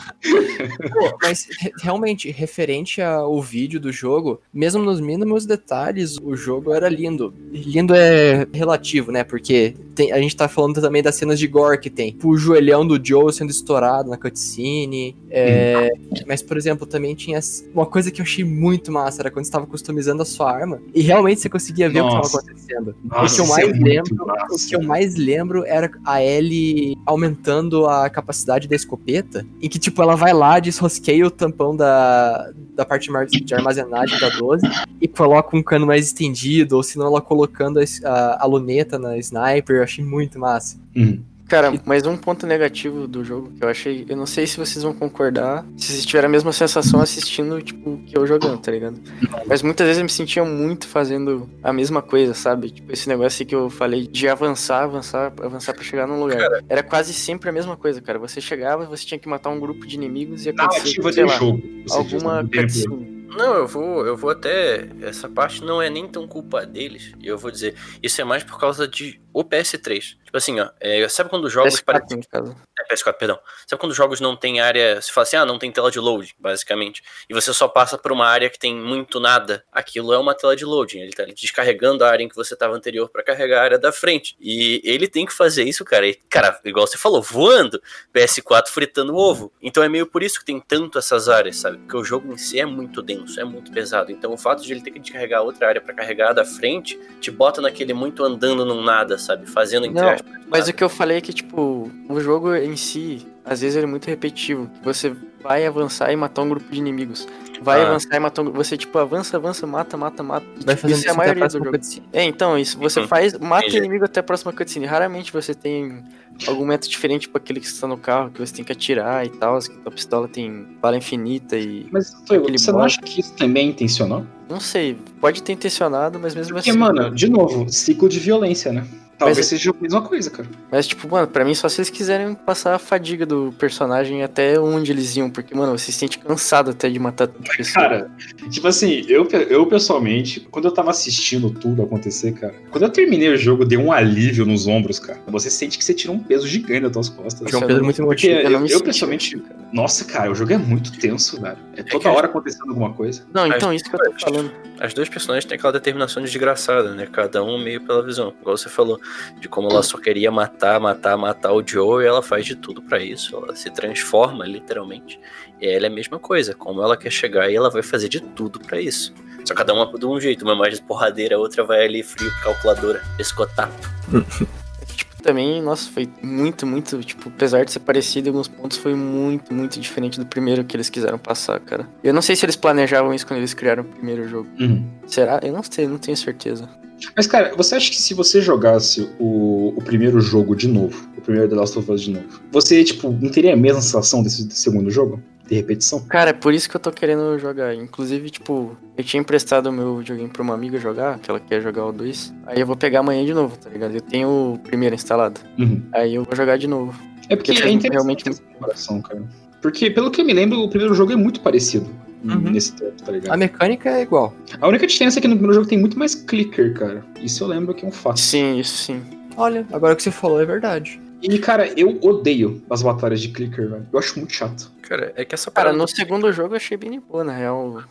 [0.93, 6.71] Pô, mas re- realmente, referente ao vídeo do jogo, mesmo nos mínimos detalhes, o jogo
[6.73, 7.33] era lindo.
[7.51, 9.23] Lindo é relativo, né?
[9.23, 12.11] Porque tem- a gente tá falando também das cenas de gore que tem.
[12.11, 15.15] Tipo, o joelhão do Joe sendo estourado na cutscene.
[15.31, 15.89] é,
[16.27, 17.39] Mas, por exemplo, também tinha
[17.73, 20.79] uma coisa que eu achei muito massa, era quando você tava customizando a sua arma
[20.93, 22.37] e realmente você conseguia ver o que Nossa.
[22.37, 22.95] tava acontecendo.
[23.03, 24.55] Nossa, é mais lembro, massa.
[24.55, 29.79] o que eu mais lembro era a Ellie aumentando a capacidade da escopeta, em que
[29.79, 34.67] tipo ela vai lá, desrosqueia o tampão da, da parte de armazenagem da 12
[35.01, 39.17] e coloca um cano mais estendido, ou senão ela colocando a, a, a luneta na
[39.17, 40.77] sniper, eu achei muito massa.
[40.95, 41.19] Hum.
[41.49, 44.83] Cara, mas um ponto negativo do jogo que eu achei, eu não sei se vocês
[44.83, 49.01] vão concordar, se vocês tiverem a mesma sensação assistindo, tipo, que eu jogando, tá ligado?
[49.47, 52.69] Mas muitas vezes eu me sentia muito fazendo a mesma coisa, sabe?
[52.69, 56.39] Tipo, esse negócio aí que eu falei de avançar, avançar, avançar pra chegar num lugar.
[56.69, 58.19] Era quase sempre a mesma coisa, cara.
[58.19, 61.29] Você chegava, você tinha que matar um grupo de inimigos e acontecia, Narrativa sei do
[61.29, 61.61] lá, jogo.
[61.89, 63.19] alguma cutscene.
[63.35, 64.89] Não, eu vou, eu vou até.
[65.01, 67.13] Essa parte não é nem tão culpa deles.
[67.19, 70.17] E eu vou dizer, isso é mais por causa de o PS3.
[70.29, 72.17] Tipo assim, ó, é, sabe quando jogos PS4, parecem.
[72.17, 72.55] no caso.
[72.91, 73.39] PS4, perdão.
[73.65, 75.01] Sabe quando os jogos não tem área.
[75.01, 77.01] Você fala assim, ah, não tem tela de load, basicamente.
[77.27, 79.63] E você só passa por uma área que tem muito nada.
[79.71, 80.99] Aquilo é uma tela de loading.
[80.99, 83.91] Ele tá descarregando a área em que você tava anterior para carregar a área da
[83.91, 84.35] frente.
[84.39, 86.07] E ele tem que fazer isso, cara.
[86.07, 87.81] E, cara, igual você falou, voando.
[88.13, 89.51] PS4 fritando ovo.
[89.61, 91.77] Então é meio por isso que tem tanto essas áreas, sabe?
[91.77, 94.11] Porque o jogo em si é muito denso, é muito pesado.
[94.11, 96.99] Então o fato de ele ter que descarregar outra área para carregar a da frente
[97.19, 99.45] te bota naquele muito andando num nada, sabe?
[99.49, 100.31] Fazendo entre Não, aspas.
[100.49, 100.71] Mas nada.
[100.71, 103.89] o que eu falei é que, tipo, o jogo em si, às vezes ele é
[103.89, 104.69] muito repetitivo.
[104.83, 107.27] Você vai avançar e matar um grupo de inimigos.
[107.61, 107.87] Vai Ah.
[107.89, 108.63] avançar e matar um grupo.
[108.63, 110.45] Você, tipo, avança, avança, mata, mata, mata.
[110.65, 111.71] Vai Tipo, fazendo isso é a maioria do jogo.
[111.71, 112.05] cutscene.
[112.13, 112.77] É, então, isso.
[112.79, 113.07] Você Uhum.
[113.07, 113.77] faz, mata Entendi.
[113.77, 114.85] o inimigo até a próxima cutscene.
[114.85, 116.01] Raramente você tem
[116.47, 119.29] algum método diferente, tipo aquele que está no carro, que você tem que atirar e
[119.29, 121.85] tal, que a pistola tem bala infinita e.
[121.91, 124.25] Mas, você não acha que isso também é intencional?
[124.49, 126.79] Não sei, pode ter intencionado, mas mesmo Porque, assim.
[126.79, 128.87] mano, de novo, ciclo de violência, né?
[129.17, 130.47] Talvez Mas- seja a mesma coisa, cara.
[130.71, 134.57] Mas, tipo, mano, pra mim, só se eles quiserem passar a fadiga do personagem até
[134.57, 137.83] onde eles iam, porque, mano, você se sente cansado até de matar tanta pessoa.
[137.83, 138.11] Cara,
[138.49, 143.29] tipo assim, eu, eu pessoalmente, quando eu tava assistindo tudo acontecer, cara, quando eu terminei
[143.29, 145.19] o jogo, deu um alívio nos ombros, cara.
[145.27, 147.49] Você sente que você tira um peso gigante das tuas costas.
[147.49, 148.33] João eu Pedro não- muito emotivo.
[148.33, 149.37] eu eu, eu pessoalmente.
[149.37, 149.55] cara.
[149.71, 151.57] Nossa, cara, o jogo é muito tenso, velho.
[151.75, 153.23] É toda que a hora acontecendo alguma coisa.
[153.33, 154.51] Não, então, isso que eu tô falando.
[154.79, 157.05] As duas personagens têm aquela determinação desgraçada, né?
[157.11, 158.33] Cada um meio pela visão.
[158.41, 158.99] Igual você falou,
[159.39, 162.81] de como ela só queria matar, matar, matar o Joe e ela faz de tudo
[162.81, 163.35] pra isso.
[163.35, 165.18] Ela se transforma, literalmente.
[165.61, 166.53] E ela é a mesma coisa.
[166.53, 169.13] Como ela quer chegar e ela vai fazer de tudo pra isso.
[169.45, 170.43] Só cada uma de um jeito.
[170.43, 173.89] Uma mais porradeira, a outra vai ali frio, calculadora, escotapo.
[174.95, 178.95] Tipo, também, nossa, foi muito, muito, tipo, apesar de ser parecido em alguns pontos, foi
[178.95, 181.87] muito, muito diferente do primeiro que eles quiseram passar, cara.
[182.03, 184.49] Eu não sei se eles planejavam isso quando eles criaram o primeiro jogo.
[184.59, 184.85] Uhum.
[185.07, 185.39] Será?
[185.43, 186.67] Eu não sei, não tenho certeza.
[187.15, 191.21] Mas, cara, você acha que se você jogasse o, o primeiro jogo de novo, o
[191.21, 194.47] primeiro The Last of Us de novo, você, tipo, não teria a mesma sensação desse,
[194.47, 195.21] desse segundo jogo?
[195.47, 196.01] De repetição?
[196.01, 197.73] Cara, é por isso que eu tô querendo jogar.
[197.73, 201.59] Inclusive, tipo, eu tinha emprestado o meu videogame pra uma amiga jogar, que ela quer
[201.59, 202.33] jogar o 2.
[202.45, 203.95] Aí eu vou pegar amanhã de novo, tá ligado?
[203.95, 205.41] Eu tenho o primeiro instalado.
[205.57, 205.81] Uhum.
[205.91, 206.93] Aí eu vou jogar de novo.
[207.29, 209.23] É porque Porque é faz interessante realmente essa comparação, cara.
[209.59, 211.89] Porque, pelo que eu me lembro, o primeiro jogo é muito parecido
[212.23, 212.37] Uhum.
[212.51, 213.33] nesse tempo, tá ligado?
[213.33, 214.33] A mecânica é igual.
[214.59, 217.03] A única diferença é que no primeiro jogo tem muito mais clicker, cara.
[217.21, 218.19] Isso eu lembro que é um fato.
[218.19, 219.01] Sim, isso sim.
[219.37, 220.99] Olha, agora que você falou é verdade.
[221.21, 223.85] E, cara, eu odeio as batalhas de clicker, velho.
[223.91, 224.71] Eu acho muito chato.
[224.81, 225.77] Cara, é que essa Cara, parada.
[225.77, 227.83] no segundo jogo eu achei bem de boa, na real.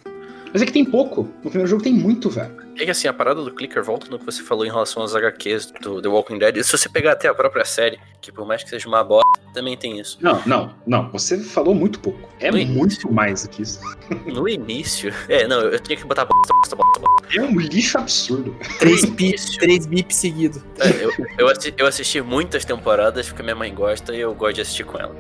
[0.53, 1.29] Mas é que tem pouco.
[1.45, 2.51] No primeiro jogo tem muito, velho.
[2.79, 5.14] É que assim, a parada do clicker volta no que você falou em relação às
[5.14, 6.62] HQs do The Walking Dead.
[6.62, 9.76] Se você pegar até a própria série, que por mais que seja uma bosta, também
[9.76, 10.18] tem isso.
[10.20, 11.11] Não, não, não.
[11.12, 12.28] Você falou muito pouco.
[12.40, 13.80] É No muito mais do que isso.
[14.26, 15.12] No início.
[15.28, 17.38] É, não, eu tinha que botar bosta, bosta, bosta, bosta.
[17.38, 18.56] É um lixo absurdo.
[18.78, 19.58] Três início.
[19.60, 20.62] três bips seguidos.
[20.78, 24.54] É, eu, eu, assi- eu assisti muitas temporadas porque minha mãe gosta e eu gosto
[24.56, 25.14] de assistir com ela.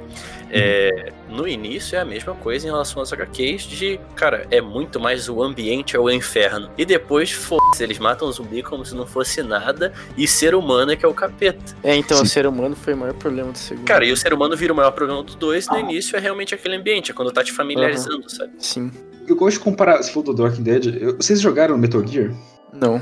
[0.50, 4.98] É, no início é a mesma coisa em relação às HQs de, cara, é muito
[4.98, 6.70] mais o ambiente é o inferno.
[6.78, 10.92] E depois, foda-se, eles matam o zumbi como se não fosse nada e ser humano
[10.92, 11.76] é que é o capeta.
[11.82, 12.22] É, então Sim.
[12.22, 13.84] o ser humano foi o maior problema do segundo.
[13.84, 16.54] Cara, e o ser humano vira o maior problema do dois no início é realmente
[16.54, 18.52] aquele ambiente, é quando tá te familiarizando, sabe?
[18.58, 18.90] Sim.
[19.28, 19.98] Eu gosto de comparar.
[20.02, 20.86] Você falou do Walking Dead.
[21.00, 22.32] eu- vocês jogaram Metal Gear?
[22.72, 23.00] Não.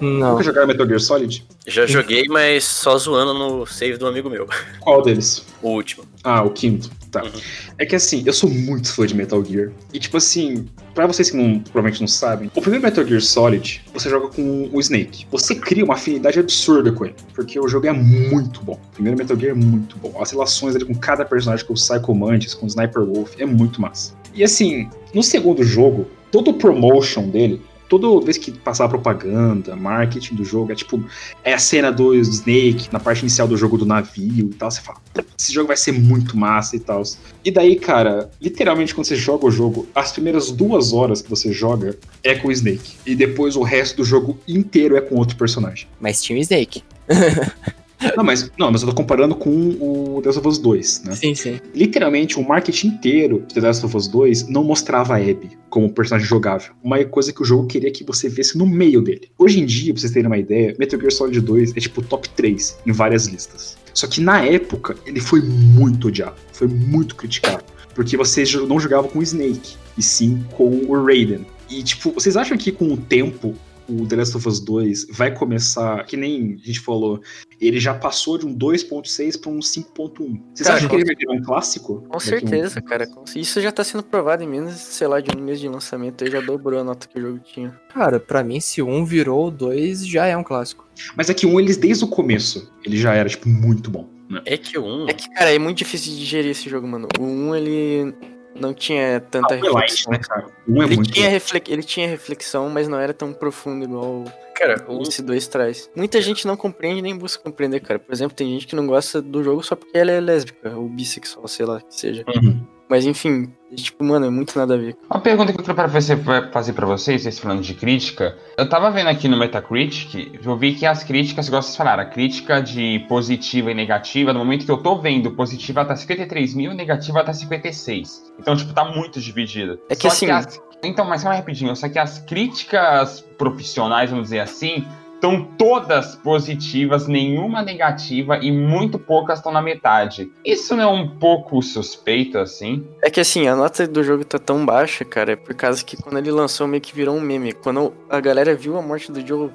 [0.00, 0.32] Não.
[0.32, 1.46] Nunca jogaram Metal Gear Solid?
[1.66, 4.48] Já joguei, mas só zoando no save do amigo meu.
[4.80, 5.44] Qual deles?
[5.62, 6.04] O último.
[6.24, 6.90] Ah, o quinto.
[7.10, 7.22] Tá.
[7.22, 7.30] Uhum.
[7.78, 9.70] É que assim, eu sou muito fã de Metal Gear.
[9.92, 13.84] E tipo assim, pra vocês que não, provavelmente não sabem, o primeiro Metal Gear Solid,
[13.92, 15.26] você joga com o Snake.
[15.30, 17.14] Você cria uma afinidade absurda com ele.
[17.34, 18.80] Porque o jogo é muito bom.
[18.88, 20.20] O primeiro Metal Gear é muito bom.
[20.22, 23.44] As relações ali com cada personagem, com o Psycho Mantis, com o Sniper Wolf, é
[23.44, 24.14] muito massa.
[24.34, 30.34] E assim, no segundo jogo, todo o promotion dele, toda vez que passava propaganda, marketing
[30.34, 31.04] do jogo, é tipo,
[31.44, 34.70] é a cena do Snake na parte inicial do jogo do navio e tal.
[34.70, 37.02] Você fala, "Pô, esse jogo vai ser muito massa e tal.
[37.44, 41.52] E daí, cara, literalmente quando você joga o jogo, as primeiras duas horas que você
[41.52, 42.94] joga é com o Snake.
[43.04, 45.86] E depois o resto do jogo inteiro é com outro personagem.
[46.00, 46.82] Mas tinha o Snake.
[48.16, 51.12] Não, mas, não, mas eu tô comparando com o The Last of Us 2, né?
[51.16, 51.60] Sim, sim.
[51.74, 55.90] Literalmente, o marketing inteiro de The Last of Us 2 não mostrava a Abby como
[55.90, 56.72] personagem jogável.
[56.82, 59.30] Uma coisa que o jogo queria que você visse no meio dele.
[59.38, 62.28] Hoje em dia, pra vocês terem uma ideia, Metal Gear Solid 2 é tipo top
[62.30, 63.76] 3 em várias listas.
[63.94, 66.36] Só que na época, ele foi muito odiado.
[66.52, 67.64] Foi muito criticado.
[67.94, 71.46] Porque você não jogava com o Snake, e sim com o Raiden.
[71.68, 73.54] E, tipo, vocês acham que com o tempo
[73.92, 77.20] o The Last of Us 2 vai começar, que nem a gente falou,
[77.60, 80.40] ele já passou de um 2.6 para um 5.1.
[80.54, 82.02] Vocês Cara, acham que ele vai virar um clássico?
[82.02, 83.06] Com Daqui a um- certeza, cara.
[83.06, 86.24] Com- Isso já tá sendo provado em menos, sei lá, de um mês de lançamento.
[86.24, 87.78] Aí já dobrou a nota que o jogo tinha.
[87.92, 90.86] Cara, pra mim, se um virou o dois, já é um clássico.
[91.16, 94.08] Mas é que um, eles desde o começo, ele já era, tipo, muito bom.
[94.46, 95.08] É que o 1.
[95.10, 97.06] É que, cara, é muito difícil de digerir esse jogo, mano.
[97.20, 98.14] O 1, ele
[98.54, 100.12] não tinha tanta Ah, o Light, reflexão.
[100.12, 100.46] né,
[100.80, 101.10] é Ele muito.
[101.12, 104.24] tinha, refle- ele tinha reflexão, mas não era tão profundo igual
[104.54, 105.90] Cara, o o esse 2 traz.
[105.96, 107.98] Muita gente não compreende nem busca compreender, cara.
[107.98, 110.88] Por exemplo, tem gente que não gosta do jogo só porque ela é lésbica, ou
[110.88, 112.24] bissexual, sei lá, que seja.
[112.28, 112.64] Uhum.
[112.92, 114.94] Mas enfim, tipo, mano, é muito nada a ver.
[115.10, 116.18] Uma pergunta que eu quero fazer,
[116.52, 118.36] fazer pra vocês, vocês falando de crítica.
[118.58, 122.04] Eu tava vendo aqui no Metacritic, eu vi que as críticas, igual vocês falaram, a
[122.04, 126.74] crítica de positiva e negativa, no momento que eu tô vendo, positiva tá 53 mil,
[126.74, 128.30] negativa tá 56.
[128.38, 129.78] Então, tipo, tá muito dividida.
[129.88, 134.40] É que assim- as- Então, mas só rapidinho, só que as críticas profissionais, vamos dizer
[134.40, 134.84] assim,
[135.22, 140.32] estão todas positivas, nenhuma negativa e muito poucas estão na metade.
[140.44, 142.84] Isso não é um pouco suspeito assim?
[143.00, 145.96] É que assim, a nota do jogo tá tão baixa, cara, é por causa que
[145.96, 147.52] quando ele lançou meio que virou um meme.
[147.52, 149.48] Quando a galera viu a morte do Joe,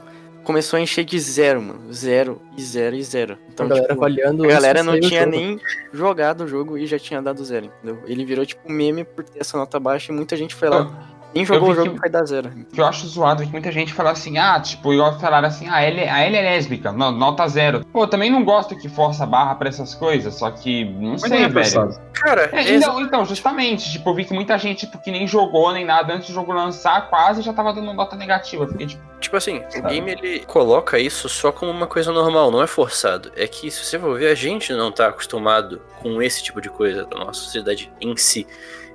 [0.46, 1.92] começou a encher de zero, mano.
[1.92, 3.38] Zero e zero e zero.
[3.50, 4.46] Então, a galera tipo, avaliando.
[4.46, 5.36] a galera não tinha jogo.
[5.36, 5.60] nem
[5.92, 8.02] jogado o jogo e já tinha dado zero, entendeu?
[8.08, 11.17] Ele virou tipo meme por ter essa nota baixa e muita gente foi lá.
[11.36, 12.50] Nem jogou o jogo que- vai dar zero.
[12.50, 15.48] O que eu acho zoado é que muita gente fala assim, ah, tipo, igual falaram
[15.48, 17.86] assim, ah, ele, a ele é lésbica, no- nota zero.
[17.94, 21.12] Pô, eu também não gosto que força a barra pra essas coisas, só que não
[21.12, 22.00] Mas sei, é velho.
[22.14, 25.28] Cara, É, é então, então, justamente, tipo, eu vi que muita gente tipo, que nem
[25.28, 28.68] jogou nem nada antes do jogo lançar, quase já tava dando nota negativa.
[28.68, 29.90] Fiquei tipo, Tipo assim, o Sabe?
[29.96, 33.32] game ele coloca isso só como uma coisa normal, não é forçado.
[33.36, 36.70] É que se você for ver, a gente não tá acostumado com esse tipo de
[36.70, 38.46] coisa da nossa sociedade em si.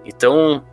[0.05, 0.65] Então,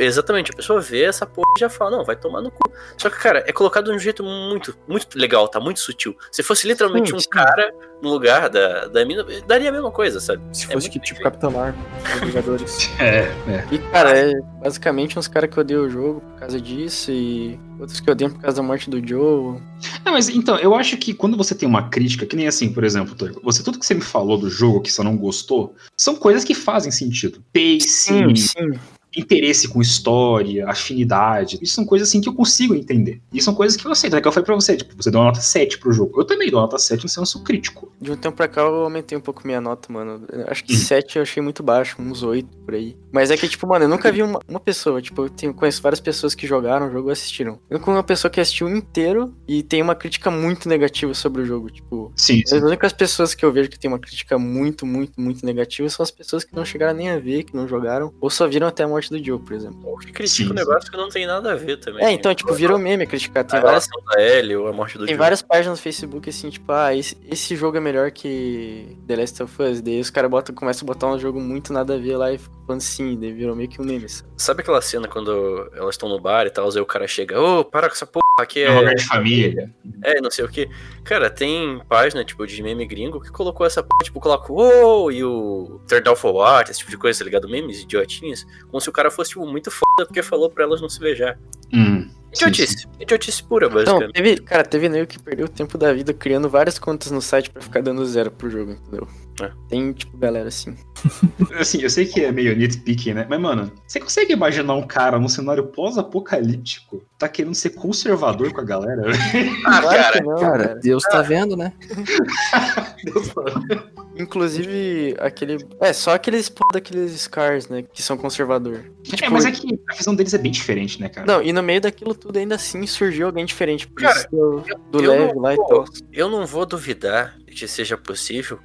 [0.00, 2.72] exatamente, a pessoa vê essa porra e já fala, não, vai tomar no cu.
[2.96, 6.16] Só que, cara, é colocado de um jeito muito, muito legal, tá muito sutil.
[6.32, 7.28] Se fosse literalmente Sim, um sim.
[7.28, 10.42] cara no lugar da, da mina, daria a mesma coisa, sabe?
[10.56, 11.80] Se É fosse que tipo Capitão Marvel,
[12.14, 12.90] os Vingadores.
[13.00, 13.64] É, é.
[13.70, 14.32] E, cara, é
[14.62, 18.40] basicamente uns caras que odeiam o jogo por causa disso e outros que odeiam por
[18.40, 19.60] causa da morte do Joe.
[20.04, 22.84] Não, mas então, eu acho que quando você tem uma crítica, que nem assim, por
[22.84, 26.44] exemplo, você tudo que você me falou do jogo que você não gostou, são coisas
[26.44, 27.42] que fazem sentido.
[27.52, 28.78] Pacing, sim.
[29.18, 31.58] Interesse com história, afinidade.
[31.60, 33.20] Isso são coisas assim que eu consigo entender.
[33.32, 34.16] E são coisas que eu aceito.
[34.16, 36.20] É que eu falei pra você, tipo, você deu uma nota 7 pro jogo.
[36.20, 37.92] Eu também dou uma nota 7 no senso crítico.
[38.00, 40.24] De um tempo pra cá eu aumentei um pouco minha nota, mano.
[40.46, 40.76] Acho que Hum.
[40.76, 42.96] 7 eu achei muito baixo, uns 8 por aí.
[43.12, 45.82] Mas é que, tipo, mano, eu nunca vi uma, uma pessoa, tipo, eu tenho, conheço
[45.82, 47.58] várias pessoas que jogaram o jogo e assistiram.
[47.68, 51.44] Eu conheço uma pessoa que assistiu inteiro e tem uma crítica muito negativa sobre o
[51.44, 52.12] jogo, tipo.
[52.16, 55.88] Sim, As únicas pessoas que eu vejo que tem uma crítica muito, muito, muito negativa
[55.88, 58.66] são as pessoas que não chegaram nem a ver, que não jogaram, ou só viram
[58.66, 59.78] até a morte do Joe, por exemplo.
[59.84, 62.04] Ou que critica Sim, um negócio que não tem nada a ver também.
[62.04, 63.44] É, então, tipo, virou meme criticar.
[63.44, 65.18] Tem a várias da Ellie ou a morte do Tem Joe.
[65.18, 69.42] várias páginas no Facebook assim, tipo, ah, esse, esse jogo é melhor que The Last
[69.42, 69.80] of Us.
[69.80, 72.38] Daí os caras botam- começam a botar um jogo muito nada a ver lá e
[72.38, 74.08] ficam falando sim, daí virou meio que um meme.
[74.08, 74.28] sabe?
[74.36, 77.64] Sabe aquela cena quando elas estão no bar e tal, aí o cara chega, ô,
[77.64, 78.70] para com essa porra, aqui é é.
[78.70, 79.74] um lugar de família.
[80.04, 80.68] É, não sei o que.
[81.02, 85.24] Cara, tem página, tipo, de meme gringo que colocou essa porra, tipo, coloca uou e
[85.24, 87.48] o Turn Down for What, esse tipo de coisa, tá ligado?
[87.48, 88.46] Memes idiotinhas.
[88.70, 91.38] Como se o cara fosse, tipo, muito foda porque falou pra elas não se beijar.
[91.72, 92.86] Hum, sim, Idiotice.
[93.00, 94.12] Idiotice pura, Então, basicamente.
[94.14, 97.50] teve, cara, teve nego que perdeu o tempo da vida criando várias contas no site
[97.50, 99.06] pra ficar dando zero pro jogo, entendeu?
[99.42, 99.50] É.
[99.68, 100.76] Tem, tipo, galera assim.
[101.58, 103.26] Assim, eu sei que é meio nitpicking, né?
[103.28, 108.60] Mas, mano, você consegue imaginar um cara num cenário pós-apocalíptico tá querendo ser conservador com
[108.60, 109.02] a galera?
[109.66, 110.74] Ah, Claro cara, que não, Cara, cara.
[110.80, 111.72] Deus tá vendo, né?
[113.04, 113.82] Deus sabe.
[114.16, 115.58] Inclusive, aquele.
[115.80, 117.82] É, só aqueles p daqueles Scars, né?
[117.82, 118.84] Que são conservador.
[119.22, 121.26] É, mas é que a visão deles é bem diferente, né, cara?
[121.26, 123.86] Não, e no meio daquilo tudo ainda assim surgiu alguém diferente.
[123.86, 125.84] Por Cara, isso do, do eu leve não lá e tal.
[126.12, 128.58] eu não vou duvidar que seja possível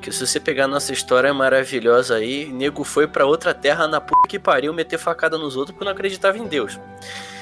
[0.00, 4.28] que se você pegar nossa história maravilhosa aí, nego foi pra outra terra na puta
[4.28, 6.78] que pariu meter facada nos outros porque não acreditava em Deus.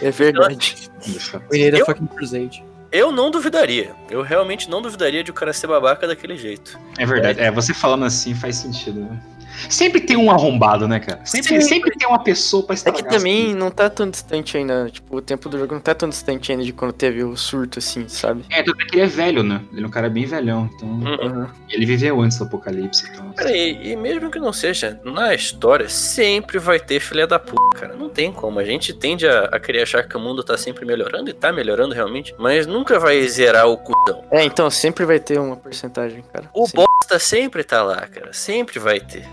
[0.02, 0.90] É verdade.
[1.34, 2.64] A Eu- fucking crusade.
[2.92, 3.92] Eu não duvidaria.
[4.10, 6.76] Eu realmente não duvidaria de o cara ser babaca daquele jeito.
[6.98, 7.40] É verdade.
[7.40, 9.20] É, você falando assim faz sentido, né?
[9.68, 11.20] Sempre tem um arrombado, né, cara?
[11.24, 11.68] Sempre, Sim.
[11.68, 13.00] sempre tem uma pessoa pra É estragar.
[13.02, 15.94] que as também não tá tão distante ainda, tipo, o tempo do jogo não tá
[15.94, 18.44] tão distante ainda de quando teve o surto, assim, sabe?
[18.50, 19.60] É, tanto é que ele é velho, né?
[19.72, 20.88] Ele é um cara bem velhão, então.
[20.88, 21.46] Uhum.
[21.68, 23.30] Ele viveu antes do apocalipse então.
[23.32, 27.94] Peraí, e mesmo que não seja, na história sempre vai ter filha da puta, cara.
[27.96, 28.58] Não tem como.
[28.58, 31.52] A gente tende a, a querer achar que o mundo tá sempre melhorando e tá
[31.52, 34.24] melhorando realmente, mas nunca vai zerar o cuzão.
[34.30, 36.48] É, então sempre vai ter uma porcentagem, cara.
[36.54, 36.72] O Sim.
[36.76, 38.32] bosta sempre tá lá, cara.
[38.32, 39.26] Sempre vai ter.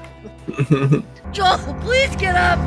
[1.33, 2.59] Joel, please get up!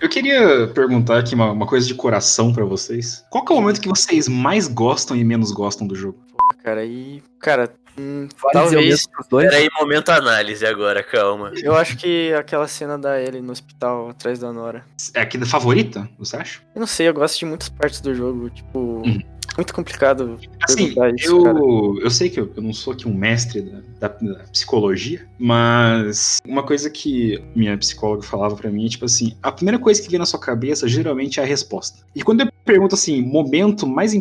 [0.00, 3.24] Eu queria perguntar aqui uma, uma coisa de coração pra vocês.
[3.30, 6.18] Qual que é o momento que vocês mais gostam e menos gostam do jogo?
[6.62, 7.22] Cara, e.
[7.40, 9.08] Cara, hum, talvez.
[9.30, 11.52] Peraí, momento análise agora, calma.
[11.62, 14.84] Eu acho que aquela cena da Ellie no hospital atrás da Nora.
[15.14, 16.60] É aqui da favorita, você acha?
[16.74, 19.02] Eu não sei, eu gosto de muitas partes do jogo, tipo.
[19.04, 19.18] Hum.
[19.56, 20.38] Muito complicado.
[20.62, 21.58] Assim, isso, cara.
[21.58, 25.26] eu, eu sei que eu, eu não sou aqui um mestre da, da- da psicologia,
[25.38, 30.00] mas uma coisa que minha psicóloga falava pra mim é tipo assim: a primeira coisa
[30.02, 31.98] que vem na sua cabeça geralmente é a resposta.
[32.14, 34.12] E quando eu pergunto assim, momento mais,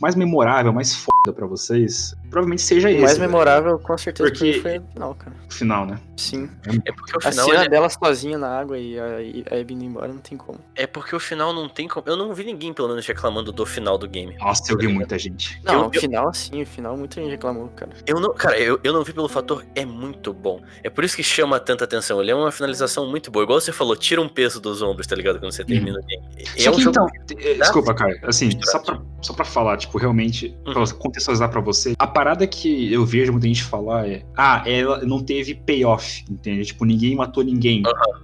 [0.00, 3.00] mais memorável, mais foda pra vocês, provavelmente seja O esse.
[3.02, 5.36] mais velho, memorável, com certeza, Porque- foi o final, cara.
[5.48, 6.00] o final, né?
[6.16, 6.48] Sim.
[6.86, 9.60] É porque o A final cena ele- dela sozinha na água e a, e a
[9.60, 10.58] Abby indo embora não tem como.
[10.74, 12.06] é porque o final não tem como.
[12.08, 14.34] Eu não vi ninguém, pelo menos, reclamando do final do game.
[14.38, 15.60] Nossa, eu vi muita gente.
[15.64, 17.90] Não, o final sim, o final muita gente reclamou, cara.
[18.06, 20.60] Eu não, cara, eu, eu não vi pelo fator é muito bom.
[20.82, 22.20] É por isso que chama tanta atenção.
[22.20, 23.42] Ele é uma finalização muito boa.
[23.44, 25.38] Igual você falou, tira um peso dos ombros, tá ligado?
[25.38, 26.22] Quando você termina o game.
[26.56, 27.06] É um que jogo- então,
[27.38, 30.72] eh, desculpa, cara, assim, só pra, só pra falar, tipo, realmente, Uhum.
[30.72, 34.98] pra contextualizar pra você, a parada que eu vejo muita gente falar é, ah, ela
[35.04, 36.64] não teve payoff, entende?
[36.66, 37.82] Tipo, ninguém matou ninguém.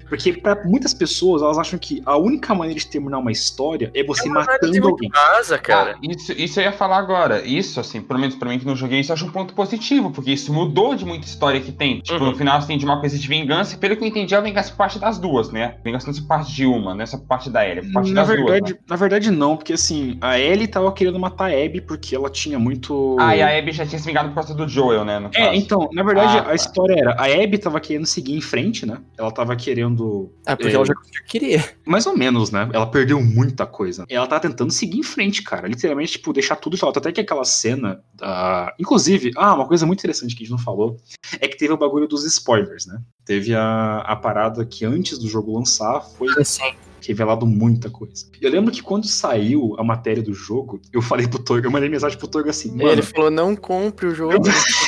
[0.09, 4.03] Porque pra muitas pessoas, elas acham que a única maneira de terminar uma história é
[4.05, 5.11] você matando alguém.
[5.11, 5.97] Casa, cara.
[5.97, 7.45] Ah, isso, isso eu ia falar agora.
[7.47, 10.11] Isso, assim, pelo menos pra mim que não joguei, isso eu acho um ponto positivo,
[10.11, 12.01] porque isso mudou de muita história que tem.
[12.01, 12.31] Tipo, Uhum.
[12.31, 14.41] no final você tem de uma coisa de vingança, e pelo que eu entendi, a
[14.41, 15.77] vingança parte das duas, né?
[15.85, 18.21] Vingança não é parte de uma, não é só parte da Ellie, é parte Na
[18.23, 18.71] das verdade, duas.
[18.73, 18.79] né?
[18.89, 22.59] na verdade, não, porque assim, a Ellie tava querendo matar a Abby porque ela tinha
[22.59, 23.17] muito.
[23.19, 25.19] Ah, e a Abby já tinha se vingado por causa do Joel, né?
[25.19, 26.55] No É, então, na verdade, Ah, a tá.
[26.55, 28.99] história era, a Abby tava querendo seguir em frente, né?
[29.19, 30.77] Ela tava querendo Ah, porque É.
[30.77, 31.77] ela já conseguiu querer.
[31.87, 32.69] Mais ou menos, né?
[32.73, 34.05] Ela perdeu muita coisa.
[34.09, 35.67] E ela tá tentando seguir em frente, cara.
[35.69, 37.01] Literalmente, tipo, deixar tudo falta.
[37.01, 38.75] Até que aquela cena da.
[38.79, 40.97] Inclusive, ah, uma coisa muito interessante que a gente não falou
[41.41, 43.01] é que teve o bagulho dos spoilers, né?
[43.25, 46.75] Teve a, a parada que antes do jogo lançar foi Sim.
[47.05, 48.27] revelado muita coisa.
[48.41, 51.89] Eu lembro que quando saiu a matéria do jogo, eu falei pro Torga, eu mandei
[51.89, 52.91] mensagem pro Torga assim, mano.
[52.91, 54.47] Ele falou, não compre o jogo.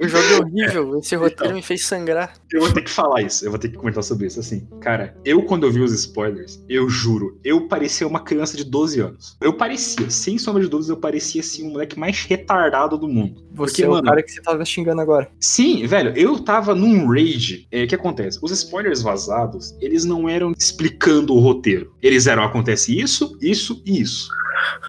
[0.00, 2.34] o jogo é horrível, esse roteiro me fez sangrar.
[2.52, 4.40] Eu vou ter que falar isso, eu vou ter que comentar sobre isso.
[4.40, 8.64] Assim, cara, eu quando eu vi os spoilers, eu juro, eu parecia uma criança de
[8.64, 9.36] 12 anos.
[9.40, 13.42] Eu parecia, sem sombra de dúvidas, eu parecia assim, o moleque mais retardado do mundo.
[13.52, 15.30] Você Porque, é o mano, cara que você tava xingando agora.
[15.40, 17.66] Sim, velho, eu tava num rage.
[17.70, 18.38] É, O que acontece?
[18.42, 21.92] Os spoilers vazados, eles não eram explicando o roteiro.
[22.02, 24.28] Eles eram, acontece isso, isso e isso.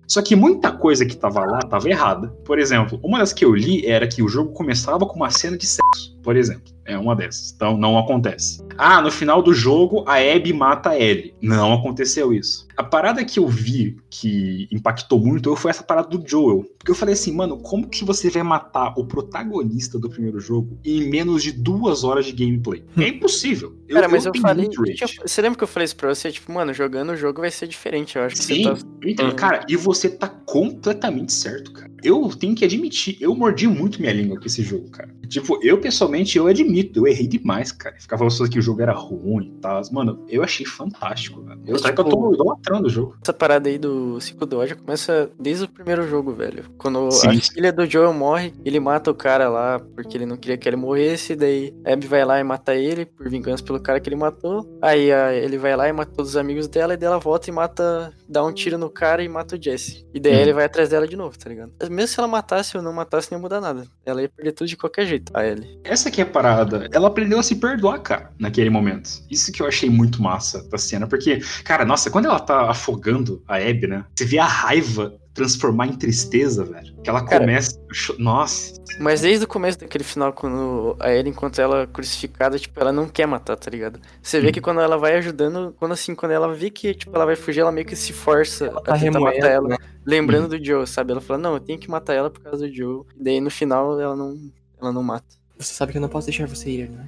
[0.07, 2.27] Só que muita coisa que tava lá tava errada.
[2.45, 5.57] Por exemplo, uma das que eu li era que o jogo começava com uma cena
[5.57, 6.73] de sexo, por exemplo.
[6.85, 7.51] É uma dessas.
[7.55, 8.61] Então não acontece.
[8.77, 11.33] Ah, no final do jogo a Abby mata a Ellie.
[11.41, 12.67] Não aconteceu isso.
[12.75, 16.65] A parada que eu vi que impactou muito eu foi essa parada do Joel.
[16.77, 20.77] Porque eu falei assim, mano, como que você vai matar o protagonista do primeiro jogo
[20.83, 22.83] em menos de duas horas de gameplay?
[22.97, 23.77] É impossível.
[23.89, 24.67] Cara, mas eu, tenho falei.
[24.69, 26.31] tinha- Você lembra que eu falei isso pra você?
[26.31, 28.17] Tipo, mano, jogando o jogo vai ser diferente.
[28.17, 28.87] Eu acho que Sim, você tá.
[29.03, 29.35] eu entendo.
[29.35, 31.92] Cara, e você tá completamente certo, cara.
[32.03, 35.09] Eu tenho que admitir, eu mordi muito minha língua com esse jogo, cara.
[35.27, 37.95] Tipo, eu pessoalmente, eu admito, eu errei demais, cara.
[37.99, 39.81] Ficava falando que o jogo era ruim e tal.
[39.91, 41.59] Mano, eu achei fantástico, velho.
[41.65, 43.17] Eu, que eu tô tipo, idolatrando o jogo.
[43.21, 46.65] Essa parada aí do ciclo do ódio começa desde o primeiro jogo, velho.
[46.77, 47.29] Quando Sim.
[47.29, 50.67] a filha do Joel morre, ele mata o cara lá porque ele não queria que
[50.67, 51.35] ele morresse.
[51.35, 54.77] Daí a Abby vai lá e mata ele por vingança pelo cara que ele matou.
[54.81, 56.93] Aí ele vai lá e mata todos os amigos dela.
[56.93, 60.05] E daí ela volta e mata, dá um tiro no cara e mata o Jesse.
[60.13, 60.39] E daí Hum.
[60.39, 61.71] ele vai atrás dela de novo, tá ligado?
[61.93, 63.85] Mesmo se ela matasse ou não matasse, não ia mudar nada.
[64.05, 65.79] Ela ia perder tudo de qualquer jeito, a Ellie.
[65.83, 66.89] Essa que é a parada.
[66.91, 69.09] Ela aprendeu a se perdoar, cara, naquele momento.
[69.29, 71.07] Isso que eu achei muito massa da cena.
[71.07, 74.05] Porque, cara, nossa, quando ela tá afogando a Abby, né?
[74.15, 76.93] Você vê a raiva transformar em tristeza, velho.
[77.03, 77.77] Que ela Cara, começa.
[77.79, 78.81] a Nossa.
[78.99, 83.07] Mas desde o começo daquele final, quando a Ellie encontra ela crucificada, tipo, ela não
[83.09, 83.99] quer matar, tá ligado?
[84.21, 84.51] Você vê Hum.
[84.51, 87.61] que quando ela vai ajudando, quando assim, quando ela vê que, tipo, ela vai fugir,
[87.61, 89.67] ela meio que se força Ela a tá tentar remoendo, matar ela.
[89.69, 89.77] né?
[90.05, 91.11] Lembrando do Joe, sabe?
[91.11, 93.03] Ela fala, não, eu tenho que matar ela por causa do Joe.
[93.19, 94.37] E daí no final ela não,
[94.79, 95.25] ela não mata.
[95.57, 97.07] Você sabe que eu não posso deixar você ir, né?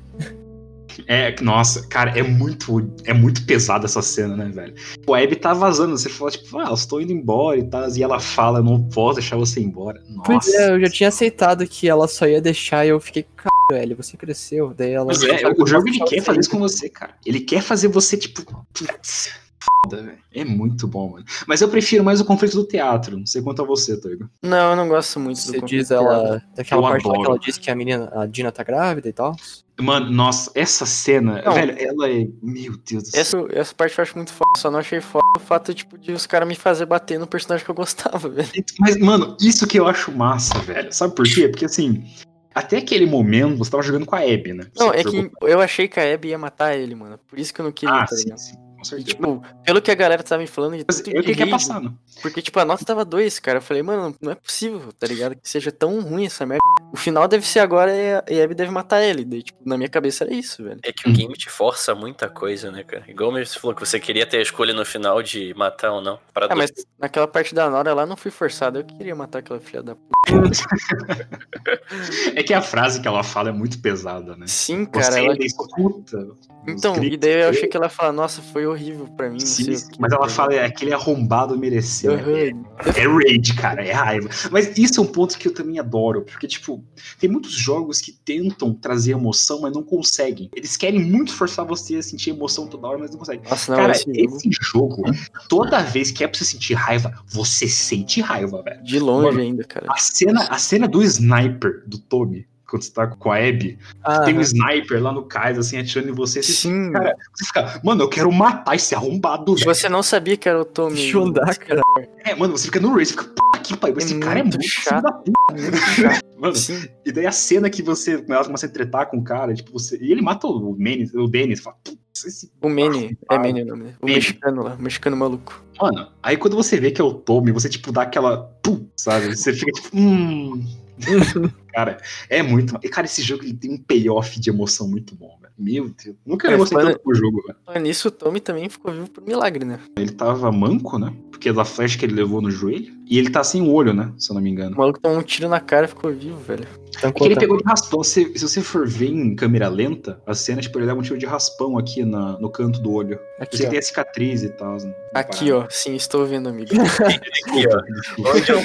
[1.07, 4.73] É, nossa, cara, é muito, é muito pesada essa cena, né, velho?
[5.05, 7.89] O a Abby tá vazando, você fala, tipo, ah, eu estou indo embora e tal,
[7.89, 10.01] e ela fala, não posso deixar você ir embora.
[10.09, 10.23] Nossa.
[10.26, 13.51] Pois é, eu já tinha aceitado que ela só ia deixar e eu fiquei, cara,
[13.72, 14.73] velho, você cresceu.
[14.76, 15.05] Daí ela.
[15.05, 17.13] Mas é, o jogo ele quer fazer isso com você, cara.
[17.26, 18.43] Ele quer fazer você, tipo,
[18.73, 20.17] putz, foda, velho.
[20.34, 21.26] É muito bom, mano.
[21.47, 23.17] Mas eu prefiro mais o conflito do teatro.
[23.17, 24.30] Não sei quanto a você, Toigo.
[24.41, 26.13] Não, eu não gosto muito Você do diz conflito dela.
[26.13, 26.43] ela.
[26.55, 29.13] Daquela Eu parte lá que ela disse que a menina, a Dina tá grávida e
[29.13, 29.35] tal.
[29.80, 31.53] Mano, nossa, essa cena, Não.
[31.53, 32.27] velho, ela é.
[32.41, 33.19] Meu Deus do céu.
[33.22, 36.14] Essa, essa parte eu acho muito foda, só não achei foda o fato, tipo, de
[36.14, 38.49] os caras me fazer bater no personagem que eu gostava, velho.
[38.80, 40.93] Mas, mano, isso que eu acho massa, velho.
[40.93, 41.49] Sabe por quê?
[41.49, 42.06] Porque assim,
[42.53, 44.65] até aquele momento você tava jogando com a Abby, né?
[44.77, 47.19] Não, é jogou- que eu achei que a Abby ia matar ele, mano.
[47.27, 48.56] Por isso que eu não queria, Ah, tá sim, sim,
[48.86, 49.16] E, certeza.
[49.16, 51.82] tipo, pelo que a galera tava me falando de tanto é o de que passar,
[51.82, 51.91] né?
[52.22, 53.57] Porque, tipo, a nota tava 2, cara.
[53.57, 55.36] Eu falei, mano, não é possível, tá ligado?
[55.36, 56.64] Que seja tão ruim essa merda.
[56.94, 57.91] o final deve ser agora
[58.30, 59.26] e a Abby deve matar ele.
[59.26, 60.80] Daí, tipo, na minha cabeça era isso, velho.
[60.84, 63.03] É que o game te força muita coisa, né, cara?
[63.07, 66.02] Igual mesmo você falou que você queria ter a escolha no final de matar ou
[66.02, 66.20] não.
[66.34, 68.80] Para É, mas naquela parte da Nora lá não fui forçado.
[68.80, 70.02] Eu queria matar aquela filha da p.
[72.36, 74.45] É que a frase que ela fala é muito pesada, né?
[74.48, 75.12] Sim, cara.
[75.12, 76.28] Você ela, escuta.
[76.68, 79.39] Então, e daí eu achei que ela fala, nossa, foi horrível pra mim.
[79.39, 82.14] Sim, mas ela tá fala, é aquele arrombado mereceu.
[82.14, 82.65] É, Aham.
[82.95, 84.30] é rage, cara, é raiva.
[84.52, 86.84] Mas isso é um ponto que eu também adoro, porque, tipo,
[87.19, 90.49] tem muitos jogos que tentam trazer emoção, mas não conseguem.
[90.56, 93.43] Eles querem muito forçar você a sentir emoção toda hora, mas não conseguem.
[93.49, 95.03] Nossa, não, cara, esse jogo, esse jogo,
[95.49, 98.84] toda vez que é pra você sentir raiva, você sente raiva, velho.
[98.84, 99.88] de longe Mano, ainda, cara.
[99.89, 104.22] A cena, a cena do sniper do Tommy, quando você tá com a Abby, Ah,
[104.22, 106.42] tem um sniper lá no cais, assim, atirando em você.
[106.42, 106.92] Você, sim.
[106.92, 109.66] cara, você fica, mano, eu quero matar esse arrombado, velho.
[109.66, 110.96] Você não sabia que era o Tommy.
[110.96, 111.82] Deixa eu andar, cara.
[112.24, 114.58] É, mano, você fica no race, fica, puta que pariu, É esse cara é muito
[114.58, 115.04] muito chato.
[115.04, 115.68] da puta.
[115.96, 116.26] Chato.
[116.38, 116.86] Mano, Sim.
[117.06, 119.98] e daí a cena que você, ela começa a tretar com o cara, tipo, você,
[120.02, 121.78] e ele mata o Manny, o Dennis, fala,
[122.14, 122.52] esse...
[122.62, 123.18] O Manny.
[123.32, 123.84] É Manny o nome.
[124.02, 124.16] O Manny.
[124.16, 124.76] mexicano lá.
[124.76, 125.64] O mexicano maluco.
[125.82, 129.36] Mano, aí quando você vê que é o Tommy, você, tipo, dá aquela, pum, sabe,
[129.36, 130.62] você fica, tipo, hum...
[131.73, 131.97] cara,
[132.30, 132.77] é muito...
[132.84, 135.53] E, cara, esse jogo, ele tem um payoff de emoção muito bom, velho.
[135.57, 137.57] Meu Deus, nunca É, gostei foi- tanto pro jogo, velho.
[137.65, 139.80] Mas nisso o Tommy também ficou vivo por milagre, né?
[139.97, 143.41] Ele tava manco, né, porque da flecha que ele levou no joelho, e ele tá
[143.43, 144.76] sem o olho, né, se eu não me engano.
[144.76, 146.67] O maluco tomou um tiro na cara e ficou vivo, velho.
[147.03, 148.01] É que ele pegou de raspão.
[148.03, 151.17] Se, se você for ver em câmera lenta, a cena, tipo, ele leva um tiro
[151.17, 153.19] de raspão aqui na, no canto do olho.
[153.39, 153.69] Aqui, Você ó.
[153.69, 154.77] tem a cicatriz e tal.
[154.77, 154.93] né?
[155.13, 155.67] Aqui, ó.
[155.69, 156.69] Sim, estou vendo, amigo.
[157.03, 158.30] Aqui, ó.
[158.31, 158.59] Onde eu?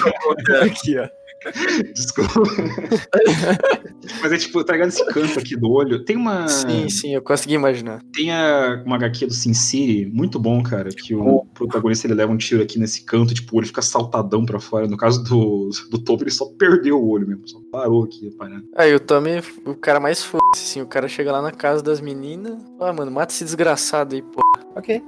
[0.62, 1.08] Aqui, ó.
[1.94, 2.32] Desculpa.
[4.22, 6.04] Mas é tipo, tá ligado esse canto aqui do olho?
[6.04, 6.46] Tem uma.
[6.48, 8.02] Sim, sim, eu consegui imaginar.
[8.12, 10.90] Tem a, uma HQ do Sin City, muito bom, cara.
[10.90, 14.44] Que o protagonista ele leva um tiro aqui nesse canto, tipo, o olho fica saltadão
[14.44, 14.86] pra fora.
[14.86, 18.64] No caso do, do Topo, ele só perdeu o olho mesmo, só parou aqui, parando.
[18.76, 22.00] Aí o Tommy, o cara mais foda, assim, o cara chega lá na casa das
[22.00, 22.58] meninas.
[22.80, 24.40] Ah, mano, mata esse desgraçado aí, pô.
[24.76, 25.02] Ok.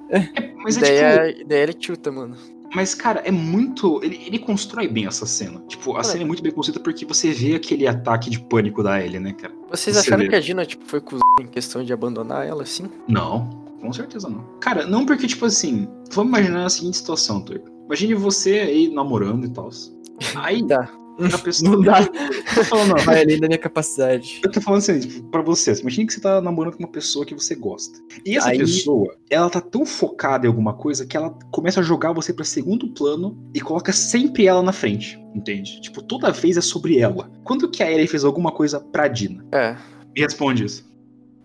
[0.64, 1.42] Mas é daí, tipo.
[1.42, 2.36] é, daí ele chuta, mano.
[2.74, 4.00] Mas, cara, é muito.
[4.02, 5.62] Ele, ele constrói bem essa cena.
[5.68, 9.00] Tipo, a cena é muito bem construída porque você vê aquele ataque de pânico da
[9.04, 9.52] Ellie, né, cara?
[9.70, 10.28] Vocês Você acharam vê.
[10.30, 12.88] que a Dina, tipo, foi cuzão em questão de abandonar ela, assim?
[13.06, 13.50] Não,
[13.80, 14.42] com certeza não.
[14.60, 17.68] Cara, não porque, tipo assim, vamos imaginar a seguinte situação, Turco.
[17.86, 19.68] Imagine você aí namorando e tal.
[20.36, 20.88] Aí, Tá.
[21.34, 21.70] a pessoa.
[21.70, 22.04] Não dá.
[22.54, 24.40] Tô falando, não, Vai além da minha capacidade.
[24.44, 27.24] Eu tô falando assim, tipo, pra você, imagine que você tá namorando com uma pessoa
[27.24, 27.98] que você gosta.
[28.24, 31.82] E essa Aí- pessoa, ela tá tão focada em alguma coisa que ela começa a
[31.82, 35.80] jogar você pra segundo plano e coloca sempre ela na frente, entende?
[35.80, 37.30] Tipo, toda vez é sobre ela.
[37.44, 39.44] Quando que a Ellie fez alguma coisa pra Dina?
[39.52, 39.76] É.
[40.14, 40.90] Me responde isso.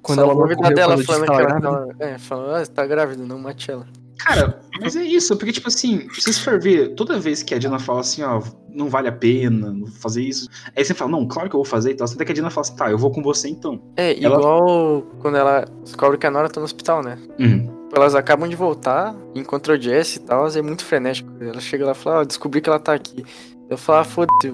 [0.01, 1.95] Quando Só ela morreu, dela falando que ela.
[1.99, 3.85] É, falando, ah, você tá grávida, não mate ela.
[4.19, 7.59] Cara, mas é isso, porque, tipo assim, se você for ver, toda vez que a
[7.59, 11.49] Dina fala assim, ó, não vale a pena fazer isso, aí você fala, não, claro
[11.49, 13.11] que eu vou fazer e tal, até que a Dina fala assim, tá, eu vou
[13.11, 13.79] com você então.
[13.95, 17.17] É, Ela- igual quando ela descobre que a Nora tá no hospital, né?
[17.39, 17.77] Uhum.
[17.95, 21.31] Elas acabam de voltar, encontram o Jess e tal, é muito frenético.
[21.39, 23.23] Ela chega lá e fala, ah, eu descobri que ela tá aqui.
[23.69, 24.53] Eu falo, ah, foda-se,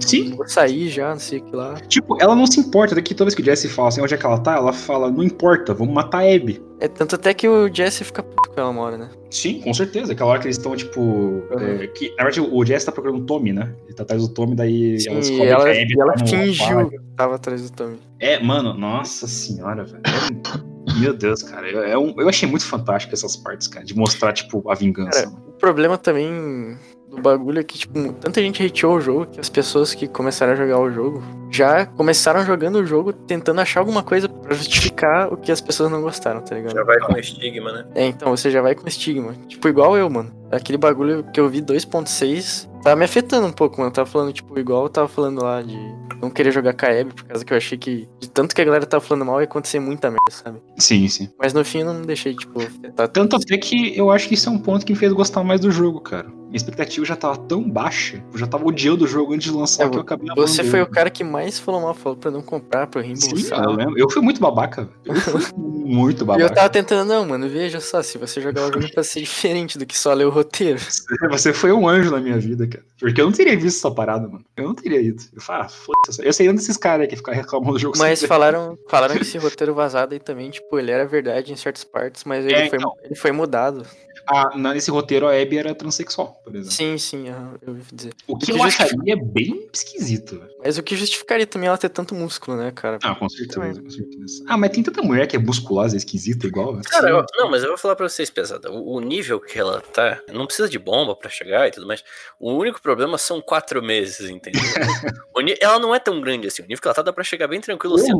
[0.00, 0.34] Sim.
[0.34, 1.74] vou sair já, não sei o que lá.
[1.86, 4.16] Tipo, ela não se importa, daqui toda vez que o Jesse fala assim, onde é
[4.16, 6.62] que ela tá, ela fala, não importa, vamos matar a Abby.
[6.82, 9.08] É tanto até que o Jesse fica puto com ela uma hora, né?
[9.30, 10.12] Sim, com certeza.
[10.12, 11.44] Aquela hora que eles estão, tipo.
[11.52, 13.72] é, que, na verdade, o Jesse tá procurando o Tommy, né?
[13.84, 16.12] Ele tá atrás do Tommy, daí Sim, ela descobre ela, que a Abby e ela
[16.14, 18.00] tá fingiu que tava atrás do Tommy.
[18.18, 20.02] É, mano, nossa senhora, velho.
[20.04, 21.70] É- Meu Deus, cara.
[21.70, 25.22] É um, eu achei muito fantástico essas partes, cara, de mostrar, tipo, a vingança.
[25.22, 26.76] Cara, o problema também
[27.14, 30.52] do bagulho é que, tipo, tanta gente hateou o jogo que as pessoas que começaram
[30.52, 35.30] a jogar o jogo já começaram jogando o jogo tentando achar alguma coisa pra justificar
[35.32, 36.74] o que as pessoas não gostaram, tá ligado?
[36.74, 37.84] Já vai com estigma, né?
[37.94, 39.34] É, então você já vai com estigma.
[39.46, 40.32] Tipo, igual eu, mano.
[40.50, 43.88] Aquele bagulho que eu vi 2.6 tava me afetando um pouco, mano.
[43.90, 45.76] Eu tava falando, tipo, igual eu tava falando lá de
[46.20, 48.86] não querer jogar Abby, por causa que eu achei que, de tanto que a galera
[48.86, 50.60] tava falando mal, ia acontecer muita merda, sabe?
[50.78, 51.28] Sim, sim.
[51.38, 54.48] Mas no fim eu não deixei, tipo, afetar Tanto até que eu acho que isso
[54.48, 56.28] é um ponto que me fez gostar mais do jogo, cara.
[56.28, 59.86] Minha expectativa já tava tão baixa, eu já tava odiando o jogo antes de lançar
[59.86, 62.42] É, que eu acabei Você foi o cara que mais falou mal, falou pra não
[62.42, 63.64] comprar, pra Sim, reembolsar.
[63.64, 63.98] eu lembro.
[63.98, 64.88] Eu fui muito babaca.
[65.04, 66.44] Eu fui muito E babaca.
[66.46, 69.78] eu tava tentando, não, mano, veja só, se você jogar o jogo pra ser diferente
[69.78, 70.78] do que só ler o roteiro.
[71.32, 72.84] Você foi um anjo na minha vida, cara.
[72.98, 74.44] Porque eu não teria visto essa parada, mano.
[74.56, 75.22] Eu não teria ido.
[75.32, 76.24] Eu falei, ah, foda-se.
[76.26, 79.38] Eu sei um desses caras que ficam reclamando do jogo Mas falaram, falaram que esse
[79.38, 82.78] roteiro vazado aí também, tipo, ele era verdade em certas partes, mas ele, É, foi,
[82.78, 82.92] então.
[83.02, 83.86] ele foi mudado.
[84.26, 86.70] a- na- nesse roteiro a Abby era transexual, por exemplo.
[86.72, 88.12] Sim, sim, eu ouvi dizer.
[88.28, 90.38] O que que eu justifica- acharia bem esquisito.
[90.38, 90.51] velho.
[90.64, 92.98] Mas o que justificaria também ela ter tanto músculo, né, cara?
[93.02, 94.44] Ah, com certeza, com certeza.
[94.46, 96.72] Ah, mas tem tanta mulher que é musculosa, esquisita igual.
[96.72, 96.84] velho.
[96.84, 98.70] Cara, eu- não, mas eu vou falar pra vocês, pesada.
[98.70, 102.04] O, o nível que ela tá, não precisa de bomba pra chegar e tudo mais.
[102.38, 104.60] O único problema são quatro meses, entendeu?
[105.60, 106.62] Ela não é tão grande assim.
[106.62, 108.12] O nível que ela tá dá pra chegar bem tranquilo assim.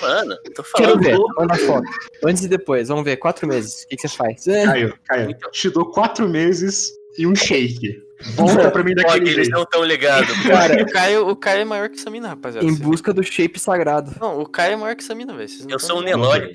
[0.00, 1.02] Mano, tô Quero falando.
[1.02, 1.84] ver, manda foto.
[2.24, 3.82] Antes e depois, vamos ver, quatro meses.
[3.84, 4.44] O que, que você faz?
[4.44, 8.02] Caio, Caio, te dou quatro meses e um shake.
[8.34, 10.30] Volta pra mim Pô, daquele eles não tão ligados.
[10.46, 12.66] cara, O Caio, o Caio é maior que essa mina, rapaziada.
[12.66, 14.14] em busca do shape sagrado.
[14.20, 15.50] Não, o Caio é maior que essa mina, velho.
[15.68, 16.02] Eu sou um.
[16.02, 16.52] Nelore,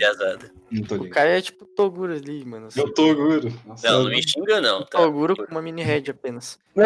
[0.88, 1.10] tô O.
[1.10, 2.68] Caio é tipo Toguro ali, mano.
[2.68, 2.80] assim.
[2.80, 2.92] Eu.
[3.66, 4.80] Nossa, Não, não me xinga, não.
[4.82, 5.00] Tá?
[5.00, 6.58] Toguro com uma mini head apenas.
[6.76, 6.86] Não,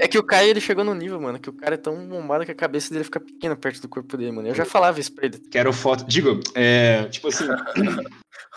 [0.00, 2.44] É que o Caio, ele chegou no nível, mano, que o cara é tão bombado
[2.44, 4.48] que a cabeça dele fica pequena perto do corpo dele, mano.
[4.48, 5.38] Eu já falava isso pra ele.
[5.50, 6.04] Quero foto.
[6.04, 7.04] Digo, é.
[7.10, 7.46] Tipo assim.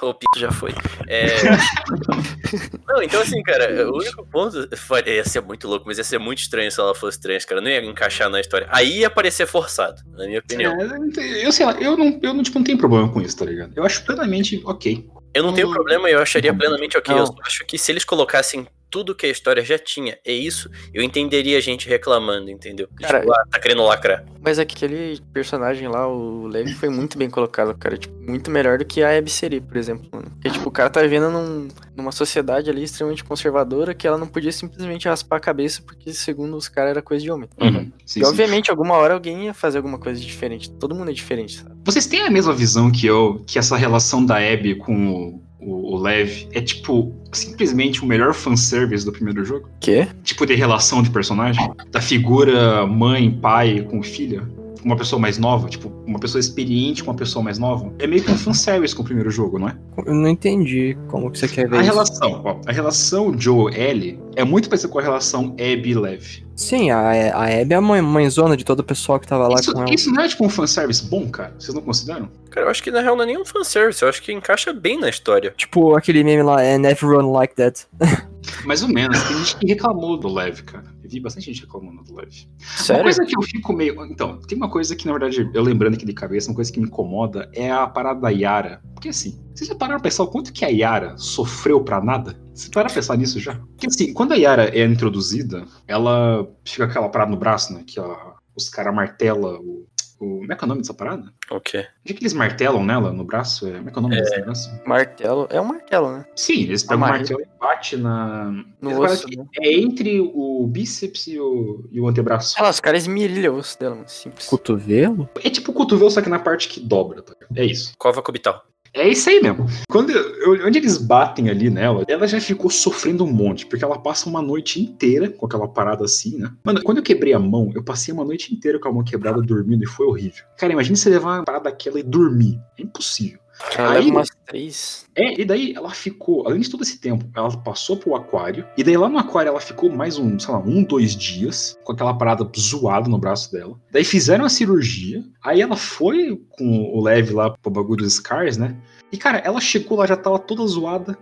[0.01, 0.71] O pito já foi.
[1.07, 1.27] É...
[2.87, 4.69] não, então assim, cara, o único ponto.
[5.07, 7.59] Ia ser muito louco, mas ia ser muito estranho se ela fosse trans, cara.
[7.59, 8.67] Não ia encaixar na história.
[8.69, 10.73] Aí ia parecer forçado, na minha opinião.
[11.17, 13.45] é, eu sei lá, eu não, eu não, tipo, não tenho problema com isso, tá
[13.45, 13.73] ligado?
[13.75, 15.09] Eu acho plenamente ok.
[15.33, 17.13] Eu não tenho problema e eu acharia plenamente ok.
[17.13, 17.23] Não.
[17.23, 21.03] Eu acho que se eles colocassem tudo que a história já tinha, é isso, eu
[21.03, 22.87] entenderia a gente reclamando, entendeu?
[22.99, 24.23] Cara, tipo, ah, tá querendo lacrar.
[24.41, 27.97] Mas aquele personagem lá, o Levi, foi muito bem colocado, cara.
[27.97, 30.29] Tipo, muito melhor do que a Abby seria, por exemplo, mano.
[30.31, 34.27] Porque, tipo, o cara tá vivendo num- numa sociedade ali extremamente conservadora que ela não
[34.27, 37.49] podia simplesmente raspar a cabeça porque, segundo os caras, era coisa de homem.
[37.61, 37.91] Uhum.
[38.05, 38.25] Sim, E, sim.
[38.25, 40.71] obviamente, alguma hora alguém ia fazer alguma coisa diferente.
[40.71, 41.75] Todo mundo é diferente, sabe?
[41.83, 45.95] Vocês têm a mesma visão que eu, que essa relação da Abby com o, o,
[45.95, 49.69] o Lev é, tipo, simplesmente o melhor fanservice do primeiro jogo?
[49.79, 50.07] Quê?
[50.23, 51.71] Tipo de relação de personagem?
[51.91, 54.47] Da figura mãe, pai com filha?
[54.87, 55.67] Uma pessoa mais nova?
[55.67, 57.91] Tipo, uma pessoa experiente com uma pessoa mais nova?
[57.99, 59.75] É meio que um fanservice com o primeiro jogo, não é?
[60.05, 61.91] eu não entendi como que você quer ver A isso.
[61.91, 66.45] relação, ó, a relação Joe-Ellie é muito parecida com a relação Abby-Lev.
[66.55, 66.99] Sim, a,
[67.35, 69.81] a Abby é a mãe, mãezona de todo o pessoal que tava lá Isso, com
[69.81, 69.93] ela.
[69.93, 71.53] isso não é tipo um fanservice bom, cara?
[71.59, 72.29] Vocês não consideram?
[72.49, 74.97] Cara, eu acho que na real não é nenhum fanservice, eu acho que encaixa bem
[74.99, 75.53] na história.
[75.57, 77.85] Tipo aquele meme lá, and everyone like that.
[78.65, 79.21] Mais ou menos.
[79.23, 80.85] Tem gente que reclamou do Lev, cara.
[81.07, 82.13] Eu vi bastante gente reclamando do.
[82.13, 82.25] Uma
[82.59, 83.03] Sério?
[83.03, 84.05] coisa que eu fico meio.
[84.05, 86.79] Então, tem uma coisa que, na verdade, eu lembrando aqui de cabeça, uma coisa que
[86.81, 88.81] me incomoda é a parada da Yara.
[88.93, 92.37] Porque assim, vocês já pararam pra pensar o quanto que a Yara sofreu pra nada?
[92.53, 93.55] Vocês pararam pra pensar nisso já?
[93.55, 97.83] Porque assim, quando a Yara é introduzida, ela fica aquela parada no braço, né?
[97.87, 99.87] Que ó, os caras martelam o.
[100.19, 101.31] o- Como é que é o nome dessa parada?
[101.51, 101.79] O quê?
[102.03, 103.67] Onde é que eles martelam nela no braço?
[103.67, 104.71] É, como é que é o nome desse negócio?
[104.85, 105.47] Martelo.
[105.49, 106.25] É um martelo, né?
[106.35, 107.17] Sim, eles pegam o Amarra.
[107.19, 108.51] martelo e batem na.
[108.81, 109.45] No osso, que né?
[109.61, 112.61] É entre o bíceps e o, e o antebraço.
[112.61, 114.07] Lá, os caras esmirilham o osso dela, mano.
[114.09, 114.47] Simples.
[114.47, 115.29] Cotovelo?
[115.43, 117.33] É tipo o cotovelo, só que na parte que dobra, tá?
[117.55, 117.93] É isso.
[117.97, 118.63] Cova cubital.
[118.97, 119.65] É isso aí mesmo.
[119.89, 123.99] Quando eu- onde eles batem ali nela, ela já ficou sofrendo um monte, porque ela
[123.99, 126.51] passa uma noite inteira com aquela parada assim, né?
[126.63, 129.41] Mano, quando eu quebrei a mão, eu passei uma noite inteira com a mão quebrada
[129.41, 130.43] dormindo e foi horrível.
[130.57, 132.59] Cara, imagina você levar uma parada daquela e dormir.
[132.77, 133.39] É impossível.
[133.77, 135.05] Ela Aí- leva umas três.
[135.15, 138.83] É, e daí ela ficou, além de todo esse tempo, ela passou pro aquário, e
[138.83, 142.13] daí lá no aquário ela ficou mais um, sei lá, um, dois dias, com aquela
[142.13, 143.79] parada zoada no braço dela.
[143.91, 148.57] Daí fizeram a cirurgia, aí ela foi com o Lev lá pro bagulho dos Scars,
[148.57, 148.75] né?
[149.11, 151.17] E cara, ela chegou lá, já tava toda zoada,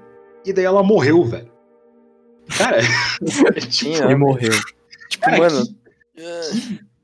[0.46, 1.50] e daí ela morreu, velho.
[2.58, 2.80] Cara,
[3.70, 4.16] tipo, Sim, né?
[4.16, 4.52] morreu.
[5.10, 5.66] Tipo, cara, mano.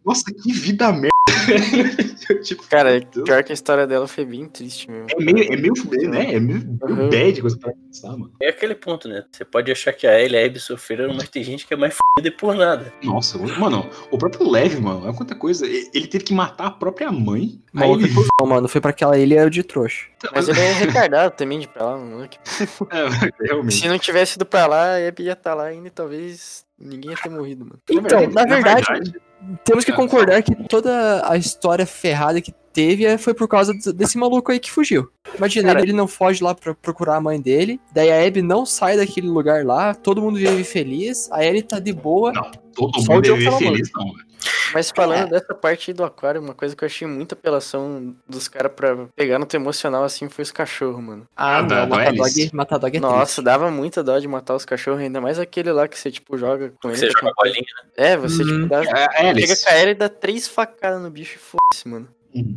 [0.06, 1.11] nossa, que vida merda.
[2.44, 5.08] tipo, Cara, pior que a história dela foi bem triste mesmo.
[5.10, 6.36] é meio, é meio, né?
[6.36, 7.10] É meio, meio Uhum.
[7.10, 8.32] bad coisa pra pensar, mano.
[8.42, 9.24] É aquele ponto, né?
[9.32, 11.78] Você pode achar que a Ellie e a Abby sofreram, mas tem gente que é
[11.78, 12.94] mais fodida e por nada.
[13.04, 15.66] Nossa, mano, o próprio Lev, mano, olha quanta coisa.
[15.66, 17.60] Ele teve que matar a própria mãe.
[17.76, 18.08] Aí ele...
[18.08, 18.68] visão, mano.
[18.68, 20.08] Foi pra aquela ilha de trouxa.
[20.34, 22.22] Mas ele é retardado também de pra lá, mano.
[22.92, 23.76] É, realmente.
[23.76, 27.12] Se não tivesse ido pra lá, a Abby ia estar lá ainda e talvez ninguém
[27.12, 27.80] ia ter morrido, mano.
[27.90, 29.14] Então, na verdade,
[29.64, 34.18] temos que concordar que toda a história ferrada que teve é- foi por causa desse
[34.18, 35.10] maluco aí que fugiu.
[35.38, 38.66] Imagina, Cara- ele não foge lá pra procurar a mãe dele, daí a Abby não
[38.66, 42.32] sai daquele lugar lá, todo mundo vive feliz, a Ellie tá de boa.
[42.32, 44.06] Não, todo Só mundo fala, feliz, não.
[44.06, 44.31] velho.
[44.74, 48.48] Mas falando dessa parte aí do aquário, uma coisa que eu achei muita apelação dos
[48.48, 51.28] caras pra pegar no teu emocional assim foi os cachorros, mano.
[51.36, 52.46] Ah, Ah, não, da matar Alice.
[52.46, 53.42] dog, matar dog é Nossa, triste.
[53.44, 56.74] dava muita dó de matar os cachorros, ainda mais aquele lá que você, tipo, joga
[56.82, 56.98] com ele.
[56.98, 57.66] Você tá joga com- bolinha.
[57.98, 58.48] É, você, Uhum.
[58.64, 58.84] tipo, dá...
[58.84, 62.08] É, é, Chega com a Ellie e dá três facadas no bicho e foda-se, mano.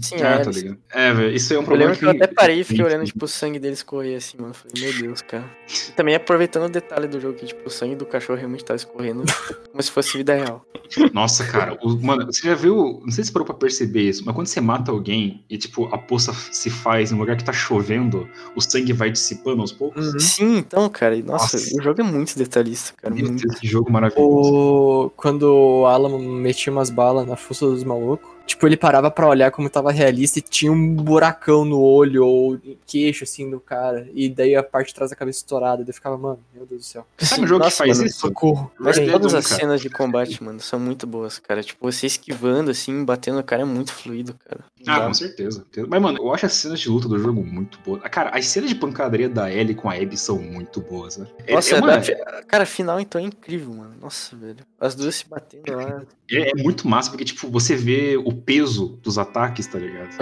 [0.01, 0.79] Sim, ah, é, tá ligado.
[0.93, 2.85] É, velho, isso aí é um Eu problema lembro que eu até parei e fiquei
[2.85, 4.55] olhando, tipo, o sangue dele escorrer assim, mano.
[4.55, 5.45] Falei, meu Deus, cara.
[5.89, 8.75] E também aproveitando o detalhe do jogo, que, tipo, o sangue do cachorro realmente tá
[8.75, 9.25] escorrendo
[9.71, 10.65] como se fosse vida real.
[11.13, 13.01] Nossa, cara, o- mano, você já viu.
[13.03, 15.99] Não sei se parou pra perceber isso, mas quando você mata alguém e, tipo, a
[15.99, 20.13] poça se faz em um lugar que tá chovendo, o sangue vai dissipando aos poucos.
[20.15, 20.21] Uhum.
[20.21, 21.79] Sim, então, cara, e, nossa, Nossa.
[21.79, 23.15] o jogo é muito detalhista, cara.
[23.15, 23.43] Meu Muito.
[23.47, 24.55] Deus, que jogo maravilhoso.
[24.55, 25.11] O...
[25.17, 29.51] Quando o Alan metia umas balas na fuça dos malucos, tipo, ele parava pra olhar
[29.51, 34.09] como tava realista e tinha um buracão no olho ou queixo, assim, do cara.
[34.15, 35.79] E daí a parte de trás da cabeça estourada.
[35.83, 37.07] Daí eu ficava, mano, meu Deus do céu.
[37.19, 38.21] Sabe um jogo Nossa, que faz mano, isso?
[38.21, 38.71] Socorro.
[38.79, 39.61] Mas todas 1, as cara.
[39.61, 41.63] cenas de combate, mano, são muito boas, cara.
[41.63, 44.65] Tipo, você esquivando, assim, batendo no cara é muito fluido, cara.
[44.87, 45.65] Ah, Dá- com certeza.
[45.89, 48.01] Mas, mano, eu acho as cenas de luta do jogo muito boas.
[48.05, 51.27] Ah, Cara, as cenas de pancadaria da Ellie com a Abby são muito boas, né?
[51.47, 52.03] É- Nossa, é, dá- mano,
[52.47, 53.95] cara, a final então é incrível, mano.
[54.01, 54.59] Nossa, velho.
[54.79, 56.03] As duas se batendo lá.
[56.31, 60.17] é, é muito massa, porque, tipo, você vê o peso dos ataques, tá ligado?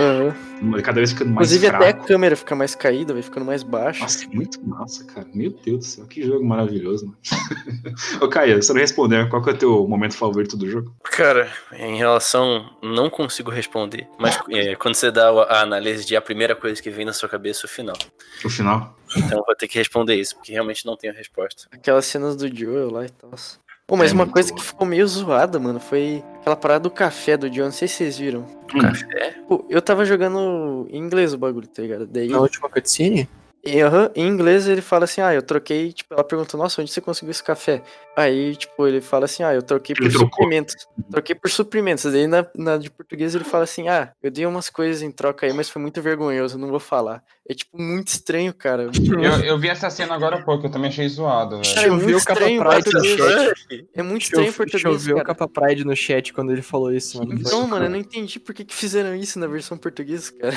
[0.82, 2.06] Cada vez ficando mais Inclusive, até a fraco.
[2.06, 4.00] câmera fica mais caída, vai ficando mais baixa.
[4.00, 5.26] Nossa, é muito massa, cara.
[5.34, 7.18] Meu Deus do céu, que jogo maravilhoso, mano.
[8.20, 10.94] Ô, Caia, você não respondeu, qual que é o teu momento favorito do jogo?
[11.02, 12.70] Cara, em relação.
[12.82, 14.08] Não consigo responder.
[14.18, 17.28] Mas é, quando você dá a análise de a primeira coisa que vem na sua
[17.28, 17.96] cabeça, é o final.
[18.44, 18.96] O final?
[19.16, 21.68] Então eu vou ter que responder isso, porque realmente não tenho resposta.
[21.70, 23.30] Aquelas cenas do Joel lá e tal.
[23.86, 24.56] Pô, mas É uma coisa bom.
[24.56, 27.66] que ficou meio zoada, mano, foi aquela parada do café do Joel.
[27.66, 28.46] Não sei se vocês viram.
[28.74, 28.80] Hum.
[28.80, 29.34] Café?
[29.48, 32.06] Pô, eu tava jogando em inglês o bagulho, tá ligado?
[32.06, 33.28] Daí, Na última cutscene?
[33.64, 36.90] E, aham, em inglês ele fala assim, ah, eu troquei, tipo, ela perguntou, nossa, onde
[36.90, 37.82] você conseguiu esse café?
[38.16, 40.28] Aí, tipo, ele fala assim, ah, eu troquei por Ele trocou.
[40.30, 40.74] suprimentos.
[41.10, 42.04] Troquei por suprimentos.
[42.12, 45.46] Daí na, na de português ele fala assim, ah, eu dei umas coisas em troca
[45.46, 47.22] aí, mas foi muito vergonhoso, não vou falar.
[47.48, 48.84] É, tipo, muito estranho, cara.
[48.84, 51.74] Eu, eu vi essa cena agora há pouco, eu também achei zoado, velho.
[51.74, 53.16] Cara, é muito estranho pride no português.
[53.44, 53.88] chat.
[53.94, 55.26] É muito estranho em Chove- português, Choveu cara.
[55.34, 57.34] capa pride no chat quando ele falou isso, mano.
[57.34, 60.54] Então, mano, eu não entendi por que, que fizeram isso na versão portuguesa, cara.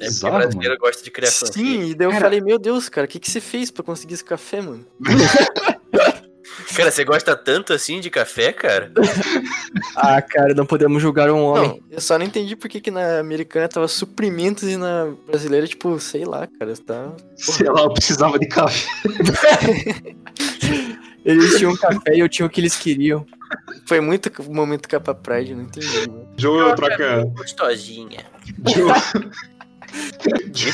[0.00, 0.80] É É bizarro, brasileiro mano.
[0.80, 1.30] gosta de criar.
[1.30, 3.82] Sim, e daí eu Cara- falei, meu Deus, cara, o que, que você fez pra
[3.84, 4.84] conseguir esse café, mano?
[6.76, 8.92] Cara, você gosta tanto assim de café, cara?
[9.96, 11.68] Ah, cara, não podemos julgar um homem.
[11.68, 15.66] Não, eu só não entendi por que, que na americana tava suprimentos e na brasileira,
[15.66, 17.12] tipo, sei lá, cara, tá.
[17.36, 18.86] Sei lá, eu precisava de café.
[21.24, 23.24] Eles tinham café e eu tinha o que eles queriam.
[23.86, 26.26] Foi muito momento capa pride, não entendi, mano.
[26.36, 27.24] Joe troca.
[27.36, 28.24] Gostosinha.
[28.74, 28.92] Joe,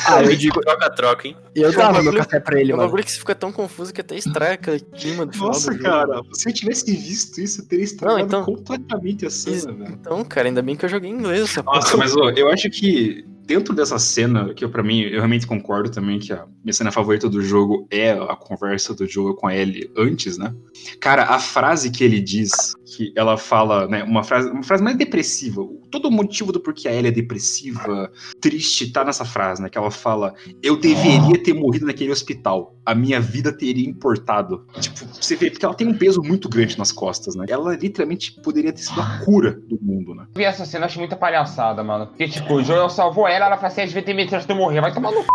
[0.07, 1.35] Ah, eu digo- Troca-troca, hein?
[1.55, 2.87] Eu um dava meu café pra ele, É mano.
[2.87, 5.77] bagulho que você fica tão confuso que até estraga aquele clima do final Nossa, do
[5.77, 5.83] jogo.
[5.83, 9.91] cara, se eu tivesse visto isso, eu teria estragado então- completamente a cena, velho.
[9.99, 12.69] Então, cara, ainda bem que eu joguei em inglês essa Nossa, mas ó, eu acho
[12.69, 16.71] que dentro dessa cena, que eu, pra mim, eu realmente concordo também que a minha
[16.73, 20.53] cena favorita do jogo é a conversa do Joel com a Ellie antes, né?
[21.01, 22.51] Cara, a frase que ele diz,
[22.95, 25.61] que ela fala, né, uma frase, uma frase mais depressiva.
[25.91, 28.11] Todo o motivo do porquê a Ellie é depressiva,
[28.41, 29.69] triste, tá nessa frase, né?
[29.69, 32.75] Que ela fala, eu deveria ter morrido naquele hospital.
[32.85, 34.65] A minha vida teria importado.
[34.79, 37.45] Tipo, você vê, porque ela tem um peso muito grande nas costas, né?
[37.49, 40.23] Ela literalmente poderia ter sido a cura do mundo, né?
[40.33, 42.07] Eu vi essa cena, achei muita palhaçada, mano.
[42.07, 44.57] Porque, tipo, o Joel salvou ela, ela fala assim, devia ter medo antes de eu
[44.57, 44.81] morrer.
[44.81, 45.27] Vai tomar no c...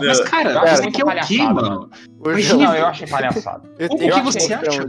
[0.00, 1.90] Mas, cara, Eu acho você quer o quê, palhaçada, mano?
[2.20, 3.62] Hoje Não, eu achei palhaçada.
[3.90, 4.82] O que você acha.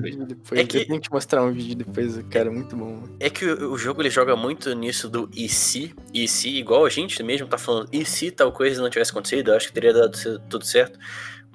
[0.54, 3.04] É que- Eu tenho que te mostrar um vídeo depois, cara, é muito bom.
[3.20, 6.86] É que o, o jogo ele joga muito nisso do e se, e se, igual
[6.86, 9.74] a gente mesmo tá falando, e se tal coisa não tivesse acontecido, eu acho que
[9.74, 10.18] teria dado
[10.50, 11.00] tudo certo.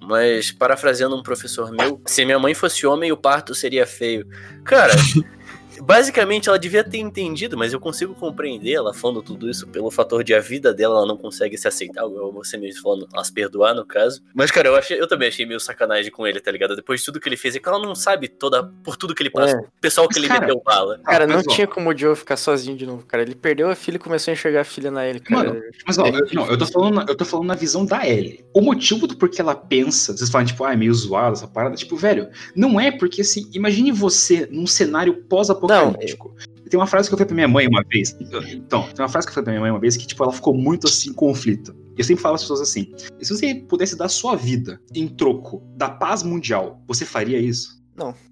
[0.01, 4.27] Mas, parafraseando um professor meu, se minha mãe fosse homem, o parto seria feio.
[4.65, 4.95] Cara,
[5.81, 10.23] basicamente ela devia ter entendido, mas eu consigo compreender ela falando tudo isso pelo fator
[10.23, 13.75] de a vida dela, ela não consegue se aceitar, igual você mesmo falando, as perdoar
[13.75, 14.23] no caso.
[14.35, 16.75] Mas, cara, eu, achei, eu também achei meio sacanagem com ele, tá ligado?
[16.75, 19.23] Depois de tudo que ele fez, é que ela não sabe toda, por tudo que
[19.23, 20.99] ele passou, o pessoal que Mas, ele cara, meteu bala.
[21.05, 23.23] Cara, mas, não ó, tinha como o Joe ficar sozinho de novo, cara.
[23.23, 25.51] Ele perdeu a filha e começou a enxergar a filha na ele, cara.
[25.51, 28.45] Mano, Mas ó, eu, não, eu tô falando, eu tô falando na visão da Ellie.
[28.55, 31.77] O motivo do porquê ela pensa, vocês falam, tipo, ah, é meio zoado essa parada,
[31.77, 35.25] tipo, velho, não é porque assim, imagine você num cenário
[35.69, 36.35] pós-apocalíptico.
[36.69, 38.15] Tem uma frase que eu falei pra minha mãe uma vez.
[38.21, 40.33] Então, tem uma frase que eu falei pra minha mãe uma vez que, tipo, ela
[40.33, 41.75] ficou muito assim, conflita.
[41.97, 45.89] Eu sempre falo às pessoas assim: se você pudesse dar sua vida em troco da
[45.89, 47.78] paz mundial, você faria isso?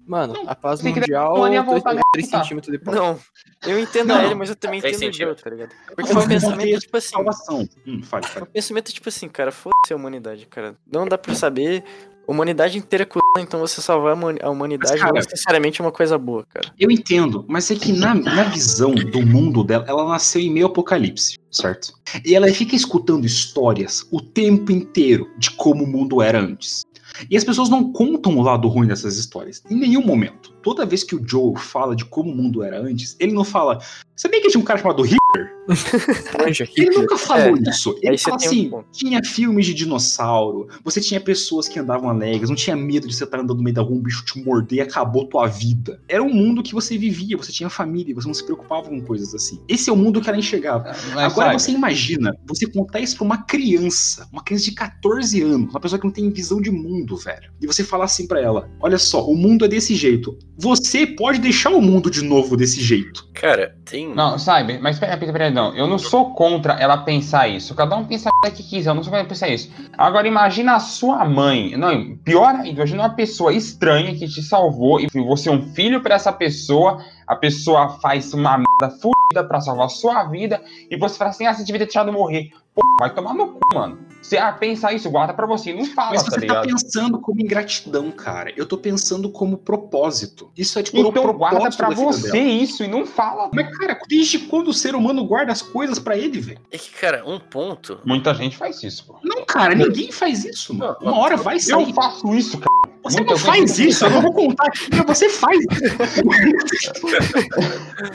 [0.07, 2.43] Mano, Não, a paz tem que mundial, não a 3 gastar.
[2.43, 2.93] centímetros de pau.
[2.95, 3.19] Não,
[3.65, 5.11] eu entendo Não, a ele, mas eu também entendo o.
[5.13, 5.71] Joe, tá ligado?
[5.95, 7.09] Porque foi um não pensamento, tem tipo assim.
[7.09, 7.69] Salvação.
[7.85, 8.43] Hum, fale, fale.
[8.43, 10.75] O pensamento, tipo assim, cara, foda-se a humanidade, cara.
[10.91, 11.83] Não dá pra saber.
[12.27, 13.41] A humanidade inteira é c...
[13.41, 16.45] então você salvar a humani- a humanidade Mas, cara- não necessariamente é uma coisa boa,
[16.45, 16.73] cara.
[16.77, 20.65] Eu entendo, mas é que na, na visão do mundo dela, ela nasceu em meio
[20.65, 21.93] apocalipse, certo?
[22.25, 26.81] E ela fica escutando histórias o tempo inteiro de como o mundo era antes.
[27.29, 30.53] E as pessoas não contam o lado ruim dessas histórias, em nenhum momento.
[30.61, 33.79] toda vez que o Joe fala de como o mundo era antes, ele não fala.
[34.15, 35.26] Sabia que tinha um cara chamado Hitler?
[36.77, 37.97] Ele nunca falou É, isso.
[38.01, 38.85] Ele um assim: ponto.
[38.91, 43.25] tinha filmes de dinossauro, você tinha pessoas que andavam alegres, não tinha medo de você
[43.25, 46.01] estar andando no meio da rua, um bicho te morder e acabou tua vida.
[46.07, 49.33] Era um mundo que você vivia, você tinha família, você não se preocupava com coisas
[49.35, 49.61] assim.
[49.67, 50.85] Esse é o mundo que ela enxergava.
[51.13, 55.41] Mas, Agora sabe, você imagina, você contar isso pra uma criança, uma criança de 14
[55.41, 57.51] anos, uma pessoa que não tem visão de mundo, velho.
[57.61, 60.37] E você falar assim pra ela: olha só, o mundo é desse jeito.
[60.57, 63.27] Você pode deixar o mundo de novo desse jeito.
[63.33, 64.13] Cara, tem.
[64.15, 65.75] Não, sabe, mas pera, pera, pera, não.
[65.75, 67.75] Eu não sou contra ela pensar isso.
[67.75, 69.69] Cada um pensa o que quiser, eu não sou contra pensar isso.
[69.97, 71.75] Agora, imagina a sua mãe.
[71.77, 76.01] Não, pior ainda, imagina uma pessoa estranha que te salvou e você é um filho
[76.01, 77.03] pra essa pessoa.
[77.27, 80.63] A pessoa faz uma merda fudida pra salvar a sua vida.
[80.89, 82.51] E você fala assim: ah, você devia ter deixado morrer.
[82.73, 83.97] Pô, vai tomar no cu, mano.
[84.21, 85.73] Você ah, pensa isso, guarda pra você.
[85.73, 86.67] Não fala, Mas tá você tá ligado?
[86.67, 88.53] pensando como ingratidão, cara.
[88.55, 90.49] Eu tô pensando como propósito.
[90.55, 91.21] Isso é tipo Então guarda
[91.57, 92.45] propósito pra da vida você dela.
[92.45, 93.49] isso e não fala.
[93.53, 96.59] Mas, cara, desde quando o ser humano guarda as coisas pra ele, velho?
[96.71, 97.99] É que, cara, um ponto.
[98.05, 99.15] Muita gente faz isso, pô.
[99.23, 100.97] Não, cara, ninguém faz isso, mano.
[101.01, 101.87] Uma hora vai sair.
[101.89, 102.96] Eu faço isso, cara.
[103.09, 105.57] Você Muita não faz isso, eu não vou contar aqui, mas você faz.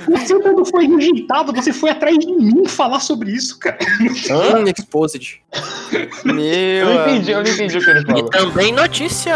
[0.06, 3.78] você, quando foi rejeitado, você foi atrás de mim falar sobre isso, cara.
[4.00, 5.40] Hum, exposed.
[6.24, 6.34] Meu.
[6.44, 8.30] Eu não entendi, eu não entendi o que ele E falou.
[8.30, 9.34] também notícia.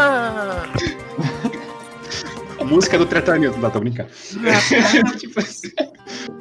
[2.67, 4.11] Música do tratamento, não, tô brincando.
[5.19, 5.71] Tipo assim,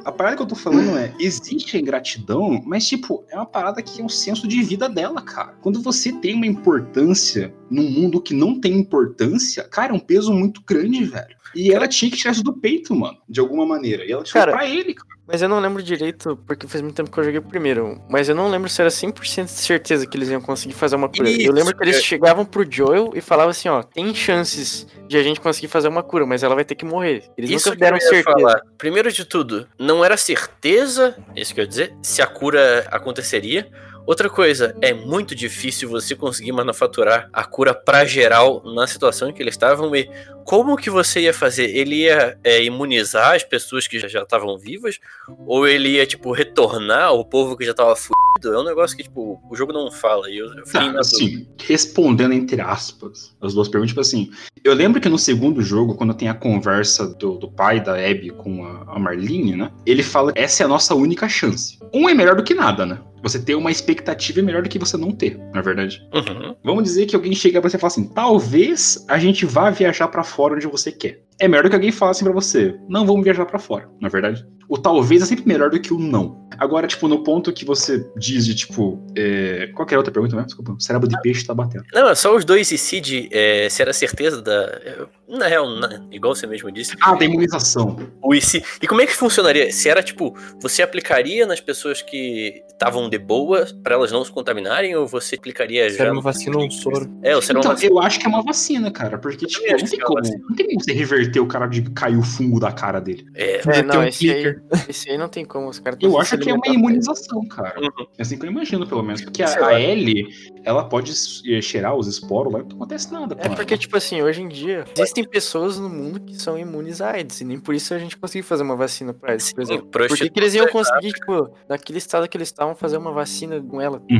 [0.04, 3.82] a parada que eu tô falando é, existe a ingratidão, mas, tipo, é uma parada
[3.82, 5.54] que é um senso de vida dela, cara.
[5.60, 10.32] Quando você tem uma importância num mundo que não tem importância, cara, é um peso
[10.32, 11.36] muito grande, velho.
[11.54, 14.04] E ela tinha que tirar isso do peito, mano, de alguma maneira.
[14.04, 15.15] E ela tirou Cara, pra ele, cara.
[15.26, 18.00] Mas eu não lembro direito, porque faz muito tempo que eu joguei o primeiro.
[18.08, 21.08] Mas eu não lembro se era 100% de certeza que eles iam conseguir fazer uma
[21.08, 21.28] cura.
[21.28, 22.00] Isso, eu lembro que eles é.
[22.00, 26.02] chegavam pro Joel e falavam assim, ó, tem chances de a gente conseguir fazer uma
[26.02, 27.24] cura, mas ela vai ter que morrer.
[27.36, 28.24] Eles Isso nunca deram certeza.
[28.24, 28.60] falar.
[28.78, 33.68] Primeiro de tudo, não era certeza, isso que eu ia dizer, se a cura aconteceria.
[34.06, 39.32] Outra coisa, é muito difícil você conseguir manufaturar a cura pra geral na situação em
[39.32, 40.08] que eles estavam e
[40.46, 41.64] como que você ia fazer?
[41.76, 44.98] Ele ia é, imunizar as pessoas que já- estavam vivas?
[45.46, 48.54] Ou ele ia, tipo, retornar o povo que já tava fudido?
[48.54, 51.46] É um negócio que, tipo, o jogo não fala e eu, eu fiquei Tá, assim,
[51.66, 54.30] respondendo entre aspas as duas perguntas, tipo assim,
[54.62, 58.30] eu lembro que no segundo jogo, quando tem a conversa do, do pai da Abby
[58.30, 59.70] com a, a Marlene, né?
[59.84, 61.78] Ele fala que essa é a nossa única chance.
[61.92, 62.98] Um é melhor do que nada, né?
[63.22, 66.00] Você ter uma expectativa é melhor do que você não ter, na verdade.
[66.14, 66.54] Uhum.
[66.62, 70.06] Vamos dizer que alguém chega pra você e fala assim: talvez a gente vá viajar
[70.08, 71.25] pra fora onde você quer.
[71.40, 74.08] É melhor do que alguém fale assim pra você: não vamos viajar pra fora, na
[74.08, 74.46] verdade.
[74.68, 76.44] O talvez é sempre melhor do que o não.
[76.58, 79.00] Agora, tipo, no ponto que você diz de tipo.
[79.16, 79.68] É...
[79.74, 80.46] Qual que era a outra pergunta mesmo?
[80.46, 80.72] Desculpa.
[80.72, 81.84] O cérebro de peixe tá batendo.
[81.94, 84.80] Não, é só os dois e Cid, é, se era certeza da.
[85.28, 87.96] Na real, na- igual você mesmo disse, Ah, da imunização.
[88.22, 88.62] o e se.
[88.82, 89.70] E como é que funcionaria?
[89.72, 94.32] Se era tipo, você aplicaria nas pessoas que estavam de boa pra elas não se
[94.32, 96.04] contaminarem, ou você aplicaria Se já.
[96.04, 97.08] era uma vacina ou um soro.
[97.22, 97.92] É, ou será Então, uma vacina?
[97.92, 99.18] eu acho que é uma vacina, cara.
[99.18, 100.20] Porque, tipo, não tem é como.
[100.48, 103.26] Não tem como você reverter o cara de cair o fungo da cara dele.
[103.34, 104.56] É, É, não, um esse aí,
[104.88, 107.78] esse aí não tem como, os caras Eu acho que é uma imunização, cara.
[107.80, 108.06] Uhum.
[108.18, 109.22] É assim que eu imagino, pelo menos.
[109.22, 110.26] Porque a, a Ellie,
[110.64, 111.12] ela pode
[111.46, 113.36] eh, cheirar os esporos lá e não acontece nada.
[113.38, 113.80] É porque, ela.
[113.80, 117.44] tipo assim, hoje em dia, existem pessoas no mundo que são imunes a AIDS, e
[117.44, 119.86] nem por isso a gente conseguiu fazer uma vacina pra AIDS, por exemplo.
[119.86, 123.60] Por que, que eles iam conseguir, tipo, naquele estado que eles estavam, fazer uma vacina
[123.60, 124.02] com ela?
[124.10, 124.18] Uhum.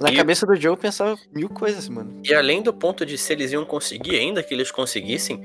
[0.00, 2.20] Na E- cabeça do Joe, eu pensava mil coisas, mano.
[2.24, 5.42] E além do ponto de se eles iam conseguir, ainda que eles conseguissem,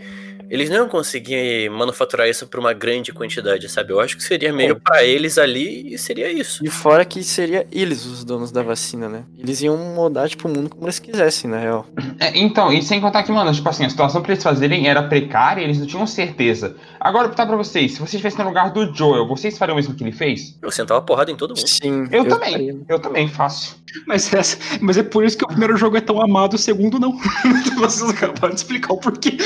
[0.49, 3.91] eles não iam conseguir manufaturar isso pra uma grande quantidade, sabe?
[3.91, 6.65] Eu acho que seria meio pra eles ali e seria isso.
[6.65, 9.23] E fora que seria eles os donos da vacina, né?
[9.37, 11.85] Eles iam mudar, tipo, o mundo como eles quisessem, na real.
[12.19, 15.03] É, então, e sem contar que, mano, tipo assim, a situação pra eles fazerem era
[15.03, 16.75] precária e eles não tinham certeza.
[16.99, 19.77] Agora, eu vou pra vocês, se vocês estivessem no lugar do Joel, vocês fariam o
[19.77, 20.57] mesmo que ele fez?
[20.61, 21.67] Eu sentava porrada em todo mundo.
[21.67, 22.07] Sim.
[22.11, 22.77] Eu, também, faria.
[22.89, 23.77] eu também faço.
[24.05, 26.99] Mas, essa- mas é por isso que o primeiro jogo é tão amado, o segundo
[26.99, 27.17] não.
[27.77, 29.37] Vocês acabaram de explicar o porquê.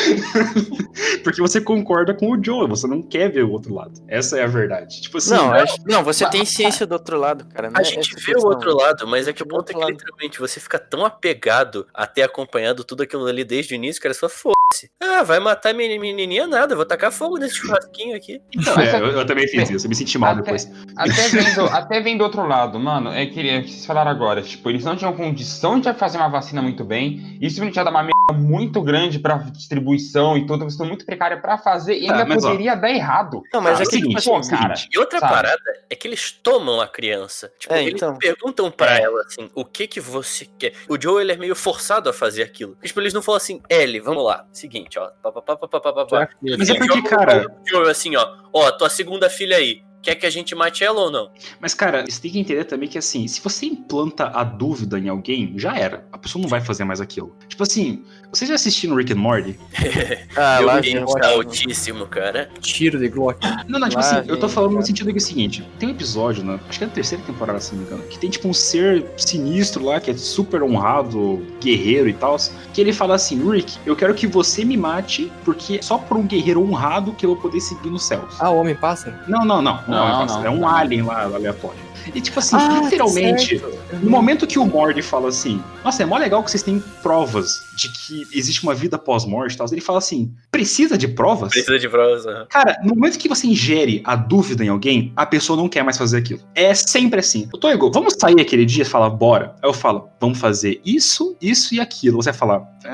[1.24, 3.94] Porque você concorda com o Joe, você não quer ver o outro lado.
[4.08, 5.02] Essa é a verdade.
[5.02, 7.70] Tipo assim, Não, acho- não, você Mas- tem ciência do outro lado, cara.
[7.70, 9.70] não A é gente essa vê o outro lado, mas é que o Do ponto
[9.70, 9.92] é que lado.
[9.92, 14.14] literalmente você fica tão apegado a ter acompanhado tudo aquilo ali desde o início, cara,
[14.14, 14.90] só foda-se.
[15.02, 18.42] Ah, vai matar minha menininha nada, vou tacar fogo nesse churrasquinho aqui.
[18.56, 20.72] Então, é, eu, eu também fiz isso, eu me senti mal Até- depois.
[20.96, 24.70] Até vendo, até vendo outro lado, mano, é que é que vocês falaram agora, tipo,
[24.70, 28.02] eles não tinham condição de fazer uma vacina muito bem, isso não tinha dar uma
[28.04, 32.14] merda muito grande pra distribuição e toda uma questão muito precária pra fazer e Tá,
[32.14, 32.48] ainda mas, ó.
[32.50, 33.42] poderia dar errado.
[33.54, 35.34] Não, mas Cara, é que, seguinte, tipo pô, assim, cara, E outra sabe?
[35.34, 37.52] parada é que eles tomam a criança.
[37.58, 38.18] Tipo, É, eles então.
[38.18, 39.02] perguntam pra É.
[39.04, 40.74] ela assim, o que que você quer?
[40.90, 42.76] O Joe, ele é meio forçado a fazer aquilo.
[42.84, 44.46] Tipo, eles não falam assim, Ellie, vamos lá.
[44.52, 45.10] Seguinte, ó.
[45.22, 46.30] Pá, pá, pá, pá, pá, pá, pá, pá.
[46.58, 48.28] Mas é porque, cara, Joe assim, ó.
[48.54, 49.84] Ó, tua segunda filha aí.
[50.02, 51.30] Quer que a gente mate ela ou não?
[51.60, 55.08] Mas, cara, você tem que entender também que, assim, se você implanta a dúvida em
[55.10, 56.06] alguém, já era.
[56.12, 57.36] A pessoa não vai fazer mais aquilo.
[57.48, 59.60] Tipo assim, vocês já assistiram Rick and Morty?
[60.36, 61.34] Ah, Meu lá game vem o tá cara.
[61.34, 62.50] altíssimo, cara.
[62.62, 63.38] Tiro de Glock.
[63.68, 64.86] Não, não, tipo Lá assim, eu tô vem, falando no cara.
[64.88, 66.60] sentido que é o seguinte: tem um episódio, né?
[66.70, 69.06] Acho que é na terceira temporada, se não me engano, que tem tipo um ser
[69.18, 72.38] sinistro lá, que é super honrado, guerreiro e tal,
[72.74, 76.18] que ele fala assim: Rick, eu quero que você me mate, porque é só por
[76.18, 78.36] um guerreiro honrado que eu vou poder seguir nos céus.
[78.40, 79.16] Ah, o Homem-Pássaro?
[79.28, 79.84] Não, não, não.
[79.92, 80.46] Não, Não, é, não.
[80.46, 81.92] é um alien lá aleatório.
[82.16, 83.78] E tipo assim, Ah, literalmente, certo.
[84.04, 87.62] no momento que o Morty fala assim, nossa, é mó legal que vocês têm provas
[87.76, 91.50] de que existe uma vida pós-morte e tal, ele fala assim, precisa de provas?
[91.52, 92.26] Precisa de provas.
[92.26, 92.48] aham.
[92.50, 95.96] Cara, no momento que você ingere a dúvida em alguém, a pessoa não quer mais
[95.96, 96.40] fazer aquilo.
[96.56, 97.48] É sempre assim.
[97.54, 99.54] Eu tô igual, vamos sair aquele dia e falar, bora.
[99.62, 102.18] Aí eu falo, vamos fazer isso, isso e aquilo.
[102.22, 102.90] Você vai falar, é,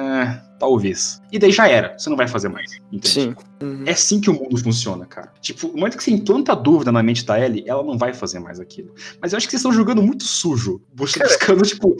[0.59, 1.21] talvez.
[1.31, 2.77] E daí já era, você não vai fazer mais.
[2.91, 3.07] Entende?
[3.07, 3.35] Sim.
[3.61, 3.83] Uhum.
[3.85, 5.31] É assim que o mundo funciona, cara.
[5.41, 8.39] Tipo, no momento que você implanta dúvida na mente da Ellie, ela não vai fazer
[8.39, 8.93] mais aquilo.
[9.21, 11.95] Mas eu acho que vocês estão jogando muito sujo, bus- buscando, tipo,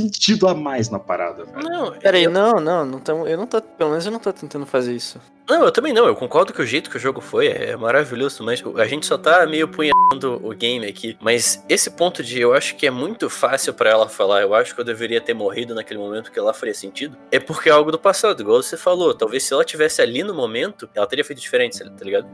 [0.00, 1.68] sentido a mais na parada, velho.
[1.68, 4.18] Não, Pera aí, eu- não, não, não tamo, eu não tô, pelo menos eu não
[4.18, 5.20] tô tentando fazer isso.
[5.48, 6.06] Não, eu também não.
[6.06, 9.16] Eu concordo que o jeito que o jogo foi é maravilhoso, mas a gente só
[9.16, 11.16] tá meio punhando o game aqui.
[11.20, 14.74] Mas esse ponto de eu acho que é muito fácil pra ela falar, eu acho
[14.74, 17.92] que eu deveria ter morrido naquele momento que ela faria sentido, é porque é algo
[17.92, 19.14] do passado, igual você falou.
[19.14, 22.26] Talvez se ela tivesse ali no momento, ela teria feito diferente, tá ligado?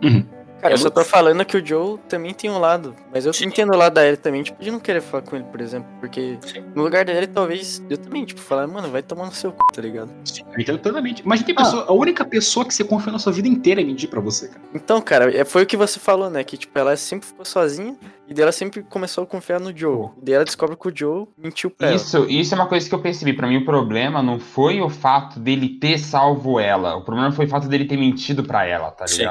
[0.63, 2.95] Cara, É eu só muito- tô falando que o Joe também tem um lado.
[3.13, 3.47] Mas eu Sim.
[3.47, 5.89] entendo o lado da Ellie também, tipo, de não querer falar com ele, por exemplo.
[5.99, 6.63] Porque Sim.
[6.73, 9.57] no lugar da Ellie, talvez eu também, tipo, falar, mano, vai tomar no seu c,
[9.75, 10.13] tá ligado?
[10.55, 11.21] Eu entendo plenamente.
[11.27, 14.09] Mas tem pessoa, a única pessoa que você confia na sua vida inteira é mentir
[14.09, 14.61] pra você, cara.
[14.73, 16.45] Então, cara, é- foi o que você falou, né?
[16.45, 17.97] Que, tipo, ela sempre ficou sozinha
[18.29, 20.11] e daí ela sempre começou a confiar no Joe.
[20.23, 21.97] E daí ela descobre que o Joe mentiu pra ela.
[21.97, 23.33] Isso, isso é uma coisa que eu percebi.
[23.33, 26.95] Pra mim, o problema não foi o fato dele ter salvo ela.
[26.95, 29.25] O problema foi o fato dele ter mentido pra ela, tá Sim.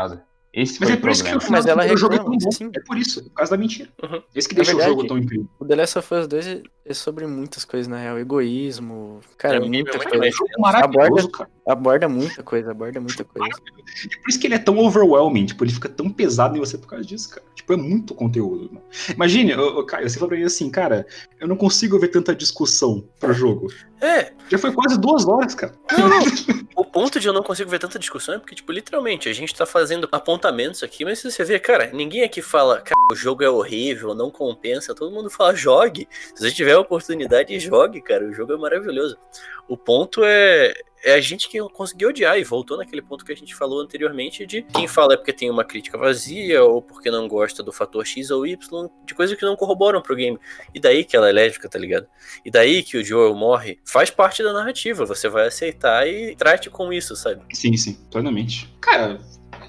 [0.53, 1.37] Esse Mas foi é o por isso que problema.
[1.37, 2.51] o final Mas ela do jogo é tão bom.
[2.51, 2.69] sim.
[2.75, 3.89] É por isso, por causa da mentira.
[4.03, 4.21] Uhum.
[4.35, 5.47] Esse que deixa o verdade, jogo tão incrível.
[5.59, 8.17] O The Last of Us 2 é- é sobre muitas coisas, na real.
[8.19, 9.19] Egoísmo.
[9.37, 10.25] Cara, É muita muito coisa.
[10.25, 11.49] É um jogo maravilhoso, cara.
[11.67, 13.47] Aborda muita coisa, aborda muita coisa.
[14.05, 16.77] E por isso que ele é tão overwhelming, tipo, ele fica tão pesado em você
[16.77, 17.45] por causa disso, cara.
[17.55, 18.69] Tipo, é muito conteúdo.
[18.73, 18.81] Né?
[19.13, 21.05] Imagine, ô, Caio, você falou pra mim assim, cara,
[21.39, 23.67] eu não consigo ver tanta discussão pro jogo.
[24.01, 25.73] É, Já foi quase duas horas, cara.
[26.75, 29.53] o ponto de eu não consigo ver tanta discussão é porque, tipo, literalmente, a gente
[29.53, 33.43] tá fazendo apontamentos aqui, mas se você vê, cara, ninguém aqui fala, cara, o jogo
[33.43, 36.07] é horrível, não compensa, todo mundo fala, jogue.
[36.33, 39.17] Se você tiver a oportunidade, jogue, cara, o jogo é maravilhoso.
[39.67, 40.73] O ponto é,
[41.03, 44.45] é a gente que conseguiu odiar e voltou naquele ponto que a gente falou anteriormente
[44.45, 48.05] de quem fala é porque tem uma crítica vazia ou porque não gosta do fator
[48.05, 50.37] X ou Y, de coisas que não corroboram pro game.
[50.73, 52.07] E daí que ela é lésbica, tá ligado?
[52.45, 56.69] E daí que o Joel morre, faz parte da narrativa, você vai aceitar e trate
[56.69, 57.41] com isso, sabe?
[57.53, 58.73] Sim, sim, plenamente.
[58.81, 59.19] Cara,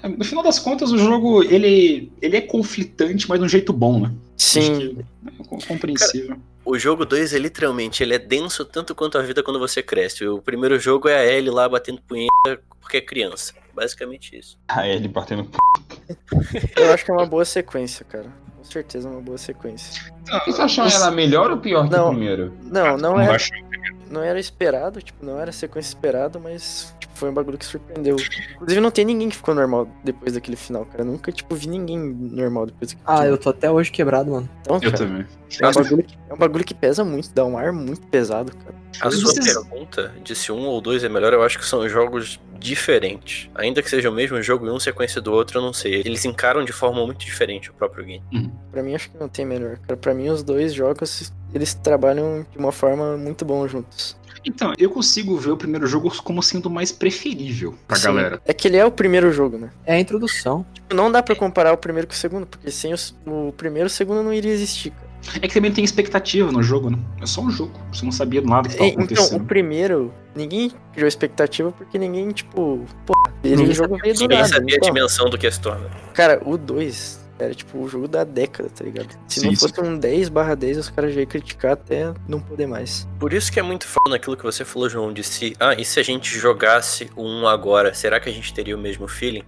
[0.09, 4.01] no final das contas, o jogo, ele, ele é conflitante, mas de um jeito bom,
[4.01, 4.13] né?
[4.35, 6.37] Sim, é compreensível.
[6.65, 10.25] O jogo 2 é literalmente, ele é denso tanto quanto a vida quando você cresce.
[10.25, 13.53] O primeiro jogo é a Ellie lá batendo punheta porque é criança.
[13.73, 14.57] Basicamente isso.
[14.67, 15.49] A ele batendo.
[16.77, 18.27] eu acho que é uma boa sequência, cara.
[18.55, 20.13] Com certeza é uma boa sequência.
[20.45, 22.07] Vocês acham ela melhor ou pior que Não.
[22.07, 22.53] o primeiro?
[22.63, 23.49] Não, não Não era, acho-
[24.09, 28.15] não era esperado, tipo, não era sequência esperada, mas tipo, foi um bagulho que surpreendeu.
[28.55, 31.01] Inclusive não tem ninguém que ficou normal depois daquele final, cara.
[31.01, 33.27] Eu nunca, tipo, vi ninguém normal depois daquele Ah, final.
[33.31, 34.49] eu tô até hoje quebrado, mano.
[34.61, 35.25] Então, Eu cara, também.
[35.61, 38.51] é, um bagulho que, é um bagulho que pesa muito, dá um ar muito pesado,
[38.55, 38.75] cara.
[39.01, 41.87] A sua vocês- pergunta de se um ou dois é melhor, eu acho que são
[41.89, 43.49] jogos diferentes.
[43.55, 45.95] Ainda que seja o mesmo jogo e um sequência do outro, eu não sei.
[45.95, 48.23] Eles encaram de forma muito diferente o próprio game.
[48.71, 49.97] Pra mim acho que não tem melhor, cara.
[49.97, 54.15] Pra mim os dois jogos, eles trabalham de uma forma muito bom juntos.
[54.45, 58.03] Então, eu consigo ver o primeiro jogo como sendo mais preferível pra Sim.
[58.07, 58.41] galera.
[58.45, 59.69] É que ele é o primeiro jogo, né?
[59.85, 60.65] É a introdução.
[60.73, 63.87] Tipo, não dá pra comparar o primeiro com o segundo, porque sem os- o primeiro,
[63.87, 65.13] o segundo não iria existir, cara.
[65.41, 66.97] É que também tem expectativa no jogo, né?
[67.21, 67.71] É só um jogo.
[67.93, 69.45] Você não sabia nada que tava É, Então, o acontecendo.
[69.45, 74.49] primeiro, ninguém criou expectativa porque ninguém, tipo, pô, ele Ninguém jogo veio do Ninguém nada.
[74.49, 74.93] sabia a então.
[74.93, 75.89] dimensão do que se torna.
[76.13, 79.09] Cara, o 2 era tipo o jogo da década, tá ligado?
[79.27, 79.67] Se Sim, não sim.
[79.67, 83.07] fosse um 10 barra 10, os caras já iam criticar até não poder mais.
[83.19, 85.55] Por isso que é muito foda naquilo que você falou, João, de se.
[85.59, 88.79] Ah, e se a gente jogasse o 1 agora, será que a gente teria o
[88.79, 89.43] mesmo feeling?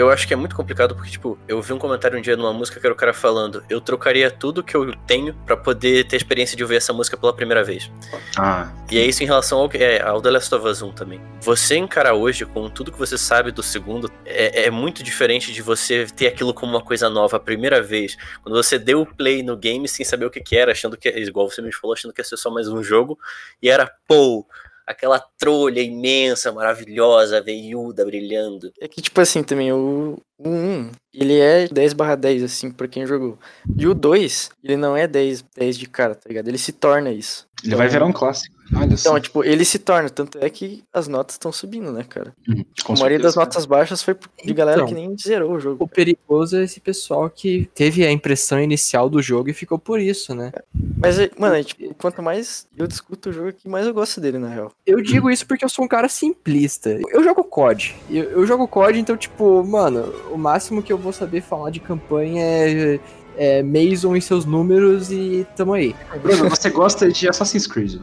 [0.00, 2.52] Eu acho que é muito complicado porque, tipo, eu vi um comentário um dia numa
[2.52, 6.16] música que era o cara falando: eu trocaria tudo que eu tenho pra poder ter
[6.16, 7.90] a experiência de ouvir essa música pela primeira vez.
[8.36, 11.20] Ah, E é isso em relação ao, é, ao The Last of Us 1 também.
[11.40, 15.62] Você encarar hoje com tudo que você sabe do segundo é, é muito diferente de
[15.62, 18.16] você ter aquilo como uma coisa nova a primeira vez.
[18.42, 21.08] Quando você deu o play no game sem saber o que, que era, achando que,
[21.08, 23.18] igual você me falou, achando que ia ser só mais um jogo,
[23.62, 24.46] e era, pô,
[24.86, 28.72] aquela trolha imensa, maravilhosa, veiuda, brilhando.
[28.80, 32.88] É que, tipo assim, também, o, o 1, ele é 10 barra 10, assim, pra
[32.88, 33.38] quem jogou.
[33.76, 36.48] E o 2, ele não é 10, 10 de cara, tá ligado?
[36.48, 37.46] Ele se torna isso.
[37.64, 38.59] ele vai virar um clássico.
[38.74, 38.94] Olha.
[38.94, 42.32] Então, tipo, ele se torna, tanto é que as notas estão subindo, né, cara?
[42.48, 44.88] Uhum, a maioria das notas baixas foi de galera Então.
[44.88, 45.84] que nem zerou o jogo.
[45.84, 50.00] O perigoso é esse pessoal que teve a impressão inicial do jogo e ficou por
[50.00, 50.52] isso, né?
[50.98, 54.20] Mas, é- mano, é, tipo, quanto mais eu discuto o jogo aqui, mais eu gosto
[54.20, 54.72] dele, na real.
[54.86, 56.98] Eu digo isso porque eu sou um cara simplista.
[57.10, 57.96] Eu jogo COD.
[58.08, 61.80] Eu, eu jogo COD, então, tipo, mano, o máximo que eu vou saber falar de
[61.80, 63.00] campanha é,
[63.36, 65.94] é Mason e seus números e tamo aí.
[66.22, 67.94] Bruno, você gosta de Assassin's Creed?
[67.94, 68.00] né?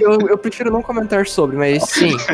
[0.00, 2.16] Eu, eu- eu prefiro não comentar sobre, mas sim.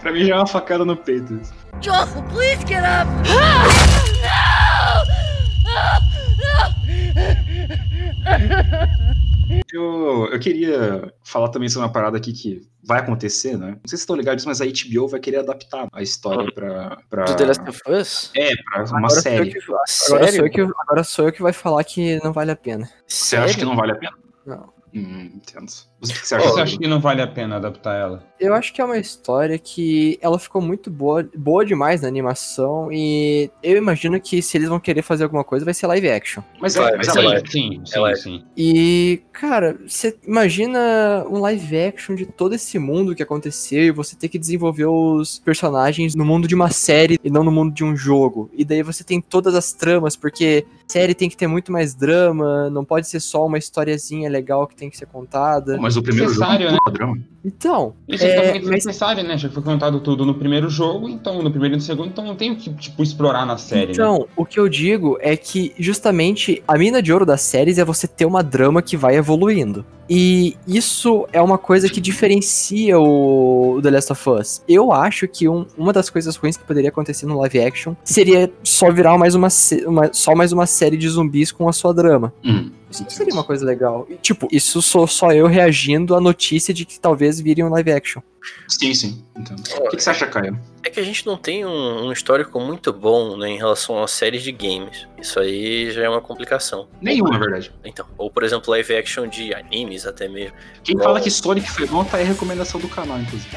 [0.00, 1.40] Pra mim já é uma facada no peito.
[1.80, 3.08] Joel, please get up!
[9.72, 13.68] Eu, eu queria falar também sobre uma parada aqui que vai acontecer, né?
[13.68, 16.98] Não sei se vocês estão ligados, mas a HBO vai querer adaptar a história pra.
[17.10, 17.24] pra...
[17.24, 18.30] Do The Last of Us?
[18.34, 19.52] É, pra uma Agora série.
[19.52, 20.34] que, agora, Sério?
[20.34, 22.88] sou eu que, agora sou eu que vai falar que não vale a pena.
[23.06, 24.16] Você acha que não vale a pena?
[24.46, 24.72] Não.
[24.94, 25.70] Hum, entendo.
[26.06, 26.44] Você, que você acha?
[26.44, 28.24] que você acha que não vale a pena adaptar ela?
[28.38, 32.90] Eu acho que é uma história que ela ficou muito boa, boa demais na animação
[32.92, 36.42] e eu imagino que se eles vão querer fazer alguma coisa vai ser live action.
[36.60, 37.34] Mas, Vai, é, mas vai ela é.
[37.34, 37.50] live.
[37.50, 38.14] Sim, sim, Ela é.
[38.14, 38.44] sim.
[38.56, 44.14] E, cara, você imagina um live action de todo esse mundo que aconteceu e você
[44.14, 47.84] ter que desenvolver os personagens no mundo de uma série e não no mundo de
[47.84, 48.50] um jogo.
[48.52, 52.70] E daí você tem todas as tramas, porque série tem que ter muito mais drama,
[52.70, 55.78] não pode ser só uma historiazinha legal que tem que ser contada.
[55.78, 56.78] Mas o primeiro jogo é né?
[56.84, 57.18] padrão.
[57.46, 59.38] Então, Isso É, é, mas- necessário, né?
[59.38, 62.34] Já foi contado tudo no primeiro jogo, então no primeiro e no segundo, então não
[62.34, 63.92] tem o que, tipo, explorar na série, né?
[63.92, 67.84] Então, o que eu digo é que justamente a mina de ouro das séries é
[67.84, 69.84] você ter uma drama que vai evoluindo.
[70.10, 74.62] E isso é uma coisa que diferencia o The Last of Us.
[74.68, 78.50] Eu acho que um- uma das coisas ruins que poderia acontecer no live action seria
[78.62, 79.48] só virar mais uma,
[79.86, 82.32] uma- só mais uma série de zumbis com a sua drama.
[82.44, 82.70] Hum.
[82.88, 84.06] Isso não seria uma coisa legal.
[84.08, 87.92] E, tipo, isso sou só eu reagindo à notícia de que talvez virem um live
[87.92, 88.22] action.
[88.68, 89.24] Sim, sim.
[89.36, 89.60] Entendo.
[89.60, 90.58] O que, que você acha, Caio?
[90.84, 94.12] É que a gente não tem um, um histórico muito bom né, em relação às
[94.12, 95.06] séries de games.
[95.20, 96.88] Isso aí já é uma complicação.
[97.00, 97.72] Nenhum, na verdade.
[97.84, 100.56] Então, ou por exemplo, live action de animes até mesmo.
[100.84, 103.56] Quem fala que Sonic foi bom tá aí a recomendação do canal, inclusive.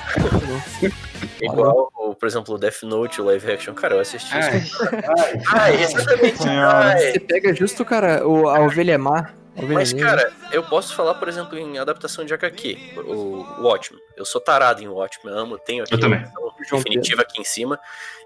[1.42, 3.74] Igual, ou, por exemplo, Death Note, o live action.
[3.74, 4.58] Cara, eu assisti Ai.
[4.58, 4.78] isso.
[5.52, 6.38] Ai, exatamente.
[6.38, 6.94] Senhora.
[6.94, 7.12] Ai.
[7.12, 9.34] Você pega justo, cara, o, a ovelha má.
[9.68, 14.02] Mas, cara, eu posso falar, por exemplo, em adaptação de HQ, o Watchmen.
[14.16, 17.80] Eu sou tarado em Watchmen, amo, tenho aqui a definitiva aqui em cima.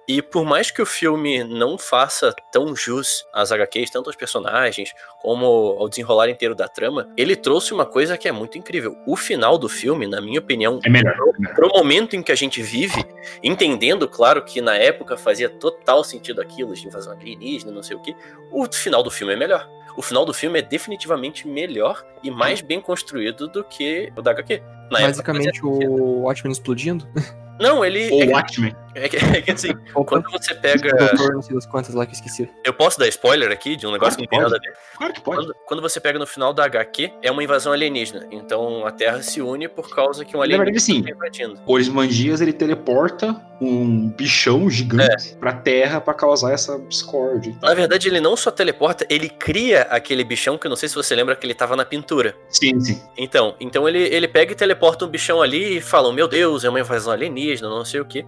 [0.06, 4.92] E por mais que o filme não faça tão jus às HQs, tanto aos personagens,
[5.22, 8.98] como ao desenrolar inteiro da trama, ele trouxe uma coisa que é muito incrível.
[9.08, 11.16] O final do filme, na minha opinião, É melhor.
[11.56, 13.06] pro momento em que a gente vive,
[13.42, 18.02] entendendo, claro, que na época fazia total sentido aquilo, de invasão alienígena, não sei o
[18.02, 18.14] que,
[18.52, 19.70] o final do filme é melhor.
[19.98, 24.32] O final do filme é definitivamente melhor e mais bem construído do que o da
[24.32, 24.62] HQ.
[24.92, 25.68] Na época Basicamente sentido.
[25.70, 27.08] o Watchmen explodindo.
[27.60, 28.10] Não, ele.
[28.12, 28.76] Ou É, que- Watchmen.
[28.96, 30.90] É que, é que assim, Opa, quando você pega.
[30.96, 32.50] doutor, não sei das quantas lá que eu esqueci.
[32.64, 34.74] Eu posso dar spoiler aqui de um negócio que não tem nada a ver?
[34.98, 35.38] Claro que pode.
[35.38, 38.28] Quando, quando você pega no final da HQ, é uma invasão alienígena.
[38.32, 41.04] Então a Terra se une por causa que um Na verdade, alienígena sim.
[41.04, 41.60] tá invadindo.
[41.66, 47.56] O Ozymandias, ele teleporta um bichão gigante pra Terra pra causar essa discórdia.
[47.62, 50.96] Na verdade, ele não só teleporta, ele cria aquele bichão que eu não sei se
[50.96, 52.36] você lembra que ele tava na pintura.
[52.50, 53.02] Sim, sim.
[53.18, 56.70] Então, então ele, ele pega e teleporta um bichão ali e fala: Meu Deus, é
[56.70, 58.26] uma invasão alienígena, não sei o que.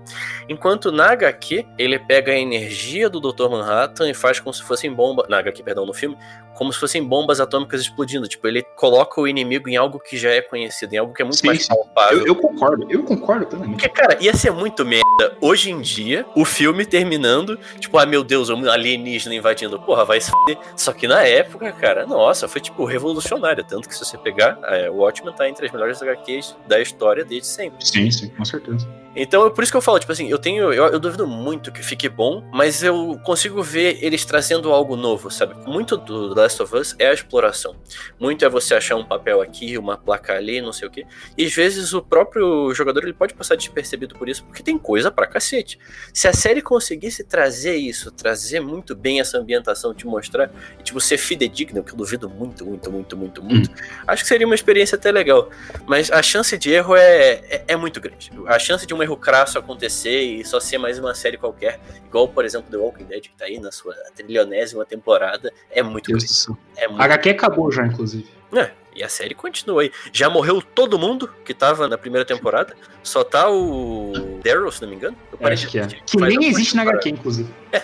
[0.55, 3.49] Enquanto na HQ, ele pega a energia do Dr.
[3.49, 5.27] Manhattan e faz como se fossem bombas.
[5.27, 6.17] Na HQ, perdão, no filme,
[6.55, 8.27] como se fossem bombas atômicas explodindo.
[8.27, 11.25] Tipo, ele coloca o inimigo em algo que já é conhecido, em algo que é
[11.25, 12.19] muito Sim, mais palpável.
[12.19, 13.79] Eu, eu concordo, eu concordo plenamente.
[13.79, 15.05] Porque, cara, ia ser muito merda
[15.41, 19.79] hoje em dia o filme terminando, tipo, ah, meu Deus, um alienígena invadindo.
[19.79, 20.57] Porra, vai se fuder.
[20.75, 23.63] Só que na época, cara, nossa, foi tipo revolucionário.
[23.63, 27.23] Tanto que se você pegar, é, o Watchmen tá entre as melhores HQs da história
[27.23, 27.85] desde sempre.
[27.85, 28.87] Sim, sim, com certeza.
[29.15, 30.73] Então, é por isso que eu falo, tipo assim, eu tenho.
[30.73, 35.31] Eu, eu duvido muito que fique bom, mas eu consigo ver eles trazendo algo novo,
[35.31, 35.55] sabe?
[35.65, 37.75] Muito do The Last of Us é a exploração.
[38.19, 41.05] Muito é você achar um papel aqui, uma placa ali, não sei o quê.
[41.37, 45.11] E às vezes o próprio jogador ele pode passar despercebido por isso, porque tem coisa
[45.11, 45.79] pra cacete.
[46.13, 50.99] Se a série conseguisse trazer isso, trazer muito bem essa ambientação, te mostrar, e tipo,
[51.01, 53.71] ser fidedigna, que eu duvido muito, muito, muito, muito, muito,
[54.07, 55.49] acho que seria uma experiência até legal.
[55.87, 58.31] Mas a chance de erro é, é, é muito grande.
[58.45, 62.27] A chance de um erro crasso acontecer e só ser mais uma série qualquer, igual,
[62.27, 66.34] por exemplo, The Walking Dead, que tá aí na sua trilionésima temporada, é muito grande.
[66.35, 66.57] Céu.
[66.75, 68.27] É muito A HQ acabou já, inclusive.
[68.53, 69.91] é, e a série continua aí.
[70.13, 72.75] Já morreu todo mundo que tava na primeira temporada.
[73.03, 74.13] Só tá o
[74.43, 75.17] Daryl, se não me engano.
[75.41, 75.87] Acho que é.
[75.87, 76.83] Que nem existe na.
[76.83, 77.49] HQ, inclusive.
[77.73, 77.83] É,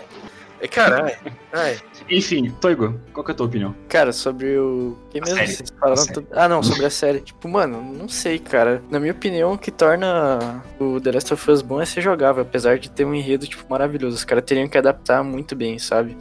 [0.70, 1.16] Caralho.
[1.54, 1.78] Ai,
[2.10, 3.76] Enfim, Toigo, qual que é a tua opinião?
[3.90, 4.98] Cara, sobre o.
[5.10, 5.52] Que A mesmo série.
[5.52, 6.14] vocês falaram A série.
[6.14, 7.20] tudo- Ah, não, sobre a série.
[7.22, 8.82] Tipo, mano, não sei, cara.
[8.90, 12.42] Na minha opinião, o que torna o The Last of Us bom é ser jogável,
[12.44, 14.16] apesar de ter um enredo, tipo, maravilhoso.
[14.16, 16.16] Os caras teriam que adaptar muito bem, sabe?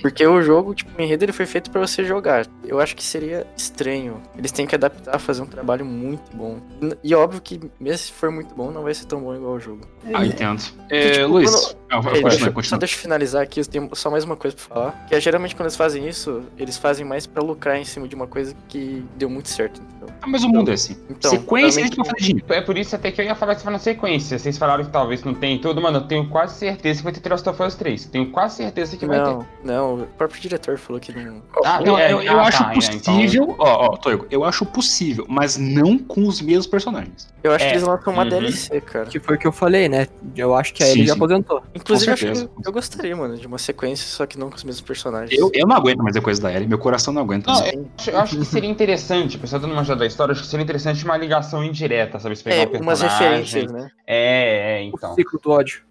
[0.00, 2.46] Porque o jogo, tipo, o enredo ele foi feito pra você jogar.
[2.64, 4.20] Eu acho que seria estranho.
[4.36, 6.58] Eles têm que adaptar, fazer um trabalho muito bom.
[7.02, 9.60] E óbvio que, mesmo se for muito bom, não vai ser tão bom igual o
[9.60, 9.86] jogo.
[10.12, 10.62] Ah, entendo.
[10.90, 12.78] É, tipo, Luiz, quando- ah, vai- Ei, continua, deixa- Só continua.
[12.78, 15.06] deixa eu finalizar aqui, eu tenho só mais uma coisa pra falar.
[15.08, 18.14] Que é geralmente quando eles fazem isso, eles fazem mais pra lucrar em cima de
[18.14, 20.14] uma coisa que deu muito certo, entendeu?
[20.22, 20.96] Ah, mas o mundo é assim.
[21.10, 22.46] Então, Sequência fazer dinheiro.
[22.52, 24.38] É por isso até que eu ia falar que você na sequência.
[24.38, 25.98] Vocês falaram que talvez não tem tudo, mano.
[25.98, 28.06] Eu tenho quase certeza que vai ter The Last of Us 3.
[28.06, 29.24] Tenho quase certeza que vai ter.
[29.24, 31.42] Não, não, o próprio diretor falou que não.
[31.64, 33.56] Ah, Não, é, eu, eu ah, acho tá, é, então- possível.
[33.58, 37.33] Ó, ó, Toigo, eu acho possível, mas não com os mesmos personagens.
[37.44, 38.28] Eu acho É, que eles lançam uma uhum.
[38.30, 39.04] DLC, cara.
[39.04, 40.08] Que foi o que eu falei, né?
[40.34, 41.62] Eu acho que a Sim, Ellie já aposentou.
[41.74, 44.64] Inclusive, eu acho que eu gostaria, mano, de uma sequência, só que não com os
[44.64, 45.38] mesmos personagens.
[45.38, 47.52] Eu, eu não aguento mais a coisa da Ellie, meu coração não aguenta.
[47.52, 47.74] Não, mais.
[47.74, 50.64] eu acho, eu acho que seria interessante, pessoal dando uma da história, acho que seria
[50.64, 52.34] interessante uma ligação indireta, sabe?
[52.34, 53.90] Você pegar É, um umas referências, né?
[54.06, 55.12] É, é, então.
[55.12, 55.82] O ciclo do ódio.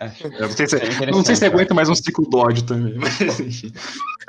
[0.00, 0.10] é.
[0.24, 2.94] Eu não sei se, eu não sei se aguenta mais um ciclo do ódio também,
[2.96, 3.70] mas enfim.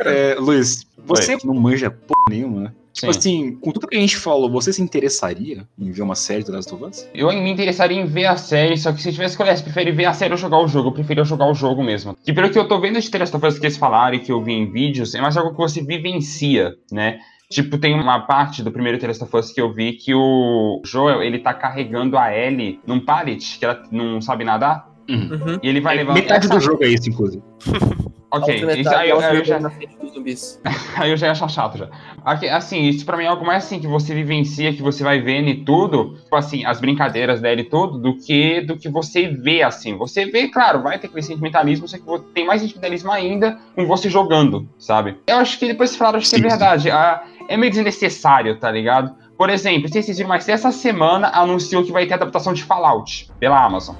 [0.01, 2.71] É, Luiz, você não manja porra nenhuma, né?
[2.93, 3.17] Tipo Sim.
[3.19, 6.51] assim, com tudo que a gente falou, você se interessaria em ver uma série do
[6.51, 7.09] Last of Us?
[7.13, 9.63] Eu me interessaria em ver a série, só que se eu tivesse que olhar, se
[9.63, 12.15] prefere ver a série ou jogar o jogo, eu preferia jogar o jogo mesmo.
[12.23, 14.19] Que pelo que eu tô vendo de The Last of Us que eles falaram e
[14.19, 17.17] que eu vi em vídeos, é mais algo que você vivencia, né?
[17.49, 20.79] Tipo, tem uma parte do primeiro The Last of Us que eu vi que o
[20.85, 25.59] Joel, ele tá carregando a Ellie num pallet, que ela não sabe nadar, Uhum.
[25.61, 26.15] e ele vai É, levando...
[26.15, 27.43] metade essa- do jogo é isso, inclusive.
[28.33, 29.59] Ok, isso, aí, eu- eu já...
[30.97, 31.87] Aí eu já ia achar chato já.
[32.25, 35.19] Aqui, assim, isso pra mim é algo mais assim que você vivencia, que você vai
[35.21, 39.27] vendo e tudo, tipo assim, as brincadeiras dela e tudo, do que do que você
[39.27, 39.97] vê assim.
[39.97, 42.03] Você vê, claro, vai ter aquele sentimentalismo, só que
[42.33, 45.17] tem mais sentimentalismo ainda com você jogando, sabe?
[45.27, 46.49] Eu acho que depois falaram, acho que é Sim, sim.
[46.49, 46.91] verdade.
[46.91, 49.13] ah, é meio desnecessário, tá ligado?
[49.37, 53.29] Por exemplo, se vocês viram, mas essa semana anunciou que vai ter adaptação de Fallout
[53.39, 53.95] pela Amazon.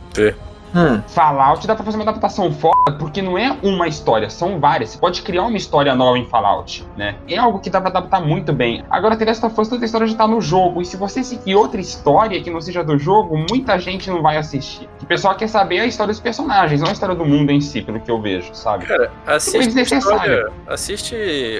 [0.75, 1.01] Hum.
[1.07, 4.91] Fallout dá pra fazer uma adaptação foda, porque não é uma história, são várias.
[4.91, 7.15] Você pode criar uma história nova em Fallout, né?
[7.27, 8.83] É algo que dá pra adaptar muito bem.
[8.89, 11.23] Agora, The Last of Us, toda a história já tá no jogo, e se você
[11.23, 14.89] seguir outra história que não seja do jogo, muita gente não vai assistir.
[15.01, 17.81] O pessoal quer saber a história dos personagens, não a história do mundo em si,
[17.81, 18.85] pelo que eu vejo, sabe?
[18.85, 20.33] cara, assiste, a, desnecessário.
[20.33, 21.15] história, assiste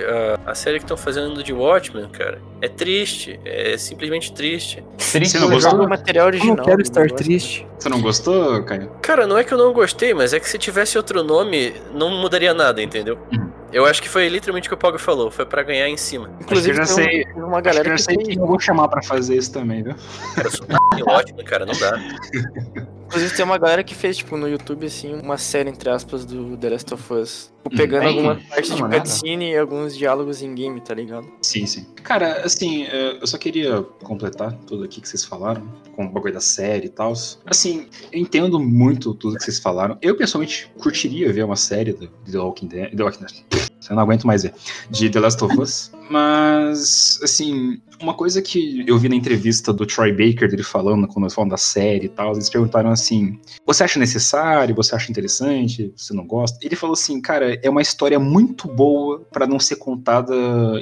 [0.08, 2.42] ah, a série que estão fazendo de Watchmen, cara.
[2.62, 4.84] É triste, é simplesmente triste.
[4.98, 6.56] Triste Você não gostou Todo o material Eu original.
[6.56, 7.68] não quero do estar triste.
[7.78, 8.90] Você não gostou, Caio?
[9.04, 12.10] Cara, não é que eu não gostei, mas é que se tivesse outro nome, não
[12.10, 13.20] mudaria nada, entendeu?
[13.34, 13.52] Uhum.
[13.72, 16.30] Eu acho que foi literalmente o que o Pogo falou, foi pra ganhar em cima.
[16.40, 18.26] Inclusive, que eu já sei- uma, uma Acho que galera eu que, já sei tem.
[18.28, 19.96] quem eu vou chamar pra fazer isso também, viu?
[20.36, 22.00] Cara, eu sou um ótimo, cara, não dá.
[23.14, 26.58] Inclusive, tem uma galera que fez, tipo, no YouTube, assim, uma série, entre aspas, do
[26.58, 27.54] The Last of Us.
[27.64, 28.10] Tipo, pegando Tem?
[28.10, 31.32] algumas partes Dá de cutscene e alguns diálogos em game, tá ligado?
[31.44, 31.86] Sim, sim.
[32.02, 35.64] Cara, assim, é, eu só queria completar tudo aqui que vocês falaram,
[35.96, 37.14] com o bagulho da série e tal.
[37.46, 39.96] Assim, eu entendo muito tudo que vocês falaram.
[40.02, 42.96] Eu, pessoalmente, curtiria ver uma série do The Walking Dead.
[42.96, 43.70] The Walking Dead.
[43.90, 44.56] Eu não aguento mais ver.
[44.90, 45.92] De The Last of Us.
[46.10, 51.24] Mas, assim, uma coisa que eu vi na entrevista do Troy Baker, dele falando, quando
[51.24, 54.76] nós falamos da série e tal, eles perguntaram assim: você acha necessário?
[54.76, 55.92] Você acha interessante?
[55.96, 56.60] Você não gosta?
[56.62, 60.34] Ele falou assim, cara, é uma história muito boa pra não ser contada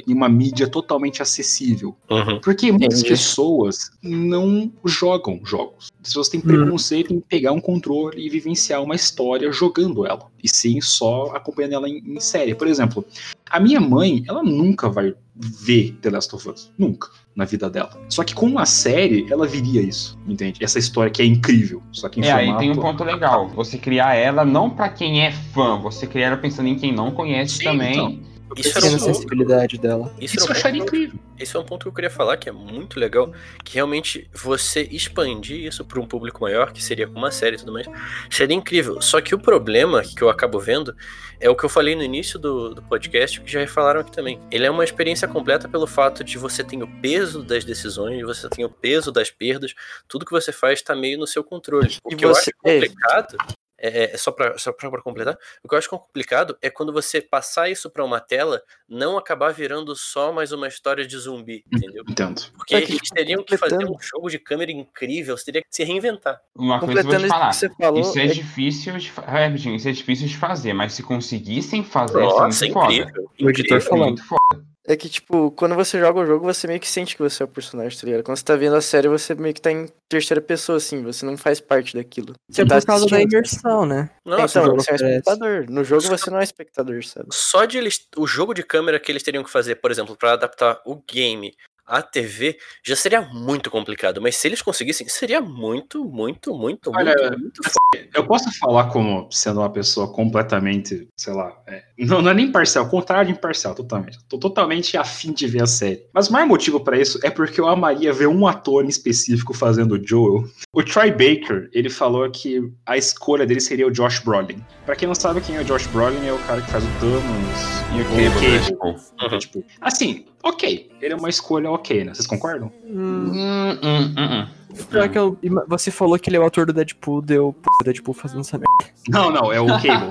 [0.08, 1.96] em uma mídia totalmente acessível.
[2.10, 2.42] Uhum.
[2.42, 3.10] Porque muitas Entendi.
[3.10, 5.90] pessoas não jogam jogos.
[6.02, 10.28] As pessoas têm preconceito em pegar um controle e vivenciar uma história jogando ela.
[10.44, 12.56] E sim só acompanhando ela em, em série.
[12.56, 13.06] Por exemplo,
[13.52, 16.72] a minha mãe, ela nunca vai ver The Last of Us.
[16.78, 17.10] Nunca.
[17.36, 17.90] Na vida dela.
[18.10, 20.20] Só que com uma série, ela viria isso.
[20.28, 20.62] Entende?
[20.64, 21.82] Essa história que é incrível.
[21.92, 23.48] Só que em É, aí formato- tem um ponto legal.
[23.50, 27.12] Você criar ela não pra quem é fã, você criar ela pensando em quem não
[27.12, 27.94] conhece Sim, também.
[27.94, 28.20] então.
[28.58, 29.04] Isso era um ponto.
[29.04, 30.14] sensibilidade dela.
[30.20, 31.20] Isso, Isso eu um acharia ponto- incrível.
[31.40, 33.34] Esse é um ponto que eu queria falar que é muito legal,
[33.64, 37.60] que realmente você expandir isso para um público maior, que seria com uma série e
[37.60, 37.88] tudo mais,
[38.30, 39.02] seria incrível.
[39.02, 40.96] Só que o problema que eu acabo vendo
[41.40, 44.40] é o que eu falei no início do, do podcast, que já falaram aqui também.
[44.52, 48.48] Ele é uma experiência completa pelo fato de você ter o peso das decisões, você
[48.48, 49.74] tem o peso das perdas,
[50.08, 51.98] tudo que você faz está meio no seu controle.
[52.04, 53.38] O E que você- eu acho complicado.
[53.82, 54.54] É, é, só para
[55.02, 59.18] completar, o que eu acho complicado é quando você passar isso para uma tela, não
[59.18, 62.04] acabar virando só mais uma história de zumbi, entendeu?
[62.08, 62.42] Entendo.
[62.58, 65.68] Porque Só que, eles teriam que fazer um jogo de câmera incrível, você teria que
[65.72, 66.42] se reinventar.
[66.54, 67.50] Uma coisa eu vou Completando te isso falar.
[67.50, 70.94] que você falou, Isso é, é- difícil de é, isso é difícil de fazer, mas
[70.94, 72.94] se conseguissem fazer, Nossa, isso é muito foda.
[72.94, 73.32] incrível.
[73.42, 73.78] O editor.
[73.78, 74.08] É falando.
[74.08, 74.72] muito foda.
[74.88, 77.46] É que, tipo, quando você joga o jogo, você meio que sente que você é
[77.46, 78.24] o personagem, tá ligado?
[78.24, 81.24] Quando você tá vendo a série, você meio que tá em terceira pessoa, assim, você
[81.24, 82.34] não faz parte daquilo.
[82.50, 84.10] Isso é tá por causa da imersão, né?
[84.26, 85.66] Nossa, então, você é um espectador.
[85.70, 87.28] No jogo você não é espectador, sabe?
[87.32, 88.08] só de eles.
[88.18, 91.56] O jogo de câmera que eles teriam que fazer, por exemplo, para adaptar o game
[91.92, 94.22] à TV, já seria muito complicado.
[94.22, 98.08] Mas se eles conseguissem, seria muito, muito, muito, Olha, muito, muito foda.
[98.16, 102.46] Eu posso falar como sendo uma pessoa completamente, sei lá, é, não, não é nem
[102.46, 104.18] imparcial, contrário de imparcial, totalmente.
[104.30, 106.06] Tô totalmente afim de ver a série.
[106.14, 109.54] Mas o maior motivo pra isso é porque eu amaria ver um ator em específico
[109.54, 110.46] fazendo o Joel.
[110.74, 114.64] O Troy Baker, ele falou que a escolha dele seria o Josh Brolin.
[114.86, 116.88] Pra quem não sabe quem é o Josh Brolin, é o cara que faz o
[117.00, 120.90] Thanos E o Cable, né, tipo, Então, tipo, assim, ok.
[121.02, 122.14] Ele é uma escolha ok, né?
[122.14, 122.72] Vocês concordam?
[122.86, 124.48] Hum, hum, hum, hum, hum.
[124.90, 125.38] pior que eu-
[125.68, 128.94] você falou que ele é o autor do Deadpool, deu pô, Deadpool fazendo essa merda.
[129.10, 130.08] Não, não, é o Cable.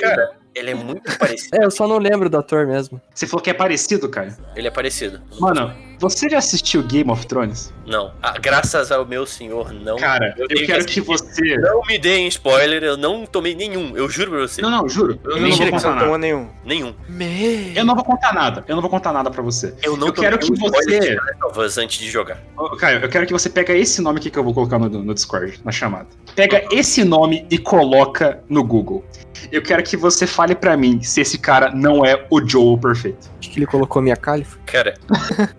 [0.00, 1.56] Cara, ele é muito parecido.
[1.56, 3.00] É, eu só não lembro do ator mesmo.
[3.14, 4.36] Você falou que é parecido, cara.
[4.56, 5.20] Ele é parecido.
[5.40, 7.72] Mano, você já assistiu Game of Thrones?
[7.86, 8.12] Não.
[8.22, 9.96] Ah, graças ao meu senhor, não.
[9.96, 11.00] Cara, eu, tenho quero que assistir.
[11.00, 11.56] você.
[11.56, 13.96] Não me deem spoiler, eu não tomei nenhum.
[13.96, 14.60] Eu juro pra você.
[14.60, 15.18] Não, não, juro.
[15.24, 16.18] Eu não vou que contar não nada.
[16.18, 16.48] nenhum.
[16.64, 16.94] Nenhum.
[17.08, 17.72] Me...
[17.76, 18.64] Eu não vou contar nada.
[18.68, 19.74] Eu não vou contar nada pra você.
[19.82, 22.38] Eu não Eu tomei quero que você- de antes de jogar.
[22.78, 25.14] Caio, eu quero que você pega esse nome aqui que eu vou colocar no, no
[25.14, 26.06] Discord, na chamada.
[26.34, 29.04] Pega esse nome e coloca no Google.
[29.52, 33.30] Eu quero que você fale pra mim se esse cara não é o Joel perfeito.
[33.38, 34.58] Acho que ele colocou minha califa.
[34.66, 34.94] Cara,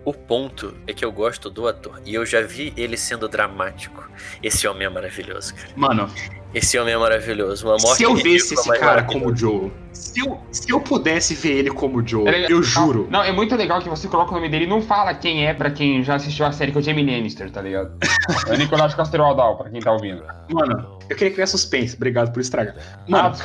[0.04, 2.00] o ponto é que eu gosto do ator.
[2.06, 4.08] E eu já vi ele sendo dramático.
[4.40, 5.70] Esse homem é maravilhoso, cara.
[5.74, 6.08] Mano,
[6.54, 7.66] Esse homem é maravilhoso.
[7.66, 11.54] Uma morte se eu visse esse cara como Joel, se eu, se eu pudesse ver
[11.58, 13.08] ele como Joel, É eu juro.
[13.10, 15.52] Não, é muito legal que você coloca o nome dele e não fala quem é
[15.52, 17.92] pra quem já assistiu a série que é o Jamie Lannister, tá ligado?
[18.46, 20.22] É o Nicolás Castroaldal, pra quem tá ouvindo.
[20.48, 21.96] Mano, eu queria criar suspense.
[21.96, 22.76] Obrigado por estragar.
[22.78, 23.36] Ah, Mano,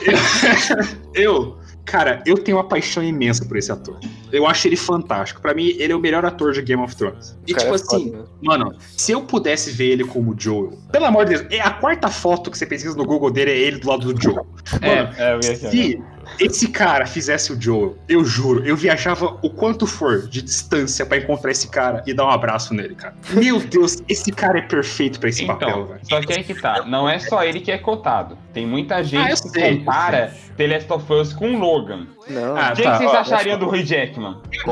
[1.14, 3.98] eu, cara, eu tenho uma paixão imensa por esse ator.
[4.32, 5.40] Eu acho ele fantástico.
[5.40, 7.36] Pra mim, ele é o melhor ator de Game of Thrones.
[7.46, 8.28] E cara tipo é assim, foda, né?
[8.42, 12.08] mano, se eu pudesse ver ele como Joel, pelo amor de Deus, é a quarta
[12.08, 14.46] foto que você pesquisa no Google dele é ele do lado do Joel.
[14.80, 15.70] Mano, é, eu vi aqui.
[15.70, 16.02] se
[16.40, 21.16] esse cara fizesse o Joel, eu juro, eu viajava o quanto for de distância pra
[21.18, 23.14] encontrar esse cara e dar um abraço nele, cara.
[23.30, 26.00] Meu Deus, esse cara é perfeito pra esse papel, Então, velho.
[26.02, 26.84] só que aí que tá.
[26.86, 28.36] Não é só ele que é cotado.
[28.52, 32.06] Tem muita Ah, gente que sei, eu compara The Last of Us com Logan.
[32.28, 34.36] Não, Ah, O que, tá, que vocês ó, achariam do Hugh Jackman?
[34.50, 34.70] Que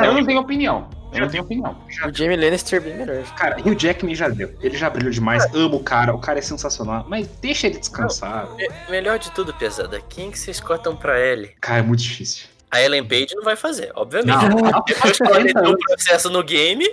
[0.00, 0.88] eu não tenho opinião.
[1.16, 1.76] Eu não tenho opinião.
[2.06, 3.22] o Jamie Lannister é bem melhor.
[3.36, 4.52] Cara, e o Jackman já deu.
[4.60, 5.44] Ele já brilhou demais.
[5.54, 6.14] Amo o cara.
[6.14, 7.04] O cara é sensacional.
[7.08, 8.48] Mas deixa ele descansar.
[8.56, 10.00] Me- Melhor de tudo, pesada.
[10.08, 11.52] Quem que vocês cotam pra ele?
[11.60, 12.46] Cara, é muito difícil.
[12.70, 14.26] A Ellen Page não vai fazer, obviamente.
[14.48, 14.82] Não.
[14.86, 16.84] Depois que ela meteu o processo no game,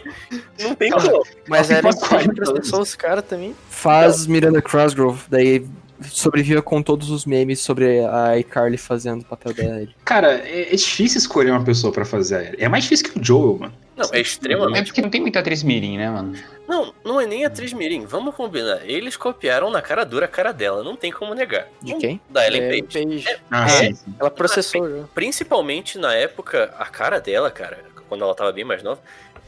[0.61, 1.23] não tem como.
[1.47, 2.35] Mas 40 anos.
[2.35, 3.55] processou os caras também.
[3.69, 5.65] Faz Miranda Crossgrove, daí
[6.01, 9.87] sobreviva com todos os memes sobre a iCarly fazendo o papel dela.
[10.03, 12.57] Cara, é, é difícil escolher uma pessoa pra fazer ele.
[12.63, 13.73] É mais difícil que o Joel, mano.
[13.95, 14.87] Não, é É extremamente.
[14.87, 16.33] porque não tem muita atriz mirim, né, mano?
[16.67, 18.05] Não, não é nem atriz Mirim.
[18.05, 18.79] Vamos combinar.
[18.89, 21.67] Eles copiaram na cara dura a cara dela, não tem como negar.
[21.81, 22.19] De quem?
[22.29, 23.05] Da Ellen É, Page.
[23.05, 23.25] Page.
[23.51, 23.69] Ah, É.
[23.69, 24.15] sim, sim.
[24.19, 25.03] Ela processou já.
[25.13, 27.79] Principalmente na época, a cara dela, cara,
[28.09, 28.99] quando ela tava bem mais nova,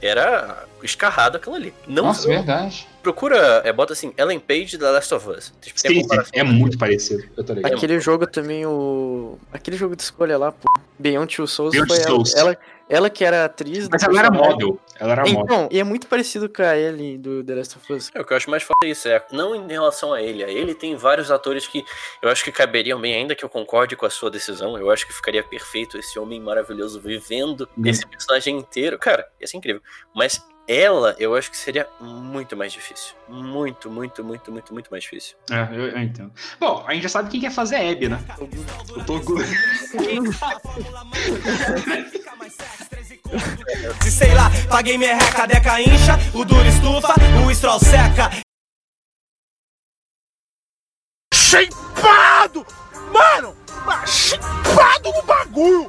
[0.02, 1.74] era escarrado aquilo ali.
[1.88, 2.88] Não Nossa, verdade.
[3.02, 5.54] procura, é, bota assim, Ellen Page da Last of Us.
[5.62, 6.32] Tipo, tem Sim, sim.
[6.34, 7.24] É muito parecido.
[7.36, 7.74] Eu tô ligado.
[7.74, 9.38] Aquele jogo também, o.
[9.52, 10.72] Aquele jogo de escolha lá, pô.
[10.98, 12.36] Beyond Two Souls Beyond foi Two ela, Souls.
[12.36, 12.58] ela.
[12.88, 14.80] Ela que era atriz Mas ela era model.
[15.00, 15.42] Ela era model.
[15.44, 18.12] Então, e é muito parecido com a Ellie do The Last of Us.
[18.14, 20.44] É, o que eu acho mais foda é isso, é não em relação a ele.
[20.44, 21.84] A ele tem vários atores que
[22.22, 24.78] eu acho que caberiam bem, ainda que eu concorde com a sua decisão.
[24.78, 27.84] Eu acho que ficaria perfeito esse homem maravilhoso vivendo Hum.
[27.86, 28.98] esse personagem inteiro.
[29.00, 29.82] Cara, ia ser incrível.
[30.14, 33.14] Mas ela, eu acho que seria muito mais difícil.
[33.28, 35.36] Muito, muito, muito, muito, muito mais difícil.
[35.52, 36.32] É, eu, eu entendo.
[36.60, 38.20] Bom, a gente já sabe quem quer fazer a Abby, né?
[38.96, 39.36] O Togu.
[44.02, 47.14] Se sei lá, paguei merreca, a deca incha, o duro estufa,
[47.46, 48.30] o estrol seca.
[51.34, 52.66] Shapeado!
[53.12, 53.56] Mano,
[54.06, 55.88] shapeado no bagulho!